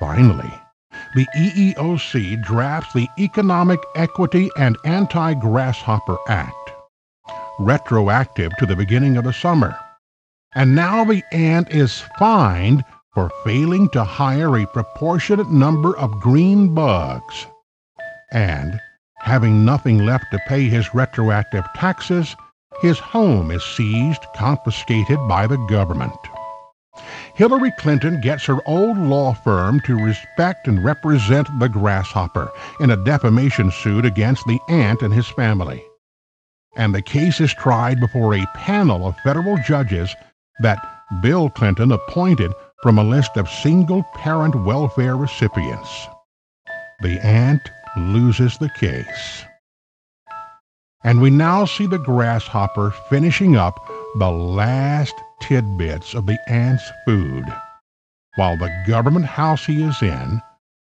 Finally, 0.00 0.52
the 1.14 1.26
EEOC 1.36 2.42
drafts 2.44 2.92
the 2.92 3.08
Economic 3.18 3.80
Equity 3.94 4.50
and 4.56 4.76
Anti 4.84 5.34
Grasshopper 5.34 6.18
Act, 6.28 6.72
retroactive 7.58 8.54
to 8.58 8.66
the 8.66 8.76
beginning 8.76 9.16
of 9.16 9.24
the 9.24 9.32
summer. 9.32 9.76
And 10.54 10.74
now 10.74 11.04
the 11.04 11.22
ant 11.32 11.70
is 11.70 12.02
fined 12.18 12.84
for 13.14 13.30
failing 13.44 13.88
to 13.90 14.04
hire 14.04 14.56
a 14.56 14.66
proportionate 14.66 15.50
number 15.50 15.96
of 15.98 16.20
green 16.20 16.74
bugs. 16.74 17.46
And, 18.30 18.78
having 19.18 19.64
nothing 19.64 20.04
left 20.04 20.26
to 20.32 20.38
pay 20.46 20.68
his 20.68 20.94
retroactive 20.94 21.64
taxes, 21.74 22.36
his 22.80 22.98
home 22.98 23.50
is 23.50 23.64
seized, 23.64 24.24
confiscated 24.36 25.18
by 25.28 25.46
the 25.46 25.56
government. 25.68 26.12
Hillary 27.38 27.70
Clinton 27.78 28.20
gets 28.20 28.46
her 28.46 28.58
old 28.66 28.98
law 28.98 29.32
firm 29.32 29.78
to 29.82 29.94
respect 29.94 30.66
and 30.66 30.82
represent 30.82 31.46
the 31.60 31.68
grasshopper 31.68 32.50
in 32.80 32.90
a 32.90 33.04
defamation 33.04 33.70
suit 33.70 34.04
against 34.04 34.44
the 34.48 34.58
ant 34.68 35.02
and 35.02 35.14
his 35.14 35.28
family. 35.28 35.80
And 36.74 36.92
the 36.92 37.00
case 37.00 37.40
is 37.40 37.54
tried 37.54 38.00
before 38.00 38.34
a 38.34 38.44
panel 38.56 39.06
of 39.06 39.16
federal 39.20 39.56
judges 39.58 40.12
that 40.62 40.84
Bill 41.22 41.48
Clinton 41.48 41.92
appointed 41.92 42.50
from 42.82 42.98
a 42.98 43.04
list 43.04 43.36
of 43.36 43.48
single 43.48 44.02
parent 44.16 44.56
welfare 44.64 45.16
recipients. 45.16 46.08
The 47.02 47.24
ant 47.24 47.70
loses 47.96 48.58
the 48.58 48.70
case. 48.70 49.44
And 51.04 51.20
we 51.20 51.30
now 51.30 51.66
see 51.66 51.86
the 51.86 51.98
grasshopper 51.98 52.92
finishing 53.08 53.54
up 53.54 53.78
the 54.16 54.28
last 54.28 55.14
tidbits 55.40 56.14
of 56.14 56.26
the 56.26 56.38
ant's 56.48 56.90
food, 57.04 57.44
while 58.36 58.56
the 58.56 58.70
government 58.86 59.26
house 59.26 59.64
he 59.64 59.82
is 59.82 60.00
in, 60.02 60.40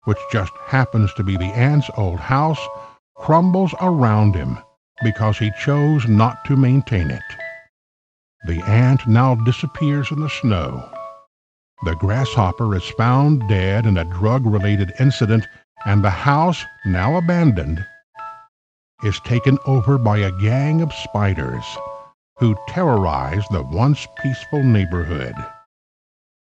which 0.05 0.19
just 0.33 0.53
happens 0.67 1.13
to 1.15 1.25
be 1.25 1.37
the 1.37 1.53
ant's 1.55 1.91
old 1.97 2.21
house, 2.21 2.61
crumbles 3.17 3.75
around 3.81 4.35
him 4.35 4.59
because 5.03 5.39
he 5.39 5.51
chose 5.61 6.07
not 6.07 6.45
to 6.45 6.57
maintain 6.57 7.11
it. 7.11 7.23
The 8.47 8.63
ant 8.63 9.07
now 9.07 9.35
disappears 9.35 10.11
in 10.11 10.21
the 10.21 10.29
snow. 10.29 10.89
The 11.85 11.97
grasshopper 11.97 12.75
is 12.75 12.89
found 12.91 13.49
dead 13.49 13.87
in 13.87 13.99
a 13.99 14.05
drug 14.05 14.47
related 14.47 14.93
incident, 14.99 15.47
and 15.85 16.05
the 16.05 16.11
house, 16.11 16.65
now 16.85 17.17
abandoned, 17.17 17.85
is 19.03 19.19
taken 19.21 19.59
over 19.67 19.99
by 19.99 20.19
a 20.19 20.33
gang 20.41 20.83
of 20.83 20.93
spiders 20.93 21.65
who 22.41 22.57
terrorize 22.69 23.45
the 23.51 23.63
once 23.63 24.07
peaceful 24.23 24.63
neighborhood. 24.65 25.35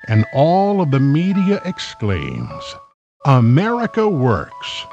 And 0.07 0.25
all 0.33 0.81
of 0.81 0.91
the 0.91 0.99
media 0.99 1.61
exclaims, 1.65 2.75
America 3.25 4.07
works, 4.07 4.85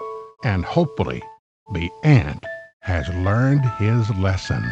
and 0.45 0.65
hopefully 0.65 1.21
the 1.75 1.91
ant 2.05 2.45
has 2.81 3.09
learned 3.09 3.65
his 3.79 4.09
lesson. 4.17 4.65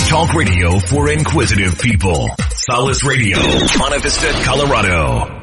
Talk 0.00 0.34
radio 0.34 0.78
for 0.80 1.10
inquisitive 1.10 1.80
people. 1.80 2.28
Solace 2.50 3.04
Radio, 3.04 3.38
Monte 3.78 4.00
Vista, 4.00 4.32
Colorado. 4.44 5.39